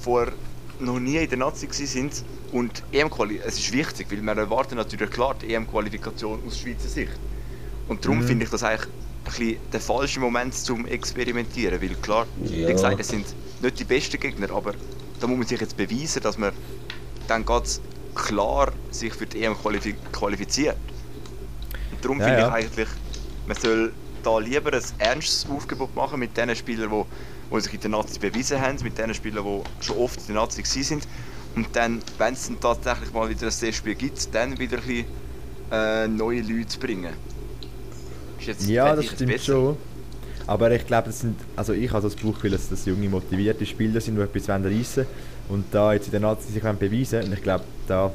vor 0.03 0.27
noch 0.79 0.99
nie 0.99 1.17
in 1.17 1.29
der 1.29 1.37
Nazi 1.37 1.67
waren 1.67 2.11
und 2.51 2.83
EM-Quali, 2.91 3.39
es 3.39 3.57
ist 3.59 3.71
wichtig, 3.71 4.11
weil 4.11 4.21
wir 4.21 4.37
erwarten 4.37 4.75
natürlich 4.75 5.09
klar 5.11 5.35
die 5.35 5.53
EM-Qualifikation 5.53 6.43
aus 6.45 6.57
Schweizer 6.59 6.89
Sicht. 6.89 7.19
Und 7.87 8.05
darum 8.05 8.19
Mhm. 8.19 8.23
finde 8.23 8.45
ich 8.45 8.51
das 8.51 8.63
eigentlich 8.63 8.87
ein 8.89 9.23
bisschen 9.23 9.69
der 9.71 9.81
falsche 9.81 10.19
Moment 10.19 10.53
zum 10.55 10.85
Experimentieren, 10.85 11.81
weil 11.81 11.95
klar, 11.97 12.27
Ja. 12.35 12.67
wie 12.67 12.73
gesagt, 12.73 12.99
es 12.99 13.09
sind 13.09 13.35
nicht 13.59 13.79
die 13.79 13.85
besten 13.85 14.19
Gegner, 14.19 14.51
aber 14.51 14.73
da 15.19 15.27
muss 15.27 15.37
man 15.37 15.47
sich 15.47 15.59
jetzt 15.59 15.75
beweisen, 15.77 16.21
dass 16.21 16.37
man 16.37 16.53
dann 17.27 17.45
ganz 17.45 17.81
klar 18.15 18.73
sich 18.89 19.13
für 19.13 19.27
die 19.27 19.43
EM 19.43 19.55
qualifi 19.55 19.95
qualifiziert. 20.11 20.77
Und 21.91 22.03
darum 22.03 22.19
Ja, 22.19 22.25
finde 22.25 22.41
ja. 22.41 22.47
ich 22.47 22.53
eigentlich, 22.53 22.89
man 23.45 23.57
soll 23.57 23.97
da 24.21 24.37
lieber 24.39 24.73
ein 24.73 24.83
ernstes 24.97 25.45
Aufgebot 25.49 25.95
machen 25.95 26.19
mit 26.19 26.35
den 26.37 26.55
Spielern, 26.55 26.89
die, 26.91 27.03
die 27.55 27.61
sich 27.61 27.73
in 27.73 27.79
der 27.81 27.89
Nazi 27.91 28.19
bewiesen 28.19 28.59
haben, 28.61 28.77
mit 28.83 28.97
den 28.97 29.13
Spielern, 29.13 29.45
die 29.45 29.83
schon 29.85 29.97
oft 29.97 30.19
in 30.21 30.27
der 30.27 30.35
Nazi 30.35 30.61
gewesen 30.63 30.83
sind. 30.83 31.07
Und 31.55 31.67
dann, 31.73 31.99
wenn 32.17 32.33
es 32.33 32.47
dann 32.47 32.59
tatsächlich 32.59 33.11
mal 33.13 33.29
wieder 33.29 33.47
ein 33.47 33.53
Testspiel 33.53 33.95
gibt, 33.95 34.33
dann 34.33 34.57
wieder 34.57 34.77
ein 34.77 34.83
bisschen 34.83 35.05
äh, 35.71 36.07
neue 36.07 36.41
Leute 36.41 36.77
bringen. 36.79 37.13
Ist 38.39 38.47
jetzt, 38.47 38.67
Ja, 38.69 38.95
das 38.95 39.05
stimmt 39.07 39.31
besser. 39.31 39.45
schon. 39.45 39.77
Aber 40.47 40.71
ich 40.71 40.85
glaube, 40.87 41.07
das 41.07 41.19
sind, 41.19 41.35
also 41.55 41.73
ich 41.73 41.91
habe 41.91 42.01
das 42.01 42.15
Bauchgefühl, 42.15 42.51
dass 42.51 42.69
das 42.69 42.85
junge, 42.85 43.07
motivierte 43.09 43.65
Spieler 43.65 44.01
sind, 44.01 44.15
die 44.15 44.21
etwas 44.21 44.49
reissen 44.49 44.65
wollen 44.67 45.07
und 45.49 45.65
da 45.71 45.93
jetzt 45.93 46.05
in 46.07 46.11
der 46.11 46.21
Nazi 46.21 46.51
sich 46.51 46.61
beweisen 46.63 47.23
und 47.23 47.33
ich 47.33 47.43
glaube, 47.43 47.63
da, 47.87 48.11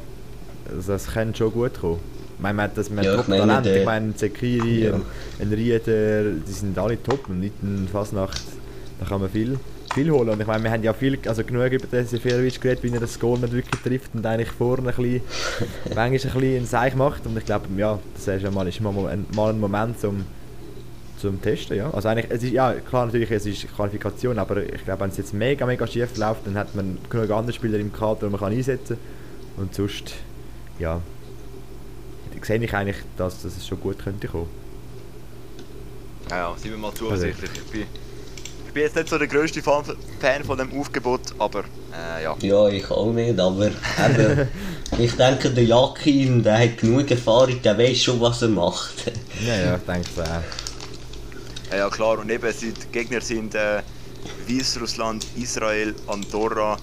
also 0.69 0.93
das 0.93 1.07
kann 1.13 1.35
schon 1.35 1.53
gut 1.53 1.79
kommen. 1.81 2.01
Ich 2.37 2.43
meine, 2.43 2.55
man 2.55 2.65
hat 2.65 2.77
das 2.79 2.91
man 2.91 3.05
Ja, 3.05 3.15
Top-Talent, 3.17 3.67
der- 3.67 3.77
ich 3.81 3.85
meine, 3.85 4.17
Zekiri, 4.17 4.85
Ja. 4.85 4.95
ein, 4.95 5.03
ein 5.41 5.53
Rieder, 5.53 5.79
die 6.25 6.53
sind 6.53 6.77
alle 6.77 7.01
top 7.01 7.29
und 7.29 7.39
nicht 7.41 7.55
in 7.63 7.87
Fasnacht, 7.87 8.43
da 8.99 9.07
kann 9.07 9.21
man 9.21 9.31
viel, 9.31 9.59
viel 9.95 10.11
holen 10.11 10.29
und 10.29 10.41
ich 10.41 10.47
meine, 10.47 10.63
wir 10.65 10.71
haben 10.71 10.83
ja 10.83 10.93
viel, 10.93 11.19
also 11.27 11.45
genug 11.45 11.73
über 11.73 11.87
den 11.87 12.07
Seferovic 12.07 12.61
geredet, 12.61 12.83
wie 12.83 12.93
er 12.93 13.01
das 13.01 13.19
Goal 13.19 13.39
nicht 13.39 13.53
wirklich 13.53 13.81
trifft 13.81 14.15
und 14.15 14.27
eigentlich 14.27 14.51
vorne 14.51 14.91
ein 14.91 14.95
bisschen, 14.95 15.21
manchmal 15.95 16.05
ein 16.05 16.11
bisschen 16.11 16.43
einen 16.43 16.67
Seich 16.67 16.95
macht 16.95 17.25
und 17.27 17.39
ich 17.39 17.45
glaube, 17.45 17.67
ja, 17.77 17.99
das 18.15 18.29
ist 18.29 18.43
ja 18.43 18.51
mal, 18.51 18.69
ist 18.69 18.81
mal 18.81 18.95
ein, 19.09 19.27
mal 19.35 19.51
ein 19.51 19.61
Moment 19.61 19.99
zum 20.01 20.25
zum 21.25 21.41
Testen, 21.41 21.79
ja. 21.79 21.91
Also 21.91 22.09
eigentlich, 22.09 22.27
es 22.29 22.43
ist, 22.43 22.53
ja 22.53 22.75
klar 22.75 23.07
natürlich, 23.07 23.31
es 23.31 23.47
ist 23.47 23.75
Qualifikation, 23.75 24.39
aber 24.39 24.63
ich 24.63 24.85
glaube, 24.85 25.01
wenn 25.01 25.11
es 25.11 25.17
jetzt 25.17 25.33
mega, 25.33 25.65
mega 25.65 25.87
schief 25.87 26.17
läuft, 26.19 26.47
dann 26.47 26.59
hat 26.59 26.75
man 26.75 26.99
genug 27.09 27.31
andere 27.31 27.55
Spieler 27.55 27.79
im 27.79 27.93
Kader, 27.93 28.27
die 28.27 28.31
man 28.31 28.41
kann 28.41 28.53
einsetzen 28.53 28.99
kann. 29.57 29.65
Und 29.65 29.75
sonst, 29.75 30.13
ja, 30.79 31.01
sehe 32.43 32.63
ich 32.63 32.75
eigentlich, 32.75 32.99
dass, 33.17 33.43
dass 33.43 33.57
es 33.57 33.67
schon 33.67 33.81
gut 33.81 33.99
könnte 34.05 34.29
kommen. 34.29 34.49
Ja, 36.29 36.51
ja, 36.51 36.57
sind 36.59 36.73
wir 36.73 36.79
mal 36.79 36.93
zuversichtlich. 36.93 37.51
Ich 37.73 38.04
bin, 38.75 38.83
ich 38.87 38.93
bin 38.93 38.95
jetzt 38.95 38.97
nicht 38.97 39.09
so 39.09 39.19
der 39.19 39.29
grösste 39.29 39.63
Fan, 39.63 39.85
Fan 40.21 40.45
von 40.45 40.59
dem 40.59 40.79
Aufgebot, 40.79 41.21
aber 41.39 41.65
äh, 41.93 42.25
ja. 42.25 42.37
Ja, 42.41 42.69
ich 42.69 42.91
auch 42.91 43.13
nicht, 43.13 43.39
aber 43.39 43.67
eben, 43.67 44.49
ich 44.99 45.13
denke, 45.13 45.51
der 45.51 45.65
Jakin, 45.65 46.43
der 46.43 46.59
hat 46.59 46.79
genug 46.79 47.11
Erfahrung, 47.11 47.61
der 47.63 47.79
weiß 47.79 48.03
schon, 48.03 48.21
was 48.21 48.43
er 48.43 48.49
macht. 48.49 49.13
Ja, 49.47 49.57
ja, 49.57 49.77
ich 49.77 49.83
denke 49.83 50.09
es 50.17 50.23
auch. 50.23 51.71
Ja, 51.71 51.79
ja 51.79 51.89
klar, 51.89 52.19
und 52.19 52.31
eben 52.31 52.53
sind, 52.53 52.77
die 52.83 52.89
Gegner 52.93 53.21
sind 53.21 53.55
äh, 53.55 53.83
Weißrussland, 54.49 55.27
Israel, 55.37 55.95
Andorra 56.07 56.77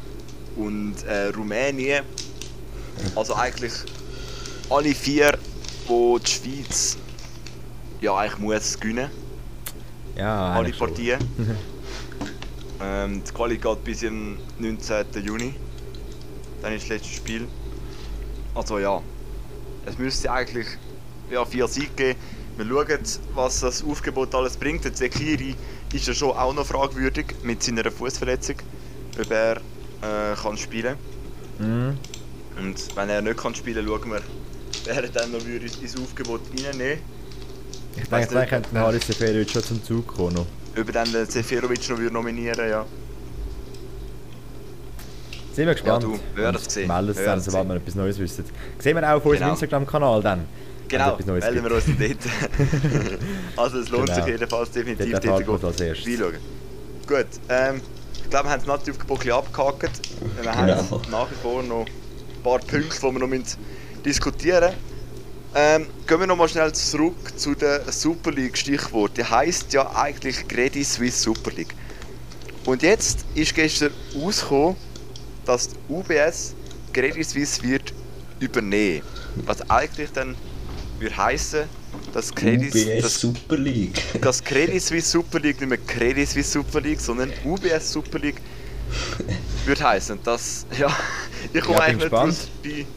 und 0.55 0.95
äh, 1.03 1.27
Rumänien. 1.35 2.03
Also 3.15 3.35
eigentlich 3.35 3.73
alle 4.69 4.93
vier, 4.93 5.37
wo 5.87 6.17
die 6.19 6.29
Schweiz 6.29 6.97
ja 8.01 8.15
eigentlich 8.15 8.39
muss 8.39 8.79
gewinnen, 8.79 9.09
Ja, 10.15 10.53
alle. 10.53 10.71
Partien. 10.71 11.19
ähm, 12.82 13.23
die 13.23 13.32
Quali 13.32 13.57
geht 13.57 13.84
bis 13.84 13.99
zum 13.99 14.38
19. 14.59 15.05
Juni. 15.23 15.53
Dann 16.61 16.73
ist 16.73 16.84
das 16.84 16.89
letzte 16.89 17.09
Spiel. 17.09 17.47
Also 18.53 18.79
ja, 18.79 19.01
es 19.86 19.97
müsste 19.97 20.32
eigentlich 20.32 20.67
ja, 21.29 21.45
vier 21.45 21.67
Siege 21.67 21.91
geben. 21.95 22.19
Wir 22.57 22.65
schauen, 22.65 22.99
was 23.34 23.61
das 23.61 23.84
Aufgebot 23.84 24.36
alles 24.36 24.57
bringt. 24.57 24.84
Der 24.84 24.93
Zekiri 24.93 25.55
ist 25.93 26.07
ja 26.07 26.13
schon 26.13 26.32
auch 26.32 26.53
noch 26.53 26.65
fragwürdig 26.65 27.27
mit 27.43 27.63
seiner 27.63 27.89
Fußverletzung, 27.89 28.57
ob 29.19 29.32
er 29.32 29.57
äh, 29.57 30.36
kann 30.36 30.57
spielen 30.57 30.97
Mhm. 31.61 31.97
Und 32.59 32.95
wenn 32.95 33.09
er 33.09 33.21
nicht 33.21 33.38
kann 33.38 33.55
spielen 33.55 33.86
schauen 33.86 34.11
wir, 34.11 34.21
wer 34.86 35.03
er 35.03 35.09
dann 35.09 35.32
noch 35.32 35.45
würde 35.45 35.65
ins 35.65 35.97
Aufgebot 35.97 36.41
reinnehmen 36.57 36.99
Ich 37.95 38.09
denke, 38.09 38.34
dann 38.34 38.47
könnte 38.47 38.79
Haris 38.79 39.05
Seferovic 39.05 39.49
schon 39.49 39.63
zum 39.63 39.84
Zug 39.84 40.07
kommen. 40.07 40.45
Er 40.76 40.93
dann 40.93 41.11
den 41.11 41.26
Seferovic 41.26 41.89
noch 41.89 41.97
würde 41.97 42.13
nominieren 42.13 42.69
ja. 42.69 42.86
Sind 45.53 45.65
wir 45.67 45.74
gespannt. 45.74 46.03
Ja, 46.03 46.09
du, 46.09 46.19
wir 46.36 46.43
werden 46.43 46.55
es 46.55 46.74
sehen. 46.74 46.88
Melden 46.88 47.09
es 47.09 47.17
Wir 47.17 47.26
dann, 47.26 47.26
werden 47.26 47.39
es 47.39 47.45
sobald 47.45 47.63
sehen. 47.63 47.69
wir 47.69 47.76
etwas 47.82 47.95
Neues 47.95 48.19
wissen. 48.19 48.45
Sehen 48.80 48.95
wir 48.95 49.03
auch 49.03 49.17
auf 49.17 49.26
unserem 49.26 49.39
Genau. 49.39 49.51
Instagram-Kanal 49.53 50.22
dann. 50.22 50.45
Genau, 50.88 51.13
etwas 51.13 51.26
Neues 51.26 51.43
melden 51.45 51.63
wir 51.65 51.72
uns 51.76 51.86
dort. 51.86 53.19
also 53.57 53.80
es 53.80 53.89
lohnt 53.89 54.05
Genau. 54.07 54.15
sich 54.15 54.26
jedenfalls 54.34 54.72
definitiv 54.72 55.11
Dort 55.11 55.26
es 55.26 55.82
reinschauen. 55.82 56.36
Gut, 57.07 57.26
ähm, 57.49 57.82
ich 58.24 58.30
glaube 58.30 58.45
wir 58.47 58.51
haben 58.51 58.59
das 58.59 58.67
Naturaufgebot 58.67 59.17
ein 59.19 59.24
bisschen 59.26 59.38
abgehakt. 59.38 60.01
Wir 60.41 60.55
haben 60.55 60.67
Genau. 60.67 61.01
nach 61.11 61.32
wie 61.32 61.36
vor 61.36 61.63
noch 61.63 61.86
ein 61.86 62.43
paar 62.43 62.59
Punkte, 62.59 62.80
die 62.97 63.01
wir 63.01 63.11
noch 63.19 63.45
diskutieren 64.05 64.63
müssen. 64.74 64.90
Ähm, 65.53 65.87
gehen 66.07 66.19
wir 66.19 66.27
nochmal 66.27 66.47
schnell 66.47 66.71
zurück 66.71 67.37
zu 67.37 67.55
der 67.55 67.91
Super 67.91 68.31
League 68.31 68.57
Stichwort. 68.57 69.17
Die 69.17 69.23
heisst 69.23 69.73
ja 69.73 69.93
eigentlich 69.95 70.47
Credit 70.47 70.85
Suisse 70.85 71.23
Super 71.23 71.51
League. 71.51 71.75
Und 72.65 72.83
jetzt 72.83 73.25
ist 73.35 73.53
gestern 73.53 73.91
rausgekommen, 74.15 74.77
dass 75.45 75.69
die 75.69 75.75
UBS 75.89 76.53
Credit 76.93 77.27
Suisse 77.27 77.61
wird 77.63 77.93
übernehmen. 78.39 79.05
Was 79.45 79.69
eigentlich 79.69 80.11
dann 80.11 80.35
würde 80.99 81.17
heißen, 81.17 81.63
dass 82.13 82.33
Credit, 82.33 82.73
UBS 82.73 83.01
dass, 83.01 83.19
Super 83.19 83.57
League. 83.57 84.01
dass 84.21 84.43
Credit 84.43 84.81
Suisse 84.81 85.09
Super 85.09 85.39
League 85.39 85.59
nicht 85.59 85.69
mehr 85.69 85.79
Credit 85.79 86.29
Suisse 86.29 86.51
Super 86.51 86.79
League, 86.79 87.01
sondern 87.01 87.33
UBS 87.43 87.91
Super 87.91 88.19
League 88.19 88.41
würde 89.65 89.83
heißen. 89.83 90.19
Das, 90.23 90.65
ja, 90.77 90.95
ich 91.53 91.61
komme 91.61 91.77
Ja, 91.77 91.83
eigentlich 91.83 92.11
nicht 92.11 92.87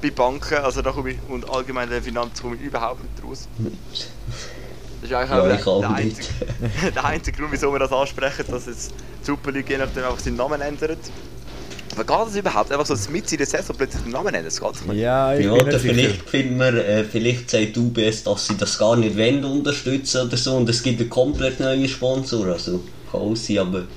bei, 0.00 0.08
bei 0.08 0.14
Banken, 0.14 0.58
also 0.58 0.82
da 0.82 0.92
komme 0.92 1.12
ich, 1.12 1.22
und 1.28 1.48
allgemein 1.48 1.84
in 1.88 1.90
der 1.92 2.02
Finanz 2.02 2.40
komme 2.40 2.56
ich 2.56 2.62
überhaupt 2.62 3.02
nicht 3.04 3.22
raus. 3.22 3.48
Das 5.00 5.10
ist 5.10 5.14
eigentlich 5.16 5.30
Ja, 5.30 5.48
auch, 5.58 5.60
ich 5.60 5.66
auch 5.66 5.88
der, 5.88 5.90
nicht. 5.90 6.20
einzige, 6.20 6.28
der 6.94 7.04
einzige 7.04 7.38
Grund, 7.38 7.52
wieso 7.52 7.72
wir 7.72 7.78
das 7.78 7.92
ansprechen, 7.92 8.44
dass 8.48 8.66
jetzt 8.66 8.92
die 9.22 9.26
Super 9.26 9.52
League 9.52 9.70
je 9.70 9.78
nachdem 9.78 10.04
einfach 10.04 10.20
seinen 10.20 10.36
Namen 10.36 10.60
ändert. 10.60 11.12
Aber 11.94 12.04
geht 12.06 12.28
das 12.28 12.36
überhaupt? 12.36 12.72
Einfach 12.72 12.86
so 12.86 12.96
mit 13.10 13.30
in 13.32 13.38
der 13.38 13.46
Saison 13.46 13.76
plötzlich 13.76 14.02
den 14.04 14.12
Namen 14.12 14.28
ändern? 14.34 14.44
Das 14.46 14.60
geht 14.60 14.82
nicht. 14.82 14.96
Ja, 14.96 15.36
ich 15.38 15.52
Ja, 15.52 15.52
bin 15.52 15.66
nicht 15.66 15.80
vielleicht 15.80 16.28
finden 16.30 16.58
wir, 16.58 16.74
äh, 16.86 17.04
vielleicht 17.04 17.50
sagt 17.50 17.76
UBS, 17.76 18.22
dass 18.24 18.46
sie 18.46 18.56
das 18.56 18.78
gar 18.78 18.96
nicht 18.96 19.16
wollen 19.16 19.44
unterstützen 19.44 20.26
oder 20.26 20.36
so 20.38 20.56
und 20.56 20.68
es 20.70 20.82
gibt 20.82 21.00
einen 21.00 21.10
komplett 21.10 21.60
neuen 21.60 21.86
Sponsor, 21.88 22.46
also 22.46 22.88
kann 23.10 23.20
auch 23.20 23.34
sein, 23.36 23.58
aber, 23.58 23.88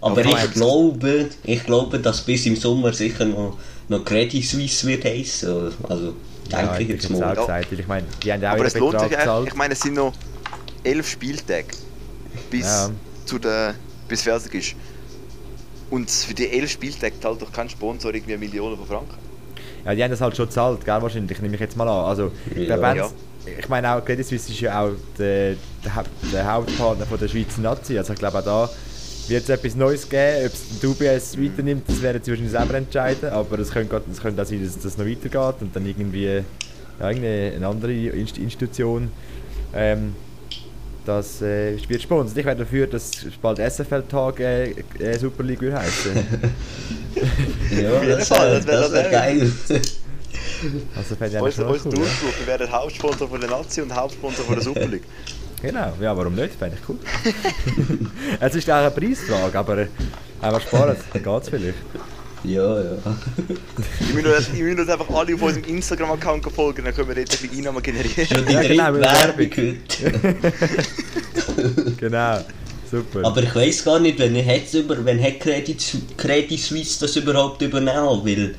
aber 0.00 0.24
ich 0.26 0.50
glaube, 0.52 1.30
ich 1.42 1.64
glaube, 1.64 2.00
dass 2.00 2.24
bis 2.24 2.44
im 2.46 2.56
Sommer 2.56 2.92
sicher 2.92 3.24
noch, 3.24 3.58
noch 3.88 4.04
Credit 4.04 4.44
Suisse 4.44 4.86
wird 4.86 5.04
heißen, 5.04 5.72
also 5.88 6.14
Ja, 6.50 6.58
denke 6.62 6.74
ich 6.82 6.88
ich 6.90 7.02
jetzt 7.02 7.14
auch 7.14 7.20
mal. 7.20 7.34
gesagt, 7.34 7.72
ich 7.72 7.86
meine, 7.86 8.06
die 8.22 8.32
haben 8.32 8.42
ja 8.42 8.50
auch 8.50 8.54
Aber 8.56 8.64
es 8.66 8.74
lohnt 8.74 9.00
sich 9.00 9.16
eigentlich. 9.16 9.48
Ich 9.48 9.54
meine, 9.54 9.74
es 9.74 9.80
sind 9.80 9.94
noch 9.94 10.12
elf 10.84 11.08
Spieltage, 11.08 11.66
bis, 12.50 12.62
Ja. 12.66 12.90
zu 13.24 13.38
der, 13.38 13.74
bis 14.08 14.22
fertig 14.22 14.54
ist. 14.54 14.74
Und 15.90 16.10
für 16.10 16.34
die 16.34 16.50
elf 16.50 16.70
Spieltage 16.70 17.18
zahlt 17.20 17.40
doch 17.42 17.52
kein 17.52 17.68
Sponsor 17.68 18.12
irgendwie 18.12 18.36
Millionen 18.36 18.76
von 18.76 18.86
Franken. 18.86 19.14
Ja, 19.84 19.94
die 19.94 20.02
haben 20.02 20.10
das 20.10 20.20
halt 20.20 20.36
schon 20.36 20.46
gezahlt, 20.46 20.84
gell, 20.84 21.00
wahrscheinlich, 21.00 21.40
nehme 21.40 21.54
ich 21.54 21.60
jetzt 21.60 21.76
mal 21.76 21.88
an. 21.88 22.06
Also, 22.06 22.32
Ja. 22.56 22.66
der 22.66 22.76
Benz, 22.78 22.96
Ja. 23.46 23.52
ich 23.58 23.68
meine 23.68 23.94
auch, 23.94 24.04
Credit 24.04 24.26
Suisse 24.26 24.50
ist 24.50 24.60
ja 24.60 24.80
auch 24.82 24.90
der, 25.16 25.54
der, 25.84 26.04
der 26.32 26.52
Hauptpartner 26.52 27.06
von 27.06 27.18
der 27.18 27.28
Schweizer 27.28 27.60
Nazi. 27.60 27.96
Also 27.96 28.12
ich 28.12 28.18
glaube 28.18 28.38
auch 28.40 28.44
da 28.44 28.70
wird 29.28 29.42
es 29.44 29.48
etwas 29.48 29.74
Neues 29.74 30.08
geben. 30.08 30.46
Ob 30.46 30.52
es 30.52 30.80
die 30.80 30.86
UBS 30.86 31.38
weiternimmt, 31.38 31.88
das 31.88 32.00
werden 32.02 32.20
sie 32.22 32.30
wahrscheinlich 32.30 32.52
selber 32.52 32.74
entscheiden. 32.74 33.28
Aber 33.30 33.58
es 33.58 33.70
könnte, 33.70 34.00
es 34.10 34.20
könnte 34.20 34.42
auch 34.42 34.46
sein, 34.46 34.64
dass 34.64 34.78
das 34.78 34.96
noch 34.98 35.06
weitergeht 35.06 35.62
und 35.62 35.74
dann 35.74 35.86
irgendwie 35.86 36.24
ja, 37.00 37.06
eine 37.06 37.66
andere 37.66 37.92
Inst- 37.92 38.38
Institution 38.38 39.10
ähm, 39.74 40.14
das 41.04 41.40
äh, 41.40 41.76
wird 41.88 42.02
sponsert. 42.02 42.36
Ich 42.36 42.44
wäre 42.44 42.56
dafür, 42.56 42.86
dass 42.88 43.10
bald 43.40 43.58
SFL-Tag 43.58 44.40
äh, 44.40 44.70
äh, 44.98 45.16
Super 45.18 45.44
League 45.44 45.60
würde 45.60 45.78
heißen. 45.78 46.12
Ja, 47.70 47.90
Auf 47.96 48.02
jeden 48.02 48.18
das 48.18 48.28
Fall, 48.28 48.50
wäre 48.50 48.60
das 48.60 48.66
wär 48.66 48.80
das 48.82 48.92
wär 48.92 49.10
geil. 49.10 49.52
Also 50.96 51.16
Unser, 51.44 51.52
schon 51.52 51.66
unser 51.66 51.86
cool. 51.86 51.92
ja. 51.94 52.00
Durchbruch, 52.00 52.38
wir 52.40 52.46
werden 52.46 52.72
Hauptsponsor 52.72 53.28
von 53.28 53.40
der 53.40 53.50
Nazi 53.50 53.80
und 53.82 53.94
Hauptsponsor 53.94 54.44
von 54.44 54.54
der 54.54 54.64
Super 54.64 54.86
League. 54.86 55.02
Genau, 55.62 55.92
ja, 56.00 56.16
warum 56.16 56.34
nicht? 56.34 56.54
Fände 56.54 56.76
ich 56.80 56.88
cool. 56.88 56.98
es 58.40 58.54
ist 58.54 58.70
auch 58.70 58.74
eine 58.76 58.90
Preisfrage, 58.90 59.58
aber 59.58 59.78
äh, 59.78 59.86
einfach 60.40 60.60
sparen, 60.60 60.96
dann 61.12 61.22
geht 61.22 61.42
es 61.42 61.48
vielleicht. 61.48 61.74
Ja, 62.44 62.80
ja. 62.80 62.90
Ich 64.00 64.14
muss 64.14 64.24
uns- 64.78 64.88
einfach 64.88 65.08
alle 65.10 65.34
auf 65.34 65.42
unserem 65.42 65.64
Instagram-Account 65.64 66.52
folgen, 66.52 66.84
dann 66.84 66.94
können 66.94 67.08
wir 67.08 67.14
dort 67.16 67.30
ein 67.32 67.38
bisschen 67.48 67.58
Einnahmen 67.58 67.82
generieren. 67.82 68.46
Ja, 68.48 68.62
genau, 68.62 68.92
mit 68.92 69.02
Werbung 69.02 69.50
heute. 69.56 70.36
Genau, 71.96 72.38
super. 72.90 73.24
Aber 73.26 73.42
ich 73.42 73.54
weiß 73.54 73.84
gar 73.84 73.98
nicht, 73.98 74.18
wenn 74.18 74.36
hat 74.46 74.72
über, 74.74 75.02
wenn 75.04 75.20
hat 75.22 75.40
Credit, 75.40 75.82
Credit 76.18 76.60
Suisse 76.60 77.00
das 77.00 77.16
überhaupt 77.16 77.62
übernommen, 77.62 78.20
weil 78.24 78.54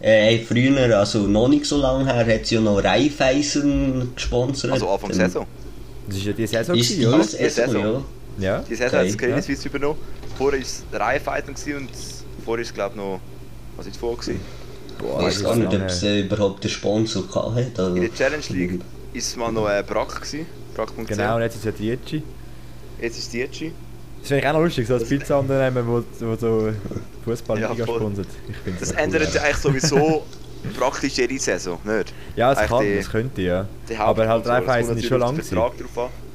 äh, 0.00 0.38
früher, 0.38 0.98
also 0.98 1.26
noch 1.26 1.48
nicht 1.48 1.66
so 1.66 1.76
lange 1.76 2.06
her, 2.12 2.34
hat 2.34 2.46
sie 2.46 2.54
ja 2.56 2.60
noch 2.62 2.82
Raiffeisen 2.82 4.12
gesponsert. 4.16 4.72
Also 4.72 4.88
Anfang 4.88 5.10
Ähm, 5.10 5.16
Saison. 5.16 5.46
Das 6.08 6.16
ist 6.18 6.24
ja 6.26 6.32
die 6.32 6.46
Saison, 6.46 6.76
Ist 6.76 6.88
gewesen, 6.88 7.00
die 7.00 7.06
oder? 7.06 7.24
Saison, 7.24 7.66
Saison. 7.66 8.04
ja. 8.38 8.44
Ja. 8.58 8.60
Die 8.68 8.74
Saison 8.74 8.86
Okay, 8.88 8.98
hat 8.98 9.06
das 9.08 9.18
Credit 9.18 9.36
ja. 9.36 9.42
Suisse 9.42 9.68
übernommen. 9.68 9.98
Vorher 10.36 10.58
war 10.60 10.66
es 10.66 10.82
Reihenfighten 10.92 11.50
und 11.76 11.88
vorher 12.44 12.62
ist 12.62 12.68
es 12.68 12.74
glaube 12.74 12.90
ich 12.94 12.96
noch... 13.00 13.20
Was 13.76 13.86
war 13.86 13.92
es 13.92 13.98
vorher? 13.98 14.18
gewesen? 14.18 14.40
Boah, 14.98 15.20
Ich 15.20 15.26
weiß 15.26 15.36
ist 15.36 15.44
gar 15.44 15.56
nicht, 15.56 15.74
ob 15.74 15.82
es 15.82 16.02
äh, 16.02 16.20
überhaupt 16.20 16.64
den 16.64 16.70
Sponsor 16.70 17.22
gehabt 17.26 17.56
hat. 17.56 17.78
Also. 17.78 17.94
In 17.96 18.02
der 18.02 18.14
Challenge 18.14 18.44
League 18.50 18.80
ist 19.12 19.26
es 19.28 19.36
mal 19.36 19.52
noch 19.52 19.68
äh, 19.68 19.82
Brack 19.86 20.14
gewesen. 20.16 20.46
Brack.ch. 20.74 21.06
Genau, 21.08 21.36
und 21.36 21.42
jetzt 21.42 21.54
ist 21.56 21.60
es 21.60 21.64
ja 21.66 21.72
Dietschi. 21.72 22.22
Jetzt 23.00 23.18
ist 23.18 23.24
es 23.24 23.30
Dietschi. 23.30 23.72
Das 24.20 24.28
finde 24.28 24.42
ich 24.42 24.48
auch 24.48 24.52
noch 24.54 24.62
lustig, 24.62 24.86
so 24.88 24.94
als 24.94 25.08
Pizza-Unternehmen, 25.08 25.86
wo, 25.86 26.02
wo 26.26 26.34
so 26.36 26.70
Fußballliga 27.24 27.72
Ja, 27.74 27.84
sponsert. 27.86 28.26
Das 28.80 28.90
ändert 28.92 29.30
sich 29.30 29.40
eigentlich 29.40 29.56
sowieso 29.58 30.24
praktisch 30.78 31.14
jede 31.16 31.38
Saison, 31.38 31.78
nicht? 31.84 32.12
Ja, 32.36 32.52
es 32.52 32.58
eigentlich 32.58 32.70
kann, 32.70 32.84
die- 32.84 32.92
es 32.94 33.10
könnte, 33.10 33.42
ja. 33.42 33.68
Aber 33.98 34.28
halt 34.28 34.46
Raiffeisen 34.46 34.96
ist 34.98 35.06
schon 35.06 35.20
lang 35.20 35.36
natürlich 35.36 35.58
auf 35.60 35.72
den 35.76 35.80
gewesen. 35.80 35.92
Vertrag 35.92 35.94
drauf 35.94 36.04
an. 36.06 36.28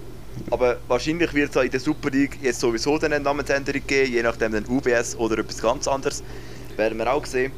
Aber 0.52 0.78
wahrscheinlich 0.88 1.34
wird 1.34 1.56
es 1.56 1.64
in 1.64 1.70
der 1.72 1.80
Super 1.80 2.10
League 2.10 2.40
jetzt 2.42 2.60
sowieso 2.60 2.98
dann 2.98 3.14
eine 3.14 3.24
Namensänderung 3.24 3.82
geben, 3.86 4.12
je 4.14 4.24
nachdem 4.24 4.52
dann 4.52 4.66
UBS 4.68 5.16
oder 5.16 5.38
etwas 5.38 5.62
ganz 5.62 5.88
anderes. 5.88 6.24
Werden 6.76 6.98
wir 6.98 7.12
auch 7.14 7.26
sehen. 7.26 7.52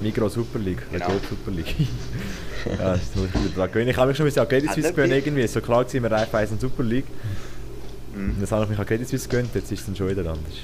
Migros 0.00 0.34
Super 0.34 0.58
League, 0.58 0.82
Genau. 0.92 1.06
Super 1.28 1.50
League. 1.50 1.74
ja, 2.78 2.92
das 2.92 3.00
dran 3.54 3.68
gewöhnen. 3.70 3.88
Ich 3.90 3.96
habe 3.96 4.08
mich 4.08 4.16
schon 4.16 4.26
gesagt, 4.26 4.48
Credit 4.50 4.68
Hat 4.68 4.74
Suisse 4.74 4.90
gewöhnt 4.92 5.12
irgendwie. 5.12 5.46
So 5.46 5.60
klar 5.60 5.84
gewesen, 5.84 6.02
wir 6.02 6.10
Raiffeisen 6.10 6.58
Super 6.58 6.82
League. 6.82 7.06
Mhm. 8.14 8.36
Jetzt 8.40 8.50
habe 8.52 8.64
ich 8.64 8.70
mich 8.70 8.78
an 8.78 8.86
Credit 8.86 9.08
Suisse 9.08 9.28
gewöhnt, 9.28 9.50
jetzt 9.54 9.70
ist 9.72 9.80
es 9.80 9.86
dann 9.86 9.96
schon 9.96 10.08
wieder 10.08 10.22
anders. 10.22 10.54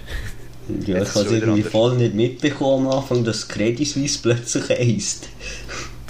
Ja, 0.86 0.98
Jetzt 0.98 1.10
ich 1.10 1.14
habe 1.16 1.26
es 1.26 1.32
irgendwie 1.32 1.50
anders. 1.60 1.72
voll 1.72 1.96
nicht 1.96 2.14
mitbekommen 2.14 2.86
am 2.86 2.98
Anfang, 2.98 3.24
dass 3.24 3.48
Credit 3.48 3.86
Suisse 3.86 4.18
plötzlich 4.22 4.68
heisst. 4.70 5.28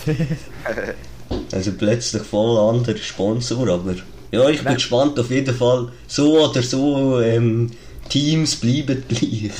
also 1.53 1.72
plötzlich 1.72 2.22
voll 2.22 2.59
anderer 2.74 2.96
Sponsor, 2.98 3.68
aber 3.68 3.94
ja, 4.30 4.48
ich 4.48 4.57
bin 4.59 4.64
Nein. 4.66 4.74
gespannt 4.74 5.18
auf 5.18 5.30
jeden 5.30 5.55
Fall. 5.55 5.88
So 6.07 6.48
oder 6.48 6.62
so, 6.62 7.20
ähm, 7.20 7.70
Teams 8.09 8.57
bleiben 8.57 9.03
gleich. 9.09 9.50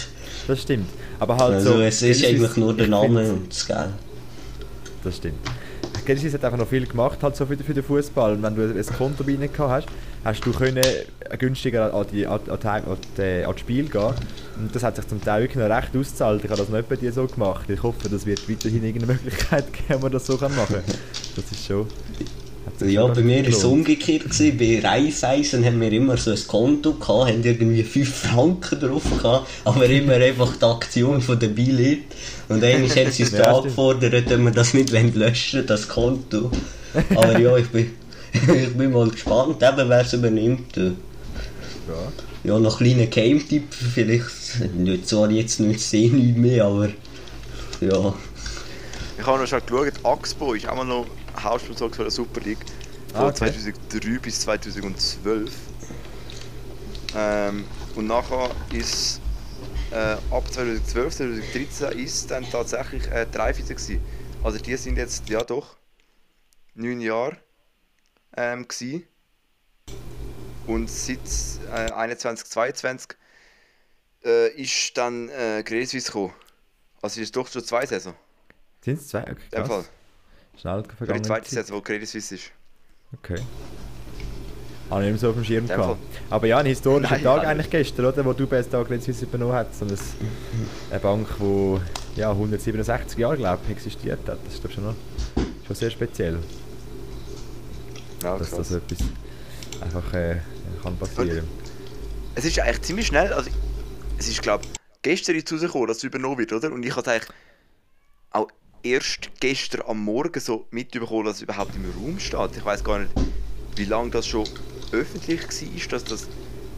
Das 0.47 0.63
stimmt. 0.63 0.87
Aber 1.19 1.37
halt 1.37 1.55
Also 1.55 1.75
so, 1.75 1.81
es 1.81 2.03
ist 2.03 2.25
eigentlich 2.25 2.57
nur 2.57 2.75
der 2.75 2.89
Name 2.89 3.31
und 3.33 3.51
das 3.51 3.67
Geld. 3.67 3.91
Das 5.05 5.17
stimmt. 5.17 5.37
Credit 6.05 6.21
Suisse 6.23 6.35
hat 6.37 6.45
einfach 6.45 6.59
noch 6.59 6.69
viel 6.69 6.87
gemacht 6.87 7.19
halt 7.23 7.37
so 7.37 7.47
für, 7.47 7.57
den- 7.57 7.65
für 7.65 7.75
den 7.75 7.85
Fußball. 7.85 8.33
Und 8.33 8.43
wenn 8.43 8.57
du 8.57 8.63
ein 8.63 8.87
Konto 8.99 9.23
bei 9.25 9.33
ihnen 9.33 9.53
gehabt 9.53 9.87
hast, 9.87 9.87
hast 10.25 10.45
du 10.47 10.53
können 10.53 10.83
günstiger 11.39 11.93
an 11.93 12.07
die, 12.13 12.27
an, 12.27 12.41
die, 12.47 12.51
an, 12.51 12.83
die, 13.17 13.45
an 13.45 13.55
die 13.55 13.61
Spiel 13.61 13.89
gehen. 13.89 14.15
Und 14.59 14.75
das 14.75 14.83
hat 14.83 14.97
sich 14.97 15.07
zum 15.09 15.23
Teil 15.23 15.43
wirklich 15.43 15.63
noch 15.67 15.75
recht 15.75 15.97
ausgezahlt. 15.97 16.45
Ich 16.45 16.51
habe 16.51 16.61
das 16.61 16.69
nicht 16.69 16.89
bei 16.89 16.97
dir 16.97 17.13
so 17.13 17.27
gemacht. 17.27 17.69
Ich 17.69 17.83
hoffe, 17.83 18.09
das 18.09 18.27
wird 18.27 18.49
weiterhin 18.49 18.85
irgendeine 18.85 19.15
Möglichkeit 19.15 19.73
geben, 19.73 20.01
wo 20.01 20.05
man 20.05 20.13
das 20.13 20.27
so 20.27 20.35
machen 20.35 20.55
kann. 20.69 20.83
Das 21.37 21.51
ist 21.51 21.67
schon... 21.67 21.87
hat 22.67 22.89
Ja, 22.89 23.07
bei 23.07 23.23
mir 23.23 23.43
war 23.43 23.49
es 23.49 23.65
umgekehrt. 23.65 24.25
Gewesen. 24.25 24.59
Bei 24.59 24.89
Raiffeisen 24.89 25.65
haben 25.65 25.81
wir 25.81 25.93
immer 25.93 26.17
so 26.17 26.31
ein 26.31 26.47
Konto 26.47 26.93
gehabt, 26.93 27.31
haben 27.31 27.43
irgendwie 27.43 27.83
5 27.83 28.15
Franken 28.15 28.81
drauf 28.81 29.03
gehabt, 29.23 29.49
aber 29.65 29.87
immer 29.87 30.15
einfach 30.15 30.57
die 30.57 30.65
Aktion 30.65 31.21
von 31.21 31.39
der 31.39 31.49
Billet. 31.49 32.03
Und 32.49 32.63
einmal 32.63 32.91
haben 32.91 33.11
sie 33.11 33.23
uns 33.23 33.33
Ja, 33.33 33.57
angefordert, 33.57 34.29
wenn 34.29 34.45
wir 34.45 34.53
das 34.53 34.75
nicht 34.75 34.91
löschen 34.91 35.67
das 35.67 35.89
Konto. 35.89 36.51
Aber 37.15 37.39
ja, 37.39 37.57
ich 37.57 37.69
bin, 37.69 37.91
ich 38.47 38.77
bin 38.77 38.93
mal 38.93 39.09
gespannt, 39.11 39.63
eben 39.63 39.89
wer 39.89 40.01
es 40.01 40.13
übernimmt. 40.13 40.77
Ja. 40.77 40.93
Ja, 42.45 42.59
noch 42.59 42.81
ein 42.81 42.87
kleiner 42.87 43.07
Game-Tipp, 43.07 43.73
vielleicht, 43.73 44.75
nicht, 44.75 45.07
zwar 45.07 45.31
jetzt 45.31 45.61
nicht 45.61 45.81
sehe 45.81 46.13
nicht 46.13 46.37
mehr, 46.37 46.65
aber 46.65 46.89
ja. 47.81 48.15
Ich 49.19 49.27
habe 49.27 49.39
noch 49.39 49.47
schon 49.47 49.61
geschaut, 49.65 50.05
Axpo 50.05 50.55
ist 50.55 50.69
auch 50.69 50.75
mal 50.75 50.85
noch 50.85 51.07
Hauptsponsor 51.41 51.91
von 51.91 52.05
der 52.05 52.11
Super 52.11 52.41
League 52.41 52.65
von 53.13 53.21
Ah, 53.21 53.29
okay. 53.29 53.53
2003 53.53 54.19
bis 54.19 54.41
2012. 54.41 55.53
Ähm, 57.15 57.65
und 57.95 58.07
nachher 58.07 58.51
ist 58.73 59.21
äh, 59.93 60.17
ab 60.31 60.51
2012, 60.51 61.15
2013 61.15 61.99
ist 61.99 62.31
dann 62.31 62.45
tatsächlich 62.51 63.07
äh, 63.09 63.27
Dreifische 63.31 63.75
gewesen. 63.75 64.01
Also 64.43 64.59
die 64.59 64.77
sind 64.77 64.97
jetzt, 64.97 65.29
ja 65.29 65.45
doch, 65.45 65.77
neun 66.75 67.01
Jahre 67.01 67.37
ähm, 68.37 68.67
gewesen. 68.67 69.05
Und 70.67 70.89
seit 70.89 71.19
äh, 71.73 71.93
21, 71.93 72.49
22 72.49 73.17
äh, 74.25 74.49
ist 74.61 74.97
dann 74.97 75.29
äh, 75.29 75.63
Credit 75.65 75.89
Suisse 75.89 76.07
gekommen. 76.07 76.33
Also 77.01 77.21
ist 77.21 77.27
es 77.27 77.33
doch 77.33 77.49
schon 77.49 77.65
zwei 77.65 77.85
Saison. 77.85 78.15
Sind 78.81 78.99
es 78.99 79.09
zwei? 79.09 79.23
Okay, 79.23 79.37
In 79.53 79.59
dem 79.59 79.67
Fall. 79.67 79.85
Schnell 80.61 80.83
Für 80.83 80.89
die 80.91 80.97
vergangen. 80.97 81.25
zweite 81.25 81.51
Saison, 81.51 81.77
wo 81.77 81.81
Credit 81.81 82.09
Suisse 82.09 82.35
ist. 82.37 82.53
Okay. 83.15 83.41
Habe 84.91 85.03
ich 85.03 85.11
nicht 85.11 85.13
mehr 85.13 85.19
so 85.19 85.29
auf 85.31 85.35
dem 85.35 85.45
Schirm 85.45 85.67
gehabt. 85.67 85.99
Aber 86.31 86.47
ja, 86.47 86.59
ein 86.59 86.67
historischer 86.67 87.15
Nein, 87.15 87.25
Tag 87.25 87.45
eigentlich 87.47 87.71
gestern, 87.71 88.07
oder? 88.07 88.25
Wo 88.25 88.33
du 88.33 88.47
best 88.47 88.71
Tag 88.71 88.87
Credit 88.87 89.03
Suisse 89.03 89.25
übernommen 89.25 89.55
hast. 89.55 89.79
So 89.79 89.87
eine, 89.87 89.97
eine 90.91 91.01
Bank, 91.01 91.27
die 91.41 92.21
ja, 92.21 92.31
167 92.31 93.19
Jahre, 93.19 93.37
glaube 93.37 93.63
ich, 93.65 93.71
existiert 93.73 94.21
hat. 94.29 94.39
Das 94.45 94.55
ist 94.55 94.61
glaube 94.61 94.75
schon 94.75 94.85
noch 94.85 94.95
schon 95.67 95.77
sehr 95.77 95.91
speziell, 95.91 96.39
Ja, 98.23 98.39
dass 98.39 98.51
krass. 98.51 98.69
das 98.69 98.73
etwas 98.73 98.99
einfach 99.81 100.15
äh, 100.15 100.37
kann 100.83 100.97
passieren. 100.99 101.49
Es 102.35 102.45
ist 102.45 102.59
eigentlich 102.59 102.83
ziemlich 102.83 103.07
schnell, 103.07 103.33
also 103.33 103.51
es 104.19 104.29
ist 104.29 104.43
glaube 104.43 104.65
gestern 105.03 105.37
jetzt 105.37 105.53
rausgekommen, 105.53 105.89
dass 105.89 105.99
es 105.99 106.05
übernommen 106.05 106.39
wird, 106.39 106.53
oder? 106.53 106.73
Und 106.73 106.85
ich 106.85 106.95
habe 106.97 107.11
eigentlich 107.11 107.29
auch 108.31 108.49
erst 108.83 109.31
gestern 109.41 109.83
am 109.87 110.03
Morgen 110.05 110.41
so 110.41 110.67
mitbekommen, 110.71 111.27
dass 111.27 111.37
es 111.37 111.43
überhaupt 111.43 111.75
im 111.75 111.85
Raum 111.91 112.19
steht. 112.19 112.57
Ich 112.57 112.65
weiß 112.65 112.85
gar 112.85 113.01
nicht, 113.01 113.13
wie 113.77 113.85
lange 113.85 114.11
das 114.11 114.27
schon 114.27 114.49
öffentlich 114.93 115.41
war, 115.43 115.89
dass 115.91 116.05
das 116.05 116.29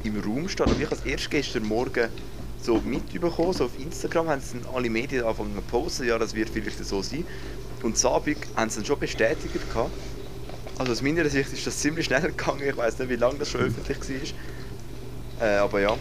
im 0.04 0.20
Raum 0.20 0.48
steht. 0.48 0.66
Aber 0.66 0.78
ich 0.78 0.86
habe 0.86 0.96
es 0.96 1.04
erst 1.04 1.30
gestern 1.30 1.64
Morgen 1.64 2.08
so 2.60 2.80
mitbekommen, 2.80 3.52
so 3.52 3.64
auf 3.64 3.78
Instagram 3.78 4.28
haben 4.28 4.38
es 4.38 4.52
dann 4.52 4.64
alle 4.74 4.88
Medien 4.88 5.24
angefangen 5.24 5.54
zu 5.54 5.62
posten, 5.62 6.06
ja, 6.06 6.18
das 6.18 6.34
wird 6.34 6.48
vielleicht 6.48 6.82
so 6.84 7.02
sein. 7.02 7.26
Und 7.82 8.02
am 8.02 8.12
Abend 8.12 8.38
haben 8.56 8.70
sie 8.70 8.76
dann 8.76 8.86
schon 8.86 8.98
bestätigt 8.98 9.52
gehabt. 9.52 9.90
Also 10.78 10.92
aus 10.92 11.02
meiner 11.02 11.28
Sicht 11.28 11.52
ist 11.52 11.66
das 11.66 11.78
ziemlich 11.78 12.06
schnell 12.06 12.22
gegangen, 12.22 12.62
ich 12.68 12.76
weiß 12.76 12.98
nicht, 12.98 13.08
wie 13.08 13.16
lange 13.16 13.38
das 13.38 13.50
schon 13.50 13.62
öffentlich 13.62 14.34
war. 15.40 15.48
Äh, 15.48 15.56
aber 15.58 15.80
ja. 15.80 15.96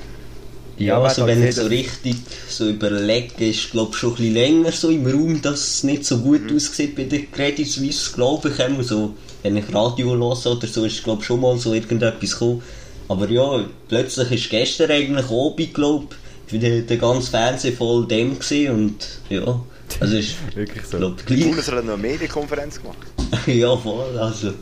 Ja, 0.78 1.00
also 1.00 1.28
wenn 1.28 1.44
ich 1.44 1.56
so 1.56 1.68
richtig 1.68 2.16
so 2.50 2.68
überlege, 2.68 3.48
ist 3.48 3.70
glaube 3.72 3.96
schon 3.96 4.12
ein 4.12 4.16
bisschen 4.16 4.34
länger 4.34 4.72
so 4.72 4.90
im 4.90 5.06
Raum, 5.06 5.42
dass 5.42 5.60
es 5.60 5.84
nicht 5.84 6.04
so 6.04 6.18
gut 6.18 6.52
aussieht 6.52 6.96
bei 6.96 7.04
der 7.04 7.28
Credit 7.28 7.68
Suisse, 7.68 8.12
glaube 8.14 8.50
ich. 8.50 8.60
Immer 8.60 8.84
so, 8.84 9.14
wenn 9.44 9.56
ich 9.56 9.72
Radio 9.72 10.10
höre 10.10 10.22
oder 10.22 10.68
so, 10.68 10.86
ist 10.86 11.04
glaube 11.04 11.24
schon 11.24 11.42
mal 11.42 11.58
so 11.58 11.74
irgendetwas 11.74 12.32
gekommen. 12.32 12.64
Aber 13.08 13.30
ja, 13.30 13.66
plötzlich 13.88 14.32
ist 14.32 14.50
gestern 14.50 14.90
eigentlich 14.90 15.30
oben, 15.30 15.72
glaube 15.74 16.08
ich, 16.52 16.60
der, 16.60 16.82
der 16.82 16.98
ganze 16.98 17.30
Fernsehen 17.30 17.76
voll 17.76 18.08
dem 18.08 18.40
gesehen 18.40 18.74
und 18.74 19.08
ja, 19.30 19.60
also 20.00 20.18
ist, 20.18 20.36
Wirklich 20.56 20.86
so. 20.86 20.98
glaube 20.98 21.18
Die 21.22 21.36
gleich. 21.36 21.48
Bundesrat 21.48 21.78
hat 21.78 21.86
noch 21.86 21.94
eine 21.94 22.02
Medienkonferenz 22.02 22.82
gemacht. 22.82 22.98
ja, 23.48 23.76
voll, 23.78 24.18
also. 24.18 24.54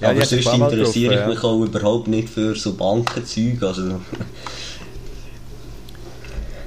Ja, 0.00 0.10
Aber 0.10 0.24
sonst 0.24 0.46
interessiere 0.46 1.20
ich 1.20 1.26
mich 1.26 1.44
auch 1.44 1.62
überhaupt 1.62 2.08
nicht 2.08 2.28
für 2.28 2.54
so 2.54 2.74
Bankenzeug, 2.74 3.62
also... 3.62 4.00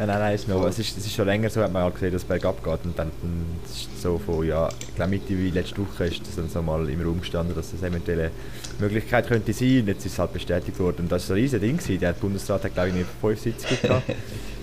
Ja, 0.00 0.06
nein, 0.06 0.18
nein, 0.18 0.34
ist 0.34 0.48
noch, 0.48 0.66
es, 0.66 0.78
ist, 0.78 0.96
es 0.96 1.04
ist 1.04 1.14
schon 1.14 1.26
länger 1.26 1.50
so, 1.50 1.60
hat 1.60 1.74
man 1.74 1.82
auch 1.82 1.92
gesehen, 1.92 2.10
dass 2.10 2.22
es 2.22 2.28
bergab 2.28 2.64
geht. 2.64 2.84
Und 2.84 2.98
dann 2.98 3.10
dann 3.20 3.60
ist 3.66 3.90
es 3.94 4.02
so 4.02 4.18
von, 4.18 4.46
ja, 4.46 4.66
ich 4.80 4.94
glaube 4.94 5.10
Mitte 5.10 5.36
wie 5.36 5.50
letzte 5.50 5.76
Woche 5.76 6.06
ist 6.06 6.26
das 6.26 6.36
dann 6.36 6.48
so 6.48 6.62
mal 6.62 6.88
im 6.88 7.02
Raum 7.02 7.20
gestanden, 7.20 7.54
dass 7.54 7.70
das 7.70 7.82
eventuell 7.82 8.18
eine 8.18 8.30
Möglichkeit 8.78 9.28
könnte 9.28 9.52
sein. 9.52 9.80
Und 9.80 9.88
jetzt 9.88 10.06
ist 10.06 10.12
es 10.14 10.18
halt 10.18 10.32
bestätigt 10.32 10.78
worden. 10.78 11.00
Und 11.00 11.12
das 11.12 11.28
war 11.28 11.36
ein 11.36 11.42
riesiges 11.42 11.60
Ding. 11.60 11.76
Gewesen. 11.76 12.00
Der 12.00 12.14
Bundesrat 12.14 12.64
hat, 12.64 12.72
glaube 12.72 12.88
ich, 12.88 12.94
nicht 12.94 13.08
fünf 13.20 13.40
Sitzungen 13.40 13.78
gehabt. 13.82 14.04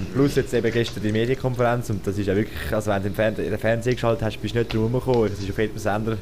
Und 0.00 0.14
plus 0.14 0.34
jetzt 0.36 0.54
eben 0.54 0.72
gestern 0.72 1.02
die 1.02 1.12
Medienkonferenz 1.12 1.90
und 1.90 2.06
das 2.06 2.16
ist 2.16 2.26
ja 2.26 2.34
wirklich, 2.34 2.72
also 2.72 2.90
wenn 2.90 3.02
du 3.02 3.10
den, 3.10 3.14
Fern 3.14 3.34
den 3.34 3.58
Fernseher 3.58 3.92
geschaltet 3.92 4.24
hast, 4.24 4.38
bist 4.40 4.54
du 4.54 4.60
nicht 4.60 4.72
drum 4.72 4.92
gekommen. 4.92 5.30
Es 5.30 5.38
ist 5.42 5.50
auf 5.50 5.58
jedem 5.58 5.76
Sender 5.76 6.16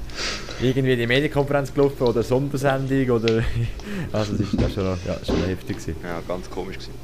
irgendwie 0.60 0.96
die 0.96 1.06
Medienkonferenz 1.06 1.72
gelaufen 1.72 2.02
oder 2.02 2.24
Sondersendung 2.24 3.08
oder, 3.10 3.44
also 4.12 4.32
das 4.32 4.40
ist 4.40 4.60
das 4.60 4.74
schon, 4.74 4.84
ja, 4.84 5.16
schon 5.24 5.44
heftig 5.46 5.76
gewesen. 5.76 5.96
Ja, 6.02 6.20
ganz 6.26 6.50
komisch 6.50 6.76
gewesen. 6.78 6.94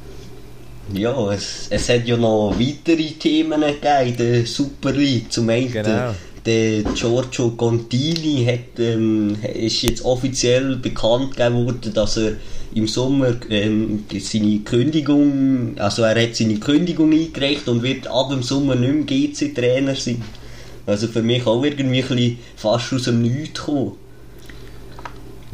Ja, 0.92 1.32
es, 1.32 1.68
es 1.70 1.88
hat 1.88 2.04
ja 2.06 2.16
noch 2.16 2.56
weitere 2.58 3.12
Themen 3.12 3.60
gegeben 3.60 4.06
in 4.08 4.16
der 4.16 4.46
Super 4.46 4.90
League. 4.92 5.32
Zum 5.32 5.48
einen, 5.48 5.72
Genau. 5.72 6.14
Der 6.46 6.82
Giorgio 6.94 7.50
Contini 7.50 8.44
hat, 8.44 8.78
ähm, 8.78 9.36
ist 9.54 9.82
jetzt 9.82 10.04
offiziell 10.04 10.76
bekannt 10.76 11.36
gegeben 11.36 11.66
worden, 11.66 11.92
dass 11.94 12.16
er 12.18 12.32
im 12.74 12.86
Sommer 12.88 13.34
ähm, 13.50 14.04
seine 14.18 14.58
Kündigung, 14.58 15.74
also 15.78 16.02
er 16.02 16.20
hat 16.20 16.34
seine 16.34 16.56
Kündigung 16.56 17.12
eingereicht 17.12 17.68
und 17.68 17.82
wird 17.82 18.06
ab 18.08 18.30
dem 18.30 18.42
Sommer 18.42 18.74
nicht 18.74 18.92
mehr 18.92 19.04
GC-Trainer 19.04 19.94
sein. 19.94 20.22
Also 20.86 21.06
für 21.06 21.22
mich 21.22 21.46
auch 21.46 21.64
irgendwie 21.64 22.38
fast 22.56 22.92
aus 22.92 23.04
dem 23.04 23.22
Nichts 23.22 23.60
gekommen. 23.60 23.92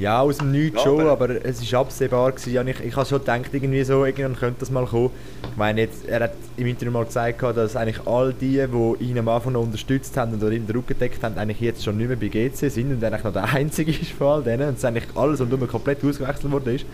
Ja, 0.01 0.21
aus 0.23 0.39
dem 0.39 0.51
Nichts 0.51 0.83
schon, 0.83 1.01
aber- 1.03 1.11
aber 1.33 1.45
es 1.45 1.73
war 1.73 1.81
absehbar. 1.81 2.33
Gewesen. 2.33 2.53
Ja, 2.55 2.63
ich 2.65 2.81
ich 2.81 2.97
habe 2.97 3.07
schon 3.07 3.19
gedacht, 3.19 3.51
irgendwie 3.53 3.85
so, 3.85 4.05
irgendwann 4.07 4.35
könnte 4.37 4.61
das 4.61 4.71
mal 4.71 4.87
kommen. 4.87 5.11
Ich 5.51 5.57
meine, 5.59 5.83
jetzt, 5.83 6.07
er 6.09 6.21
hat 6.25 6.33
im 6.57 6.67
Interview 6.67 6.91
mal 6.91 7.05
gesagt, 7.05 7.43
dass 7.43 7.77
eigentlich 7.77 8.07
all 8.07 8.33
die, 8.33 8.65
die 8.67 9.05
ihn 9.05 9.19
am 9.19 9.29
Anfang 9.29 9.53
noch 9.53 9.63
unterstützt 9.63 10.17
haben 10.17 10.33
und 10.33 10.43
ihm 10.53 10.67
den 10.67 10.75
Rücken 10.75 10.89
gedeckt 10.89 11.23
haben, 11.23 11.37
eigentlich 11.37 11.61
jetzt 11.61 11.85
schon 11.85 11.99
nicht 11.99 12.09
mehr 12.09 12.17
bei 12.17 12.29
GC 12.29 12.71
sind 12.71 12.91
und 12.93 13.03
er 13.03 13.09
eigentlich 13.13 13.25
noch 13.25 13.33
der 13.35 13.45
Einzige 13.55 13.91
ist 13.91 14.13
von 14.13 14.27
all 14.29 14.43
denen 14.43 14.69
und 14.71 14.79
es 14.79 14.85
eigentlich 14.87 15.05
alles 15.15 15.41
und 15.43 15.69
komplett 15.69 16.03
ausgewechselt 16.03 16.51
worden 16.51 16.77
ist. 16.77 16.87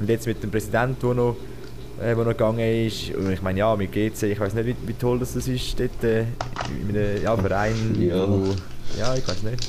Und 0.00 0.08
jetzt 0.08 0.26
mit 0.26 0.42
dem 0.42 0.50
Präsidenten, 0.50 0.96
der 1.02 1.14
noch, 1.14 1.36
äh, 2.02 2.16
wo 2.16 2.20
noch 2.20 2.28
gegangen 2.30 2.60
ist, 2.86 3.14
und 3.14 3.30
ich 3.30 3.42
meine, 3.42 3.58
ja, 3.58 3.76
mit 3.76 3.92
GC, 3.92 4.22
ich 4.32 4.40
weiß 4.40 4.54
nicht, 4.54 4.66
wie, 4.66 4.76
wie 4.86 4.94
toll 4.94 5.18
das 5.18 5.36
ist, 5.36 5.48
dort 5.78 6.02
äh, 6.04 6.20
in 6.88 6.96
einem 6.96 7.22
ja, 7.22 7.36
Verein, 7.36 7.74
Ja. 8.00 8.26
wo, 8.26 8.54
ja, 8.98 9.14
ich 9.16 9.28
weiß 9.28 9.42
nicht. 9.42 9.68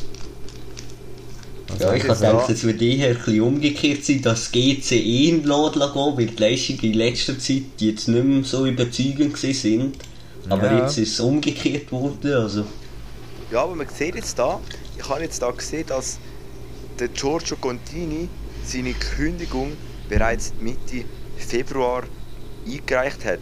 Also, 1.71 1.83
Ja, 1.85 1.93
ich 1.93 2.03
jetzt 2.03 2.09
habe 2.09 2.19
gedacht, 2.31 2.49
da- 2.49 2.53
es 2.53 2.63
würde 2.63 2.85
eher 2.85 3.09
ein 3.09 3.15
bisschen 3.15 3.41
umgekehrt 3.41 4.03
sein, 4.05 4.21
dass 4.21 4.51
GC 4.51 4.91
eh 4.95 5.29
in 5.29 5.41
den 5.41 5.47
Laden 5.47 5.79
gehen, 5.81 6.17
weil 6.17 6.25
die 6.25 6.35
Leistungen 6.35 6.79
in 6.81 6.93
letzter 6.93 7.37
Zeit 7.37 7.63
jetzt 7.77 8.07
nicht 8.07 8.23
mehr 8.23 8.43
so 8.43 8.65
überzeugend 8.65 9.37
sind. 9.37 9.95
Aber 10.49 10.65
Ja. 10.71 10.79
jetzt 10.83 10.97
ist 10.97 11.13
es 11.13 11.19
umgekehrt 11.19 11.91
worden, 11.91 12.33
also... 12.33 12.65
Ja, 13.51 13.63
aber 13.63 13.75
man 13.75 13.87
sieht 13.89 14.15
jetzt 14.15 14.37
da, 14.39 14.59
ich 14.97 15.07
habe 15.07 15.21
jetzt 15.21 15.41
da 15.41 15.51
gesehen, 15.51 15.85
dass 15.87 16.17
der 16.99 17.07
Giorgio 17.09 17.55
Contini 17.57 18.29
seine 18.65 18.93
Kündigung 18.93 19.73
bereits 20.07 20.53
Mitte 20.59 21.05
Februar 21.37 22.03
eingereicht 22.65 23.23
hat. 23.25 23.39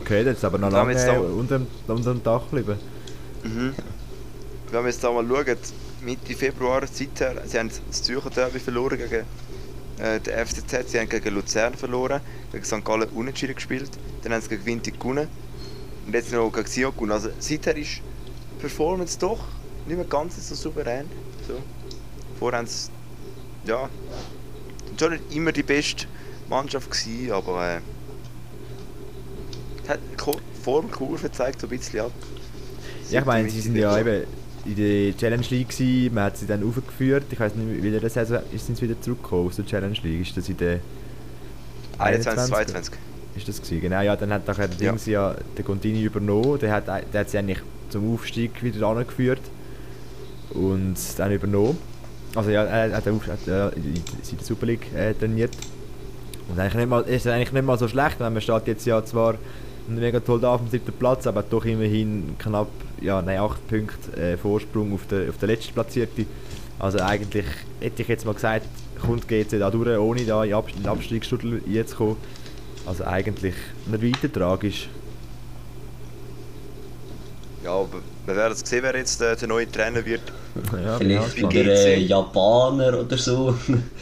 Okay, 0.00 0.24
das 0.24 0.38
ist 0.38 0.44
aber 0.44 0.58
noch 0.58 0.70
lange 0.70 0.92
jetzt 0.92 1.06
da- 1.06 1.18
unter, 1.18 1.58
dem- 1.58 1.66
unter 1.88 2.12
dem 2.14 2.22
Dach 2.22 2.42
geblieben. 2.50 2.78
Mhm. 3.42 3.74
Wenn 4.70 4.82
wir 4.84 4.90
jetzt 4.90 5.02
da 5.02 5.10
mal 5.10 5.24
schauen, 5.26 5.56
Mitte 6.06 6.34
Februar, 6.36 6.86
seither, 6.86 7.42
sie 7.48 7.58
haben 7.58 7.68
das 7.88 8.02
Zürcher 8.04 8.30
Derby 8.30 8.60
verloren 8.60 8.96
gegen 8.96 9.24
äh, 9.98 10.20
den 10.20 10.46
FCZ, 10.46 10.92
sie 10.92 11.00
haben 11.00 11.08
gegen 11.08 11.34
Luzern 11.34 11.74
verloren, 11.74 12.20
gegen 12.52 12.64
St. 12.64 12.84
Gallen 12.84 13.08
unentschieden 13.08 13.56
gespielt, 13.56 13.90
dann 14.22 14.32
haben 14.32 14.40
sie 14.40 14.50
gegen 14.50 14.64
Winti 14.64 14.92
gewonnen 14.92 15.26
und 16.06 16.14
jetzt 16.14 16.30
noch 16.32 16.52
gegen 16.52 16.68
Sion 16.68 16.94
gewonnen. 16.94 17.10
Also 17.10 17.30
seither 17.40 17.76
ist 17.76 17.96
die 17.96 18.60
Performance 18.60 19.18
doch 19.18 19.40
nicht 19.88 19.96
mehr 19.96 20.06
ganz 20.06 20.48
so 20.48 20.54
souverän. 20.54 21.06
So. 21.48 21.54
Vorher 22.38 22.60
haben 22.60 22.68
sie, 22.68 22.88
ja, 23.64 23.90
schon 24.96 25.10
nicht 25.10 25.34
immer 25.34 25.50
die 25.50 25.64
beste 25.64 26.06
Mannschaft 26.48 26.88
gewesen, 26.88 27.32
aber 27.32 27.68
äh, 27.68 27.80
hat 29.88 29.98
die 30.14 30.62
Formkurve 30.62 31.32
zeigt 31.32 31.62
so 31.62 31.66
ein 31.66 31.76
bisschen 31.76 31.98
ab. 31.98 32.12
Ja, 33.10 33.20
ich 33.20 33.26
meine, 33.26 33.50
sie 33.50 33.60
sind 33.60 33.74
ja 33.74 33.98
eben 33.98 34.24
in 34.66 34.76
der 34.76 35.16
Challenge 35.16 35.46
League 35.50 35.68
gewesen, 35.68 36.14
man 36.14 36.24
hat 36.24 36.36
sie 36.36 36.46
dann 36.46 36.62
aufgeführt. 36.62 37.24
Ich 37.30 37.38
weiß 37.38 37.54
nicht, 37.54 37.82
wie 37.82 37.90
der 37.90 38.08
Saison 38.10 38.40
ist, 38.52 38.66
sie 38.66 38.80
wieder 38.80 39.00
zurückgekommen 39.00 39.48
aus 39.48 39.56
der 39.56 39.66
Challenge 39.66 39.96
League. 40.02 40.22
Ist 40.22 40.36
das 40.36 40.48
in 40.48 40.56
der 40.56 40.80
21, 41.98 42.46
22. 42.46 42.94
Ist 43.36 43.48
das 43.48 43.60
gewesen? 43.60 43.80
Genau, 43.80 44.00
ja, 44.00 44.16
dann 44.16 44.32
hat 44.32 44.46
nachher 44.46 44.68
Ja. 44.78 44.90
Dings 44.92 45.06
ja 45.06 45.34
der 45.56 45.64
Contini 45.64 46.02
übernommen. 46.02 46.58
Der 46.58 46.72
hat, 46.72 46.86
der 46.88 47.20
hat 47.20 47.30
sie 47.30 47.38
eigentlich 47.38 47.60
zum 47.90 48.12
Aufstieg 48.14 48.62
wieder 48.62 48.86
angeführt 48.86 49.40
und 50.50 50.96
dann 51.16 51.32
übernommen. 51.32 51.78
Also 52.34 52.50
ja, 52.50 52.64
er 52.64 52.96
hat, 52.96 53.06
hat 53.06 53.48
äh, 53.48 53.68
in 53.76 53.94
in 53.94 54.02
der 54.38 54.44
Super 54.44 54.66
League 54.66 54.92
äh, 54.94 55.14
trainiert. 55.14 55.56
Und 56.48 56.58
eigentlich 56.58 56.74
nicht 56.74 56.88
mal, 56.88 57.02
ist 57.02 57.26
eigentlich 57.26 57.52
nicht 57.52 57.64
mal 57.64 57.78
so 57.78 57.88
schlecht, 57.88 58.20
weil 58.20 58.30
man 58.30 58.40
steht 58.40 58.66
jetzt 58.66 58.86
ja 58.86 59.04
zwar 59.04 59.34
mega 59.88 60.20
toll 60.20 60.40
da 60.40 60.54
auf 60.54 60.60
dem 60.60 60.70
siebten 60.70 60.92
Platz, 60.92 61.26
aber 61.26 61.42
doch 61.42 61.64
immerhin 61.64 62.34
knapp, 62.38 62.68
ja, 63.00 63.20
nein, 63.22 63.38
8 63.38 63.68
Punkte 63.68 64.16
äh, 64.20 64.36
Vorsprung 64.36 64.92
auf 64.94 65.06
der, 65.10 65.28
auf 65.30 65.38
der 65.38 65.48
letzten 65.48 65.74
Platzierte. 65.74 66.24
Also 66.78 66.98
eigentlich 67.00 67.44
hätte 67.80 68.02
ich 68.02 68.08
jetzt 68.08 68.24
mal 68.26 68.34
gesagt, 68.34 68.66
kommt 69.00 69.26
GC 69.28 69.58
da 69.58 69.70
durch, 69.70 69.98
ohne 69.98 70.24
da 70.24 70.44
in 70.44 70.52
Ab- 70.54 70.68
den 70.76 70.86
Abstiegsstudel 70.86 71.62
jetzt 71.66 71.96
kommen. 71.96 72.16
Also 72.84 73.04
eigentlich 73.04 73.54
nicht 73.86 74.02
weiter 74.22 74.32
tragisch. 74.32 74.88
Ja, 77.64 77.70
aber 77.72 77.88
wir 78.26 78.36
werden 78.36 78.54
sehen, 78.56 78.82
wer 78.82 78.96
jetzt 78.96 79.20
äh, 79.20 79.34
der 79.36 79.48
neue 79.48 79.70
Trainer 79.70 80.04
wird. 80.04 80.20
Ja, 80.72 80.96
Vielleicht 80.96 81.36
wieder 81.36 81.48
GC. 81.50 81.66
äh, 81.68 81.98
Japaner 81.98 83.00
oder 83.00 83.18
so. 83.18 83.54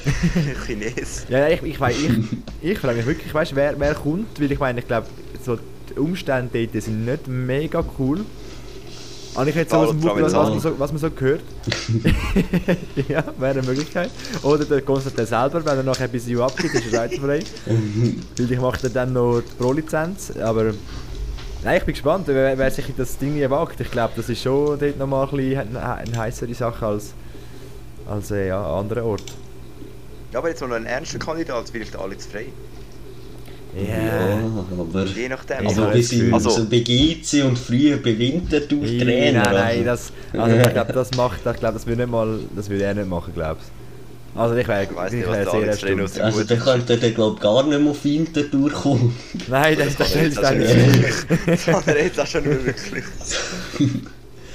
Chines. 0.66 1.26
Ja, 1.28 1.38
ja, 1.40 1.48
ich, 1.48 1.62
ich, 1.64 1.80
weiss, 1.80 1.96
ich, 1.98 2.70
ich 2.70 2.78
frage 2.78 2.98
mich 2.98 3.06
wirklich, 3.06 3.34
weißt, 3.34 3.56
wer, 3.56 3.74
wer 3.80 3.92
kommt, 3.94 4.40
weil 4.40 4.52
ich 4.52 4.58
meine, 4.60 4.78
ich 4.78 4.86
glaube, 4.86 5.08
so 5.44 5.58
die 5.94 6.00
Umstände 6.00 6.66
dort 6.66 6.84
sind 6.84 7.04
nicht 7.04 7.26
mega 7.26 7.84
cool. 7.98 8.24
Habe 9.34 9.50
ich 9.50 9.56
jetzt 9.56 9.72
so 9.72 9.78
aus 9.78 9.88
dem 9.90 10.00
Buch, 10.00 10.14
was, 10.14 10.32
was, 10.32 10.48
man 10.48 10.60
so, 10.60 10.78
was 10.78 10.92
man 10.92 11.00
so 11.00 11.10
gehört? 11.10 11.42
ja, 13.08 13.24
wäre 13.36 13.58
eine 13.58 13.62
Möglichkeit. 13.62 14.10
Oder 14.42 14.64
der 14.64 14.82
Konstantin 14.82 15.26
selber, 15.26 15.64
wenn 15.64 15.76
er 15.76 15.82
nachher 15.82 16.06
bis 16.06 16.28
EU 16.28 16.42
abgibt, 16.42 16.74
ist 16.74 16.92
er 16.92 17.00
reizfrei. 17.00 17.40
Vielleicht 18.36 18.62
macht 18.62 18.84
er 18.84 18.90
dann 18.90 19.12
noch 19.12 19.40
die 19.40 19.54
Pro-Lizenz, 19.58 20.32
aber... 20.36 20.74
Nein, 21.64 21.78
ich 21.78 21.84
bin 21.84 21.94
gespannt, 21.94 22.24
wer, 22.26 22.58
wer 22.58 22.70
sich 22.70 22.88
in 22.90 22.96
das 22.96 23.16
Ding 23.16 23.40
wagt. 23.50 23.80
Ich 23.80 23.90
glaube, 23.90 24.12
das 24.14 24.28
ist 24.28 24.42
schon 24.42 24.78
dort 24.78 24.98
nochmal 24.98 25.26
ein 25.26 25.36
bisschen 25.36 25.76
eine, 25.76 25.94
eine 25.96 26.16
heissere 26.16 26.54
Sache 26.54 26.86
als, 26.86 27.14
als 28.06 28.30
äh, 28.30 28.48
ja, 28.48 28.62
an 28.62 28.80
anderen 28.80 29.04
Orten. 29.04 29.32
Ja, 30.30 30.40
aber 30.40 30.50
jetzt 30.50 30.60
noch 30.60 30.70
ein 30.70 30.84
ernster 30.84 31.18
Kandidat, 31.18 31.70
vielleicht 31.70 31.96
Alex 31.96 32.26
Frey. 32.26 32.52
Ja, 33.76 34.38
aber... 34.78 35.04
Je 35.06 35.28
nachdem. 35.28 35.66
Aber 35.66 35.76
habe 35.76 35.94
wir 35.94 36.00
das 36.00 36.08
sind 36.10 36.28
so 36.28 36.34
Also- 36.50 36.64
bei 36.68 36.78
GC 36.78 37.44
und 37.44 37.58
früher 37.58 37.96
bei 37.96 38.16
Winterthur 38.18 38.78
Nein, 38.82 38.98
Trainer. 39.00 39.42
nein, 39.42 39.54
also. 39.56 39.84
das, 39.84 40.12
also 40.40 40.56
ich 40.56 40.72
glaube, 40.72 40.92
das 40.92 41.10
macht, 41.16 41.36
ich 41.38 41.42
glaube, 41.60 41.74
das 41.74 41.86
würde 41.86 42.02
nicht 42.02 42.10
mal, 42.10 42.38
das 42.54 42.70
würde 42.70 42.84
er 42.84 42.94
nicht 42.94 43.08
machen, 43.08 43.32
glaubst 43.34 43.70
Also 44.36 44.54
ich 44.54 44.68
wäre, 44.68 44.84
Ich 44.84 44.90
wäre 44.90 45.00
was 45.00 45.10
der 45.10 45.50
sehr 45.50 45.66
erstaunt. 45.68 46.10
so- 46.10 46.22
Also 46.22 46.44
der 46.44 46.56
ist. 46.58 46.64
könnte 46.64 46.96
dann 46.98 47.14
glaub 47.14 47.40
gar 47.40 47.66
nicht 47.66 47.80
mehr 47.80 47.90
auf 47.90 48.04
Winterthur 48.04 48.70
kommen. 48.70 49.16
Nein, 49.48 49.76
das, 49.78 49.96
das 49.96 50.08
stellst 50.10 50.36
du 50.38 50.42
dann 50.42 50.58
Das 50.60 50.74
nicht. 50.74 51.26
Das 51.46 51.66
hat 51.68 51.86
er 51.88 52.04
jetzt 52.04 52.20
auch 52.20 52.26
schon 52.26 52.44
wirklich. 52.44 53.04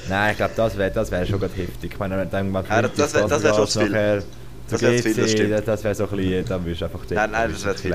Nein, 0.09 0.31
ich 0.31 0.37
glaube, 0.37 0.53
das 0.55 0.77
wäre 0.77 0.91
das 0.91 1.11
wär 1.11 1.25
schon 1.25 1.39
gerade 1.39 1.53
heftig. 1.55 1.91
Ich 1.93 1.99
meine, 1.99 2.25
dann, 2.25 2.53
wenn 2.53 2.63
Ja, 2.65 2.81
das- 2.81 2.93
das 2.95 3.13
wär- 3.13 3.27
das 3.27 3.43
wär 3.43 3.53
schon 3.53 3.67
zu 3.67 3.79
viel. 3.81 3.89
nachher 3.89 4.23
Das 4.69 4.79
zu 4.79 4.85
wär 4.85 4.97
zu 4.97 5.03
viel, 5.03 5.13
das 5.23 5.31
stimmt. 5.31 5.51
das, 5.51 5.65
das 5.65 5.83
wäre 5.83 5.95
so 5.95 6.03
ein 6.05 6.17
bisschen, 6.17 6.45
dann 6.45 6.65
würdest 6.65 6.81
du 6.81 6.85
einfach 6.85 6.99
Nein, 7.09 7.31
nein, 7.31 7.51
das 7.51 7.65
wäre 7.65 7.75
zu 7.75 7.81
viel. 7.83 7.91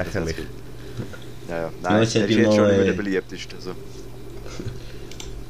Ja, 1.48 1.56
ja. 1.56 1.62
Ja, 1.62 1.70
Nein, 1.82 2.02
es 2.02 2.14
er 2.14 2.22
hat 2.22 2.30
ist 2.30 2.36
ja 2.36 2.44
schon 2.44 2.56
noch, 2.56 2.66
mehr 2.68 2.80
äh, 2.80 2.84
der 2.86 2.92
beliebteste. 2.92 3.56
Also. 3.56 3.70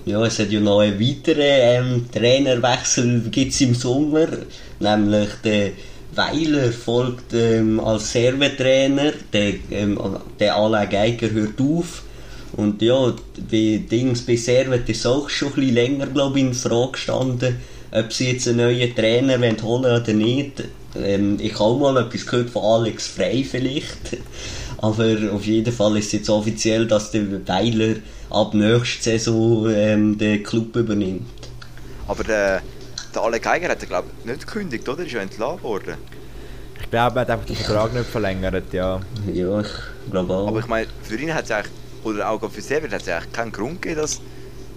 Ja, 0.07 0.22
es 0.26 0.38
hat 0.38 0.51
ja 0.51 0.61
noch 0.61 0.80
einen 0.80 1.01
weiteren 1.01 1.40
ähm, 1.40 2.07
Trainerwechsel 2.12 3.22
gibt's 3.30 3.62
im 3.62 3.74
Sommer, 3.74 4.26
nämlich 4.78 5.30
der 5.42 5.70
Weiler 6.14 6.70
folgt 6.72 7.32
ähm, 7.32 7.80
als 7.80 8.12
Servetrainer, 8.12 9.12
der, 9.32 9.55
ähm, 9.70 9.99
der 10.38 10.57
Alain 10.57 10.90
Geiger 10.90 11.30
hört 11.30 11.59
auf 11.59 12.03
und 12.57 12.82
ja, 12.82 13.14
bei 13.51 13.82
Dings 13.90 14.26
bei 14.26 14.36
Servet 14.36 14.88
ist 14.88 15.07
auch 15.07 15.28
schon 15.30 15.49
ein 15.49 15.55
bisschen 15.55 15.74
länger 15.74 16.07
glaube 16.07 16.38
ich 16.38 16.45
in 16.45 16.55
Frage 16.55 16.92
gestanden, 16.92 17.57
ob 17.90 18.12
sie 18.12 18.32
jetzt 18.32 18.47
einen 18.47 18.59
neuen 18.59 18.95
Trainer 18.95 19.40
wollen 19.40 19.62
holen 19.62 20.03
oder 20.03 20.12
nicht. 20.12 20.64
Ähm, 20.97 21.38
ich 21.40 21.55
habe 21.55 21.64
auch 21.64 21.78
mal 21.78 21.97
etwas 21.97 22.26
gehört 22.26 22.51
von 22.51 22.62
Alex 22.62 23.07
Frey 23.07 23.42
vielleicht. 23.42 24.18
Aber 24.78 25.16
auf 25.32 25.44
jeden 25.44 25.72
Fall 25.72 25.96
ist 25.98 26.06
es 26.06 26.12
jetzt 26.12 26.30
offiziell, 26.30 26.86
dass 26.86 27.10
der 27.10 27.46
Weiler 27.46 27.96
ab 28.30 28.54
nächster 28.54 29.12
Saison 29.12 29.70
ähm, 29.70 30.18
den 30.18 30.42
Club 30.42 30.76
übernimmt. 30.76 31.22
Aber 32.06 32.24
der, 32.24 32.62
der 33.14 33.22
Ale 33.22 33.40
Geiger 33.40 33.68
hat 33.68 33.80
er, 33.80 33.86
glaube 33.86 34.08
ich, 34.20 34.26
nicht 34.26 34.46
gekündigt, 34.46 34.88
oder? 34.88 35.04
Ist 35.04 35.12
ja 35.12 35.20
entlassen 35.20 35.62
worden. 35.62 35.94
Ich 36.80 36.90
glaube, 36.90 37.16
er 37.16 37.20
hat 37.22 37.30
einfach 37.30 37.46
den 37.46 37.56
Vertrag 37.56 37.94
nicht 37.94 38.06
verlängert, 38.06 38.72
ja. 38.72 39.00
Ja, 39.32 39.60
ich 39.60 39.68
glaube 40.10 40.34
auch. 40.34 40.48
Aber 40.48 40.60
ich 40.60 40.66
meine, 40.66 40.86
für 41.02 41.16
ihn 41.16 41.32
hat 41.32 41.44
es 41.44 41.50
eigentlich, 41.50 41.72
oder 42.02 42.28
auch 42.28 42.50
für 42.50 42.60
Servet 42.60 42.92
hat 42.92 43.02
es 43.02 43.08
eigentlich 43.08 43.32
keinen 43.32 43.52
Grund 43.52 43.80
gegeben, 43.80 44.02
dass 44.02 44.20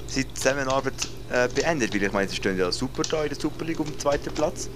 sie 0.07 0.23
die 0.23 0.33
Zusammenarbeit 0.33 0.93
äh, 1.31 1.49
beendet. 1.53 1.93
Weil 1.93 2.03
ich 2.03 2.13
meine, 2.13 2.29
sie 2.29 2.35
stehen 2.37 2.57
ja 2.57 2.71
super 2.71 3.03
da 3.03 3.23
in 3.23 3.29
der 3.29 3.39
Super 3.39 3.65
League 3.65 3.79
um 3.79 3.87
den 3.87 3.99
zweiten 3.99 4.33
Platz. 4.33 4.69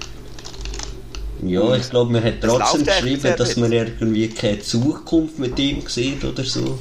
Ja, 1.44 1.76
ich 1.76 1.90
glaube, 1.90 2.12
man 2.12 2.24
hat 2.24 2.42
trotzdem 2.42 2.86
geschrieben, 2.86 3.34
dass 3.38 3.58
man 3.58 3.72
irgendwie 3.72 4.30
keine 4.30 4.60
Zukunft 4.60 5.40
mit 5.40 5.58
ihm 5.60 5.82
sieht 5.88 6.24
oder 6.24 6.44
so. 6.44 6.80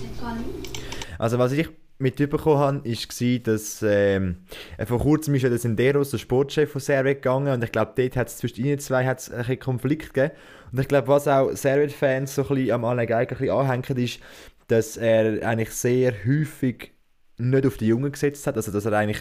Also 1.18 1.38
was 1.38 1.52
ich 1.52 1.68
mitbekommen 1.98 2.58
habe, 2.58 2.84
war, 2.84 3.38
dass 3.40 3.82
ähm, 3.86 4.36
äh, 4.78 4.86
vor 4.86 5.00
kurzem 5.00 5.34
ist 5.34 5.42
ja 5.42 5.48
der 5.50 5.58
Senderos, 5.58 6.10
der 6.10 6.18
Sportchef 6.18 6.72
von 6.72 6.80
Servet 6.80 7.22
gegangen 7.22 7.52
und 7.52 7.62
ich 7.62 7.72
glaube, 7.72 7.92
dort 7.94 8.16
hat 8.16 8.28
es 8.28 8.38
zwischen 8.38 8.64
ihnen 8.64 8.78
zwei 8.78 9.04
hat's 9.04 9.30
ein 9.30 9.38
bisschen 9.38 9.58
Konflikt 9.58 10.14
gegeben. 10.14 10.34
Und 10.72 10.80
ich 10.80 10.88
glaube, 10.88 11.08
was 11.08 11.28
auch 11.28 11.50
Servet-Fans 11.52 12.34
so 12.34 12.42
ein 12.42 12.48
bisschen 12.48 12.70
am 12.72 12.84
Alain 12.84 13.06
Geiger 13.06 13.32
ein 13.32 13.38
bisschen 13.38 13.54
anhängen, 13.54 13.96
ist, 13.98 14.20
dass 14.68 14.96
er 14.96 15.46
eigentlich 15.46 15.70
sehr 15.70 16.14
häufig 16.24 16.92
nicht 17.36 17.66
auf 17.66 17.76
die 17.76 17.88
Jungen 17.88 18.12
gesetzt 18.12 18.46
hat, 18.46 18.56
also 18.56 18.72
dass 18.72 18.84
er 18.84 18.92
eigentlich 18.92 19.20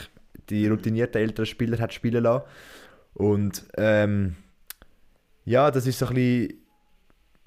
die 0.50 0.68
routinierten 0.68 1.22
älteren 1.22 1.46
Spieler 1.46 1.80
hat 1.80 1.94
spielen 1.94 2.24
lassen. 2.24 2.46
Und 3.14 3.64
ähm, 3.78 4.36
ja, 5.50 5.72
das 5.72 5.88
ist 5.88 6.00
so 6.00 6.08
ein 6.08 6.14
bisschen 6.14 6.54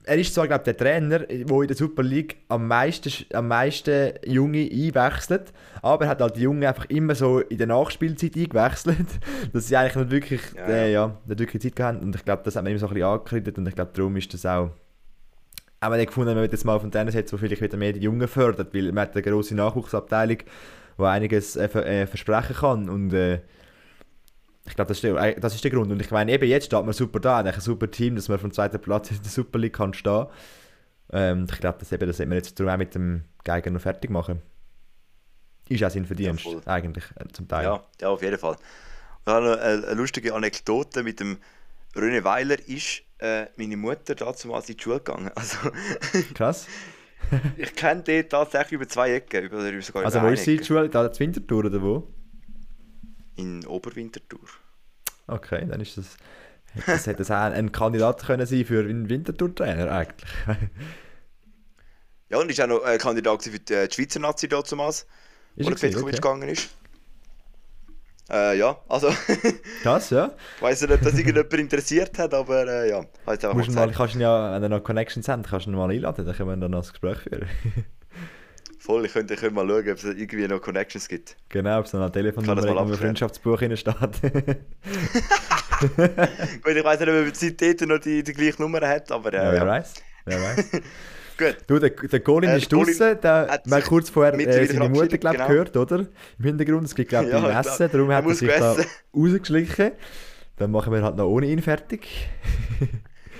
er 0.05 0.19
ist 0.19 0.35
zwar, 0.35 0.49
glaube 0.49 0.65
der 0.65 0.77
Trainer, 0.77 1.21
der 1.21 1.31
in 1.39 1.67
der 1.69 1.77
Super 1.77 2.03
League 2.03 2.39
am 2.49 2.67
meisten, 2.67 3.13
am 3.35 3.47
meisten 3.47 4.15
Junge 4.27 4.69
einwechselt, 4.69 5.53
aber 5.81 6.07
er 6.07 6.11
hat 6.11 6.21
halt 6.21 6.37
die 6.37 6.41
Jungen 6.41 6.65
einfach 6.65 6.87
immer 6.87 7.15
so 7.15 7.39
in 7.39 7.59
der 7.59 7.69
Nachspielzeit 7.69 8.37
eingewechselt, 8.37 9.07
dass 9.53 9.69
sie 9.69 9.77
eigentlich 9.77 9.95
nicht 9.95 10.11
wirklich, 10.11 10.41
Ja, 10.57 10.69
ja, 10.69 10.69
ja. 10.69 10.83
äh, 10.83 10.93
ja, 10.93 11.19
nicht 11.27 11.39
wirklich 11.39 11.63
Zeit 11.63 11.77
gehabt 11.77 11.99
haben. 11.99 12.05
Und 12.05 12.17
ich 12.17 12.25
glaube, 12.25 12.43
das 12.45 12.57
hat 12.57 12.65
man 12.65 12.73
ihm 12.73 12.79
so 12.79 12.87
ein 12.87 12.95
bisschen 12.95 13.09
angekreidet 13.09 13.59
und 13.59 13.69
ich 13.69 13.75
glaube, 13.77 13.93
darum 13.95 14.17
ist 14.17 14.35
das 14.35 14.45
auch 14.45 14.71
auch 15.81 15.91
wenn 15.91 16.01
ich 16.01 16.07
gefunden 16.07 16.31
habe, 16.31 16.37
man 16.37 16.43
wird 16.43 16.53
jetzt 16.53 16.65
mal 16.65 16.79
von 16.79 16.93
denen 16.93 17.11
setzen, 17.11 17.33
wo 17.33 17.39
vielleicht 17.39 17.61
wieder 17.61 17.77
mehr 17.77 17.93
die 17.93 18.01
Jungen 18.01 18.29
fördert, 18.29 18.73
weil 18.73 18.93
man 18.93 19.03
hat 19.03 19.15
eine 19.15 19.23
grosse 19.23 19.57
Nachwuchsabteilung, 19.57 20.39
die 20.99 21.03
einiges 21.03 21.57
äh, 21.57 21.65
äh, 21.65 22.07
versprechen 22.07 22.55
kann 22.55 22.89
und 22.89 23.13
äh, 23.13 23.41
ich 24.65 24.75
glaube, 24.77 24.89
das, 24.89 24.99
ist 24.99 25.05
der- 25.05 25.17
äh, 25.17 25.41
das 25.41 25.55
ist 25.55 25.65
der 25.65 25.71
Grund. 25.71 25.91
Und 25.91 26.01
ich 26.01 26.11
meine, 26.11 26.33
eben 26.33 26.49
jetzt 26.49 26.67
steht 26.67 26.85
man 26.85 26.93
super 26.93 27.21
da, 27.21 27.39
ein 27.39 27.61
super 27.61 27.91
Team, 27.91 28.15
dass 28.17 28.29
man 28.29 28.39
vom 28.39 28.53
zweiten 28.53 28.81
Platz 28.81 29.11
in 29.11 29.21
der 29.23 29.31
Super 29.31 29.59
League 29.59 29.75
kann 29.75 29.93
stehen. 29.95 30.27
Ähm, 31.13 31.43
und 31.43 31.53
ich 31.53 31.61
glaube, 31.61 31.79
das, 31.79 31.93
eben, 31.93 32.07
das 32.07 32.17
sollten 32.17 32.31
wir 32.31 32.37
jetzt 32.37 32.59
darum 32.59 32.73
auch 32.73 32.79
mit 32.79 32.95
dem 32.95 33.25
Geiger 33.45 33.71
noch 33.71 33.81
fertig 33.81 34.11
machen. 34.11 34.41
Ist 35.69 35.83
auch 35.85 35.91
sein 35.91 36.07
Verdienst, 36.07 36.45
Ja, 36.45 36.61
eigentlich, 36.67 37.05
äh, 37.17 37.25
zum 37.33 37.49
Teil. 37.49 37.65
Ja, 37.65 37.85
ja, 38.01 38.09
auf 38.09 38.23
jeden 38.23 38.39
Fall. 38.39 38.57
Ich 39.25 39.33
habe 39.33 39.47
noch 39.47 39.59
eine, 39.59 39.87
eine 39.87 39.95
lustige 39.95 40.35
Anekdote 40.35 41.03
mit 41.03 41.21
dem 41.21 41.39
René 41.95 42.25
Weiler 42.25 42.57
ist 42.69 43.03
äh, 43.19 43.47
meine 43.57 43.77
Mutter 43.77 44.15
dazu 44.15 44.49
mal 44.49 44.61
in 44.67 44.77
die 44.77 44.83
Schule 44.83 44.99
gegangen. 44.99 45.31
Also 45.37 45.59
Krass. 46.35 46.67
ich 47.57 47.75
kenne 47.77 48.03
den 48.03 48.29
tatsächlich 48.29 48.73
über 48.73 48.89
zwei 48.89 49.13
Ecken, 49.13 49.45
über, 49.45 49.83
sogar 49.83 50.05
Also 50.05 50.21
wo 50.23 50.27
ist 50.29 50.45
sie 50.45 50.53
in 50.53 50.59
der 50.59 50.65
Schule? 50.65 50.89
Da 50.89 51.13
zur 51.13 51.21
Wintertour 51.21 51.65
oder 51.67 51.83
wo? 51.83 52.09
In 53.37 53.67
Oberwinterthur. 53.67 54.49
Okay, 55.27 55.67
dann 55.69 55.81
ist 55.81 55.97
das... 55.97 56.17
Das 56.87 57.07
hätte 57.07 57.19
das 57.19 57.31
auch 57.31 57.37
ein 57.37 57.71
Kandidat 57.71 58.25
können 58.25 58.47
sein 58.47 58.65
für 58.65 58.81
einen 58.81 59.09
Wintertour-Trainer 59.11 59.93
eigentlich. 59.93 60.31
Ja, 62.33 62.39
und 62.39 62.51
ist 62.51 62.59
auch 62.63 62.67
noch 62.67 62.83
äh, 62.87 62.97
Kandidat 62.97 63.43
für 63.43 63.51
die, 63.51 63.75
äh, 63.75 63.87
die 63.89 63.95
Schweizer 63.95 64.19
Nazi 64.19 64.49
damals, 64.49 65.07
wo 65.55 65.69
er 65.69 65.75
der 65.75 65.77
Petkovic 65.77 66.05
okay. 66.05 66.13
gegangen 66.13 66.49
ist. 66.49 66.71
Äh, 68.31 68.57
ja, 68.57 68.79
also 68.89 69.13
Krass, 69.83 70.09
ja. 70.09 70.31
ich 70.57 70.63
weiß 70.63 70.81
nicht, 70.81 70.93
ob 70.93 71.03
das 71.03 71.13
irgendjemand 71.13 71.53
interessiert 71.53 72.19
hat, 72.19 72.33
aber 72.33 72.67
äh, 72.67 72.89
ja, 72.89 73.01
hat 73.27 73.45
einfach 73.45 73.67
du 73.67 73.73
mal 73.73 73.93
kannst 73.93 74.15
du 74.15 74.21
ja, 74.21 74.55
wenn 74.55 74.63
er 74.63 74.69
noch 74.71 74.83
Connections 74.83 75.29
hat, 75.29 75.47
kannst 75.47 75.67
du 75.67 75.71
ihn 75.71 75.77
mal 75.77 75.91
einladen, 75.91 76.25
dann 76.25 76.35
können 76.35 76.49
wir 76.49 76.57
dann 76.57 76.71
noch 76.71 76.81
das 76.81 76.93
Gespräch 76.93 77.19
führen. 77.19 77.47
Voll, 78.83 79.07
ich 79.07 79.13
könnte, 79.13 79.35
ich 79.35 79.41
könnte 79.41 79.55
mal 79.55 79.69
schauen, 79.69 79.89
ob 79.93 79.97
es 79.97 80.03
irgendwie 80.03 80.49
noch 80.49 80.61
Connections 80.61 81.07
gibt. 81.07 81.37
genau, 81.51 81.79
ob 81.79 81.87
es 81.87 81.93
noch 81.93 82.01
eine 82.01 82.11
Kann 82.43 82.51
Telefonnummer 82.51 82.57
das 82.57 82.67
mal 82.67 82.75
irgendwo 82.75 82.95
im 82.95 82.95
abklären. 82.95 83.17
Freundschaftsbuch 83.17 83.59
steht. 83.59 83.85
Gut, 86.65 86.77
ich 86.77 86.85
weiß 86.85 86.99
nicht, 87.01 87.09
ob 87.09 87.15
er 87.15 87.33
seitdem 87.33 87.89
noch 87.89 87.99
die, 88.01 88.25
die 88.25 88.33
gleiche 88.33 88.61
Nummer 88.61 88.81
hat, 88.81 89.13
aber 89.13 89.33
ja, 89.33 89.53
äh, 89.53 89.53
wer 89.53 89.65
ja. 89.65 89.67
weiß. 89.67 89.95
Wer 90.25 90.43
weiß. 90.43 90.71
Gut. 91.39 91.57
Du, 91.69 91.79
der, 91.79 91.91
der 91.91 92.21
Colin 92.21 92.51
Äh, 92.51 92.59
ist 92.59 92.73
draußen, 92.73 93.21
der 93.21 93.47
hat 93.49 93.85
kurz 93.85 94.11
vorher 94.11 94.35
äh, 94.35 94.67
seine 94.67 94.89
Mutter 94.89 95.17
glaub, 95.17 95.35
genau. 95.35 95.47
gehört, 95.47 95.77
oder? 95.77 96.01
Im 96.41 96.45
Hintergrund, 96.45 96.87
es 96.87 96.95
gibt 96.97 97.11
glaube 97.11 97.27
ich 97.27 97.33
Ja, 97.33 97.39
ein 97.39 97.57
Essen, 97.57 97.89
darum 97.89 98.11
er 98.11 98.17
hat 98.17 98.27
er 98.27 98.35
sich 98.35 98.49
da 98.49 98.77
rausgeschlichen. 99.17 99.93
Dann 100.57 100.73
machen 100.73 100.93
wir 100.93 101.03
halt 101.05 101.17
noch 101.17 101.29
ohne 101.29 101.47
ihn 101.47 101.63
fertig. 101.63 102.09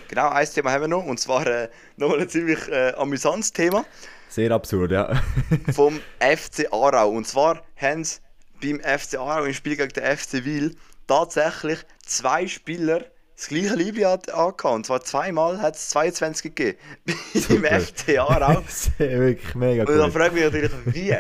Genau, 0.09 0.29
ein 0.29 0.47
Thema 0.47 0.71
haben 0.71 0.83
wir 0.83 0.89
noch, 0.89 1.05
und 1.05 1.19
zwar 1.19 1.47
äh, 1.47 1.69
nochmal 1.97 2.21
ein 2.21 2.29
ziemlich 2.29 2.69
äh, 2.69 2.93
amüsantes 2.97 3.53
Thema 3.53 3.85
Sehr 4.33 4.51
absurd, 4.53 4.93
ja. 4.93 5.21
vom 5.75 6.01
FC 6.21 6.67
Aarau. 6.73 7.11
Und 7.11 7.27
zwar 7.27 7.63
haben 7.77 8.05
sie 8.05 8.19
beim 8.63 8.81
FC 8.81 9.15
Aarau 9.19 9.45
im 9.45 9.53
Spiel 9.55 9.77
gegen 9.77 9.93
den 9.93 10.17
FC 10.17 10.45
Wil 10.45 10.75
tatsächlich 11.07 11.81
zwei 12.05 12.47
Spieler 12.47 13.05
das 13.37 13.49
gleiche 13.49 13.75
Liebe 13.75 14.07
an- 14.09 14.21
angehabt. 14.33 14.65
Und 14.65 14.87
zwar 14.87 15.03
zweimal 15.03 15.61
hat 15.61 15.75
es 15.77 15.89
22 15.91 16.55
gegeben. 16.55 16.79
Beim. 17.63 17.83
FC 17.83 18.19
Aarau. 18.19 18.63
Wirklich 18.99 19.55
mega 19.55 19.83
Und 19.83 19.89
dann 19.99 20.07
cool. 20.07 20.13
frage 20.13 20.27
ich 20.29 20.33
mich 20.33 20.45
natürlich, 20.45 20.73
wie? 20.95 21.17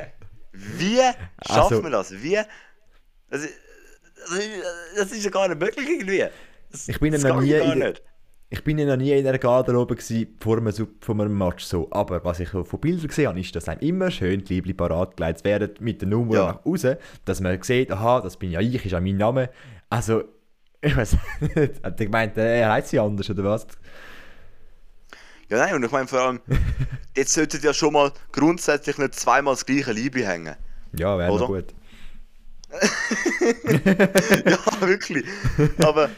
Wie 0.53 0.97
schafft 0.97 1.73
Also- 1.73 1.83
man 1.83 1.93
das? 1.93 2.13
Wie? 2.13 2.39
Das 3.31 3.43
ist, 3.43 3.55
das 4.97 5.11
ist 5.11 5.25
ja 5.25 5.31
gar 5.31 5.49
nicht 5.49 5.59
möglich 5.61 5.89
irgendwie. 5.89 6.27
Das, 6.71 6.89
Ich 6.89 7.01
bin 7.01 7.13
ja 7.13 7.19
das 7.19 7.29
noch 7.29 7.41
nie 7.41 7.51
gar 7.51 7.73
in. 7.77 7.95
Ich 8.53 8.63
bin 8.65 8.77
ja 8.79 8.85
noch 8.85 8.97
nie 8.99 9.11
in 9.13 9.27
einer 9.27 9.39
Garderobe 9.39 9.97
gewesen, 9.97 10.37
vor 10.39 10.59
einem, 10.59 10.71
vor 11.01 11.15
einem 11.15 11.39
Match 11.39 11.65
so. 11.65 11.89
Aber 11.91 12.23
was 12.23 12.39
ich 12.39 12.51
von 12.51 12.67
Bildern 12.83 13.09
gesehen 13.09 13.29
habe, 13.29 13.41
ist, 13.41 13.57
dass 13.57 13.67
einem 13.67 13.81
immer 13.81 14.11
schön 14.11 14.45
die 14.45 14.53
Liebling 14.53 14.77
parat 14.77 15.17
gelegt 15.17 15.43
werden 15.45 15.71
mit 15.81 16.03
der 16.03 16.09
Nummer 16.09 16.35
Ja. 16.35 16.47
nach 16.49 16.67
außen, 16.67 16.97
dass 17.25 17.41
man 17.41 17.63
sieht, 17.63 17.91
aha, 17.91 18.21
das 18.21 18.37
bin 18.37 18.51
ja 18.51 18.61
ich, 18.61 18.85
ist 18.85 18.91
ja 18.93 19.01
mein 19.01 19.17
Name. 19.17 19.49
Also, 19.89 20.25
ich 20.83 20.95
weiß 20.95 21.17
nicht. 21.41 21.83
Hat 21.83 21.99
er 21.99 22.05
gemeint, 22.05 22.37
äh, 22.37 22.61
er 22.61 22.73
heißt 22.73 22.89
sie 22.89 22.99
anders 22.99 23.31
oder 23.31 23.43
was? 23.45 23.67
Ja, 25.49 25.57
nein, 25.57 25.75
und 25.77 25.85
ich 25.85 25.91
meine 25.91 26.07
vor 26.07 26.21
allem, 26.21 26.41
jetzt 27.17 27.33
sollten 27.33 27.59
ja 27.63 27.73
schon 27.73 27.95
mal 27.95 28.13
grundsätzlich 28.33 28.99
nicht 28.99 29.15
zweimal 29.15 29.55
das 29.55 29.65
gleiche 29.65 29.93
Liebe 29.93 30.27
hängen. 30.27 30.57
Ja, 30.95 31.17
wäre 31.17 31.39
gut. 31.47 31.73
ja, 34.45 34.59
wirklich. 34.87 35.25
Aber 35.83 36.11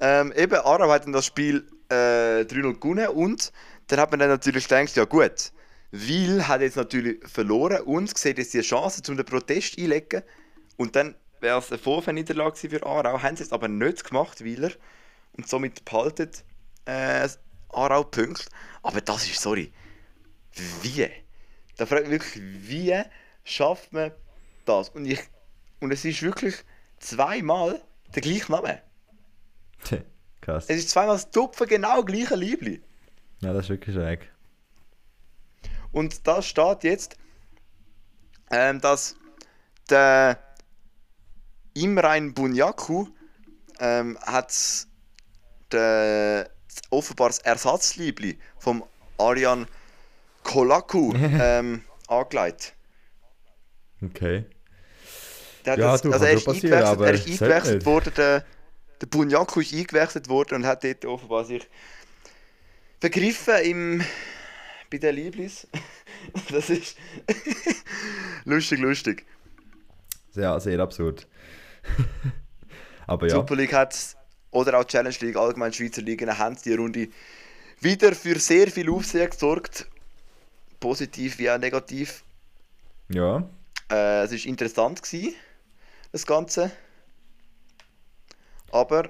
ähm, 0.00 0.32
eben, 0.36 0.54
Aarau 0.54 0.90
hat 0.90 1.04
dann 1.04 1.12
das 1.12 1.26
Spiel 1.26 1.68
äh, 1.90 2.42
3-0 2.42 2.80
gewonnen 2.80 3.08
und 3.08 3.52
dann 3.88 4.00
hat 4.00 4.10
man 4.10 4.20
dann 4.20 4.28
natürlich 4.28 4.68
gedacht, 4.68 4.94
ja 4.96 5.04
gut, 5.04 5.52
Wil 5.90 6.46
hat 6.46 6.60
jetzt 6.60 6.76
natürlich 6.76 7.26
verloren 7.26 7.80
und 7.82 8.16
sieht 8.16 8.38
jetzt 8.38 8.52
die 8.52 8.60
Chance, 8.60 9.02
um 9.08 9.16
den 9.16 9.24
Protest 9.24 9.78
einzulegen. 9.78 10.22
Und 10.76 10.94
dann 10.94 11.14
wäre 11.40 11.58
es 11.58 11.70
eine 11.70 11.78
Vorfernniederlage 11.78 12.56
für 12.68 12.84
Aarau. 12.84 13.22
Haben 13.22 13.36
sie 13.36 13.44
es 13.44 13.52
aber 13.52 13.68
nicht 13.68 14.04
gemacht, 14.04 14.44
Wieler. 14.44 14.70
Und 15.32 15.48
somit 15.48 15.84
behaltet 15.84 16.44
äh, 16.84 17.26
Aarau 17.70 18.04
Punkte. 18.04 18.44
Aber 18.82 19.00
das 19.00 19.24
ist, 19.26 19.40
sorry, 19.40 19.72
wie? 20.82 21.08
Da 21.76 21.86
fragt 21.86 22.08
mich 22.08 22.20
wirklich, 22.20 22.42
wie 22.68 23.02
schafft 23.44 23.92
man 23.92 24.12
das? 24.66 24.90
Und, 24.90 25.06
ich, 25.06 25.20
und 25.80 25.90
es 25.90 26.04
ist 26.04 26.22
wirklich 26.22 26.56
zweimal 26.98 27.80
der 28.14 28.22
gleiche 28.22 28.52
Name. 28.52 28.82
Krass. 30.48 30.64
Es 30.68 30.78
ist 30.78 30.90
zweimal 30.90 31.16
das 31.16 31.30
Tupfen 31.30 31.66
genau 31.66 32.02
gleiche 32.02 32.34
Liebli. 32.34 32.80
Ja, 33.40 33.52
das 33.52 33.66
ist 33.66 33.68
wirklich 33.68 33.94
schräg. 33.94 34.32
Und 35.92 36.26
da 36.26 36.40
steht 36.40 36.84
jetzt, 36.84 37.16
ähm, 38.50 38.80
dass 38.80 39.16
der 39.90 40.38
Imrein 41.74 42.32
Bunyaku 42.32 43.08
ähm, 43.78 44.18
hat 44.22 44.54
der, 45.70 46.50
offenbar 46.88 47.28
das 47.28 47.40
Ersatzliebli 47.40 48.38
vom 48.58 48.82
Arian 49.18 49.66
Kolaku 50.44 51.12
ähm, 51.16 51.84
angelegt. 52.06 52.74
Okay. 54.02 54.46
Der 55.66 55.72
hat 55.72 55.78
Ja, 55.78 55.92
das, 55.92 56.02
du, 56.02 56.12
also 56.12 56.24
er 56.24 56.32
ist 56.32 56.48
aber 56.48 57.06
er 57.08 57.14
ist 57.14 57.28
eingewechselt 57.28 57.84
worden, 57.84 58.12
der, 58.16 58.44
der 59.00 59.06
Bunyaku 59.06 59.60
ist 59.60 59.72
eingewechselt 59.72 60.28
worden 60.28 60.56
und 60.56 60.66
hat 60.66 60.84
dort 60.84 61.04
offenbar 61.04 61.44
sich 61.44 61.66
vergriffen 63.00 63.54
im, 63.64 64.04
bei 64.90 64.98
den 64.98 65.14
Lieblis. 65.14 65.66
Das 66.50 66.68
ist 66.68 66.96
lustig, 68.44 68.80
lustig. 68.80 69.24
Ja, 70.34 70.58
sehr 70.58 70.80
absurd. 70.80 71.28
Aber 73.06 73.26
Die 73.26 73.32
ja, 73.32 73.36
Super 73.38 73.54
League 73.54 73.72
hat, 73.72 74.16
oder 74.50 74.78
auch 74.78 74.84
die 74.84 74.92
Challenge 74.92 75.16
League, 75.20 75.36
allgemein 75.36 75.72
Schweizer 75.72 76.02
Ligen, 76.02 76.36
haben 76.36 76.56
die 76.64 76.74
Runde 76.74 77.08
wieder 77.80 78.14
für 78.14 78.38
sehr 78.40 78.68
viel 78.68 78.90
Aufsehen 78.90 79.30
gesorgt. 79.30 79.86
Positiv 80.80 81.38
wie 81.38 81.50
auch 81.50 81.58
negativ. 81.58 82.24
ja. 83.08 83.48
Äh, 83.90 84.24
es 84.24 84.32
war 84.32 84.46
interessant, 84.46 85.02
gewesen, 85.02 85.34
das 86.12 86.26
Ganze. 86.26 86.70
Aber 88.70 89.04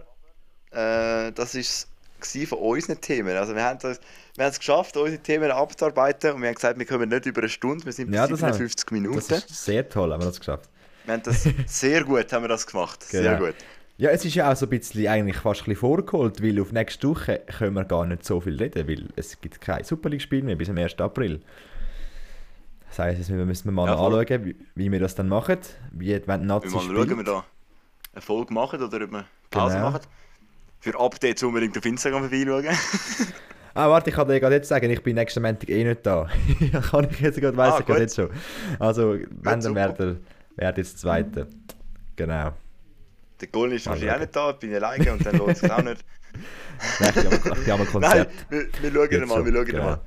äh, 0.71 1.33
das 1.33 1.55
war 1.55 2.47
von 2.47 2.59
unseren 2.59 3.01
Themen. 3.01 3.37
Also 3.37 3.55
wir 3.55 3.65
haben 3.65 3.79
das, 3.81 4.01
wir 4.37 4.45
haben 4.45 4.53
es 4.53 4.59
geschafft, 4.59 4.97
unsere 4.97 5.23
Themen 5.23 5.51
abzuarbeiten 5.51 6.33
und 6.33 6.43
wir 6.43 6.49
haben 6.49 6.55
gesagt, 6.55 6.79
wir 6.79 6.87
kommen 6.87 7.09
nicht 7.09 7.27
über 7.27 7.41
eine 7.41 7.49
Stunde, 7.49 7.85
wir 7.85 7.93
sind 7.93 8.11
bei 8.11 8.17
Ja, 8.17 8.27
das 8.27 8.43
haben 8.43 8.59
wir. 8.59 8.69
57 8.69 8.91
Minuten. 8.93 9.17
Das 9.17 9.31
ist 9.31 9.65
sehr 9.65 9.89
toll, 9.89 10.13
haben 10.13 10.21
wir 10.23 10.27
das 10.27 10.39
geschafft. 10.39 10.69
Wir 11.05 11.15
haben 11.15 11.23
das 11.23 11.49
sehr 11.67 12.05
gut, 12.05 12.33
haben 12.33 12.43
wir 12.45 12.49
das 12.49 12.67
gemacht. 12.67 13.03
Sehr 13.03 13.37
Genau. 13.37 13.47
gut. 13.47 13.57
Ja, 13.97 14.11
es 14.11 14.25
ist 14.25 14.35
ja 14.35 14.53
auch 14.53 14.57
so 14.57 14.67
ein 14.67 14.71
bisschen 14.71 15.09
eigentlich 15.09 15.39
fast 15.39 15.63
ein 15.63 15.65
bisschen 15.65 15.81
vorgeholt, 15.81 16.41
weil 16.43 16.61
auf 16.61 16.71
nächste 16.71 17.09
Woche 17.09 17.41
können 17.59 17.75
wir 17.75 17.85
gar 17.85 18.07
nicht 18.07 18.25
so 18.25 18.41
viel 18.41 18.57
reden, 18.57 18.87
weil 18.87 19.09
es 19.17 19.41
gibt 19.41 19.61
kein 19.61 19.83
Super 19.83 20.09
League-Spiel 20.11 20.45
mehr 20.45 20.55
bis 20.57 20.69
am 20.71 20.79
1. 20.79 20.99
April. 21.01 21.41
Das 22.89 22.99
heisst, 23.01 23.29
wir 23.29 23.45
müssen 23.45 23.73
mal 23.75 23.87
Ja, 23.87 23.95
anschauen, 23.97 24.45
wie, 24.45 24.57
wie 24.75 24.93
wir 24.93 25.01
das 25.01 25.15
dann 25.15 25.29
machen, 25.29 25.59
wie 25.93 26.21
wenn 26.27 26.47
Nazi 26.47 26.69
Wir 26.69 26.71
mal 26.73 26.83
schauen, 26.83 27.17
wir 27.17 27.25
da 27.25 27.45
eine 28.19 28.23
Folge 28.25 28.53
machen 28.53 28.83
oder 28.83 29.05
ob 29.05 29.12
wir 29.12 29.25
Pause 29.51 29.77
Genau. 29.77 29.91
machen. 29.93 30.03
Für 30.81 30.99
Updates 31.01 31.43
unbedingt 31.43 31.77
auf 31.79 31.85
Instagram 31.85 32.29
vorbeischauen. 32.29 32.77
Ah, 33.75 33.89
warte, 33.89 34.11
ich 34.11 34.16
kann 34.16 34.27
dir 34.27 34.41
gerade 34.41 34.57
jetzt 34.57 34.66
sagen, 34.69 34.91
ich 34.91 35.01
bin 35.05 35.14
nächsten 35.14 35.41
Montag 35.41 35.69
eh 35.69 35.85
nicht 35.85 36.05
da. 36.05 36.29
kann 36.91 37.07
ich 37.09 37.21
jetzt 37.21 37.41
gerade, 37.41 37.57
weiss 37.57 37.75
Ah, 37.75 37.79
ich 37.79 37.87
gerade 37.87 38.01
jetzt 38.01 38.16
schon. 38.16 38.29
Also, 38.81 39.12
wenn, 39.12 39.61
dann 39.61 39.75
wäre 39.77 40.16
wär 40.57 40.75
jetzt 40.77 40.99
Zweite. 40.99 41.47
Genau. 42.16 42.55
Der 43.41 43.49
Golden 43.49 43.77
ist 43.77 43.87
wahrscheinlich 43.87 44.11
auch 44.11 44.14
schauen. 44.14 44.21
nicht 44.23 44.35
da, 44.35 44.53
bin 44.53 44.75
alleine 44.75 45.12
und 45.12 45.25
dann 45.25 45.37
lohnt 45.37 45.53
es 45.53 45.61
sich 45.61 45.71
auch 45.71 45.83
nicht. 45.83 46.05
Nein, 46.99 47.12
ich 47.14 47.25
habe 47.25 47.37
ein- 47.37 47.53
ein 47.53 47.66
Nein, 47.66 47.87
Konzept. 47.87 48.51
wir, 48.51 48.66
wir 48.83 49.09
schauen 49.11 49.29
mal, 49.29 49.45
wir 49.45 49.53
schauen 49.53 49.64
genau. 49.66 49.83
mal. 49.85 50.01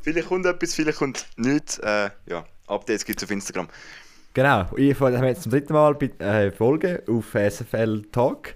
Vielleicht 0.00 0.28
kommt 0.28 0.46
etwas, 0.46 0.74
vielleicht 0.74 0.98
kommt 0.98 1.26
nichts. 1.36 1.78
Äh, 1.80 2.08
ja, 2.24 2.46
Updates 2.68 3.04
gibt 3.04 3.18
es 3.20 3.24
auf 3.24 3.30
Instagram. 3.30 3.68
Genau, 4.34 4.66
ich 4.76 5.00
haben 5.00 5.24
jetzt 5.24 5.42
zum 5.42 5.50
dritten 5.52 5.72
Mal 5.72 5.94
bei- 5.94 6.10
äh, 6.24 6.52
Folge 6.52 7.02
auf 7.08 7.34
SFL 7.34 8.02
Talk 8.12 8.54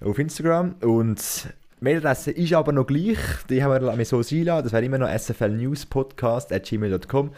auf 0.00 0.18
Instagram 0.18 0.74
und 0.82 1.48
die 1.80 1.84
Mailadresse 1.84 2.30
ist 2.30 2.52
aber 2.52 2.70
noch 2.72 2.86
gleich, 2.86 3.18
die 3.50 3.62
haben 3.62 3.98
wir 3.98 4.04
so 4.04 4.22
sein 4.22 4.44
lassen. 4.44 4.64
das 4.64 4.72
wäre 4.72 4.84
immer 4.84 4.98
noch 4.98 5.08
sflnewspodcast.gmail.com 5.08 7.30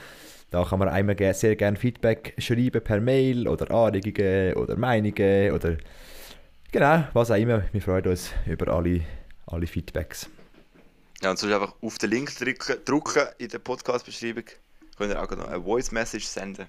da 0.50 0.64
kann 0.64 0.78
man 0.78 0.88
einmal 0.88 1.16
sehr 1.34 1.56
gerne 1.56 1.76
Feedback 1.76 2.34
schreiben 2.38 2.80
per 2.82 3.00
Mail 3.00 3.48
oder 3.48 3.70
Anregungen 3.70 4.54
oder 4.54 4.76
Meinungen 4.76 5.52
oder 5.52 5.76
genau, 6.70 7.04
was 7.14 7.30
auch 7.30 7.36
immer. 7.36 7.62
Wir 7.72 7.82
freuen 7.82 8.06
uns 8.06 8.30
über 8.46 8.72
alle, 8.72 9.00
alle 9.46 9.66
Feedbacks. 9.66 10.28
Ja, 11.22 11.30
und 11.30 11.38
sonst 11.38 11.52
einfach 11.52 11.74
auf 11.82 11.98
den 11.98 12.10
Link 12.10 12.36
drücken, 12.38 12.76
drücken 12.84 13.24
in 13.38 13.48
der 13.48 13.58
Podcast-Beschreibung. 13.58 14.44
Könnt 14.96 15.12
ihr 15.12 15.22
auch 15.22 15.30
noch 15.30 15.48
eine 15.48 15.62
Voice-Message 15.62 16.26
senden. 16.26 16.66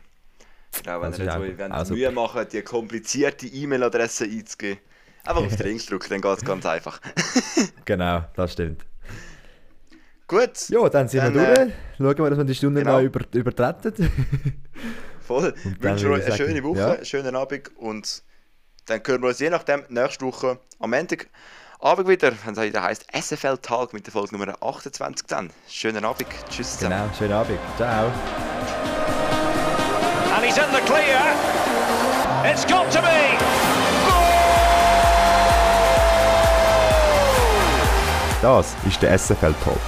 Genau, 0.84 1.01
wenn 1.01 1.11
Das 1.11 1.20
ihr 1.20 1.26
ist 1.28 1.36
nicht 1.38 1.47
so 1.47 1.53
auch- 1.53 1.57
wenn 1.57 1.72
auch 1.72 1.80
ihr 1.80 1.86
super. 1.86 1.97
Mühe 1.99 2.11
machen, 2.11 2.47
die 2.51 2.61
komplizierte 2.61 3.47
E-Mail-Adresse 3.47 4.26
einzugeben. 4.26 4.80
Einfach 5.26 5.43
auf 5.43 5.55
den 5.55 5.68
Link 5.68 5.86
drücken, 5.86 6.07
dann 6.09 6.22
geht 6.22 6.38
es 6.38 6.45
ganz 6.45 6.65
einfach. 6.65 6.99
Genau, 7.86 8.24
das 8.36 8.53
stimmt. 8.53 8.86
Gut, 10.28 10.68
Ja, 10.70 10.89
dann 10.89 11.07
sind 11.07 11.24
Dann, 11.24 11.34
wir 11.36 11.41
äh, 11.49 11.55
durch. 11.55 11.74
Schauen 11.97 12.18
wir, 12.18 12.30
dass 12.32 12.38
wir 12.39 12.43
die 12.45 12.55
Stunde 12.55 12.82
genau. 12.82 12.97
noch 12.97 13.03
über, 13.03 13.22
übertreten. 13.34 14.11
voll. 15.26 15.53
Ich 15.63 15.82
wünsche 15.82 16.09
euch 16.09 16.26
eine 16.26 16.36
schöne 16.36 16.63
Woche, 16.63 16.80
ja. 16.80 16.91
einen 16.95 17.05
schönen 17.05 17.36
Abend 17.36 17.72
und 17.78 18.24
dann 18.88 19.01
hören 19.05 19.22
wir 19.22 19.30
uns 19.30 19.39
je 19.39 19.49
nachdem 19.49 19.84
nächste 19.89 20.26
Woche 20.26 20.59
am 20.80 20.89
Montag 20.89 21.28
Abend 21.80 22.07
wieder, 22.09 22.34
wenn 22.45 22.55
es 22.55 22.61
wieder 22.61 22.84
heisst 22.84 23.05
SFL 23.13 23.57
Talk 23.59 23.93
mit 23.93 24.05
der 24.05 24.11
Folge 24.11 24.36
Nummer 24.38 24.53
28 24.61 25.28
dann. 25.28 25.49
Schönen 25.70 26.03
Abend, 26.03 26.28
tschüss 26.49 26.78
zusammen. 26.78 26.95
genau, 27.03 27.13
schönen 27.18 27.34
Abend. 27.34 27.59
Ciao. 27.78 28.11
And 30.38 30.45
he's 30.45 30.59
in 30.59 30.71
the 30.71 30.81
clear. 30.81 31.19
It's 32.45 32.63
got 32.63 32.91
to 32.91 33.01
be. 33.01 33.38
Das 38.43 38.75
ist 38.88 39.01
der 39.01 39.17
SFL 39.17 39.55
Talk. 39.63 39.79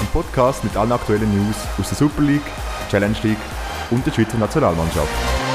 Ein 0.00 0.06
Podcast 0.12 0.62
mit 0.62 0.76
allen 0.76 0.92
aktuellen 0.92 1.34
News 1.34 1.56
aus 1.80 1.88
der 1.88 1.98
Super 1.98 2.22
League, 2.22 2.46
Challenge 2.88 3.16
League 3.24 3.38
und 3.90 4.06
der 4.06 4.12
Schweizer 4.12 4.38
Nationalmannschaft. 4.38 5.53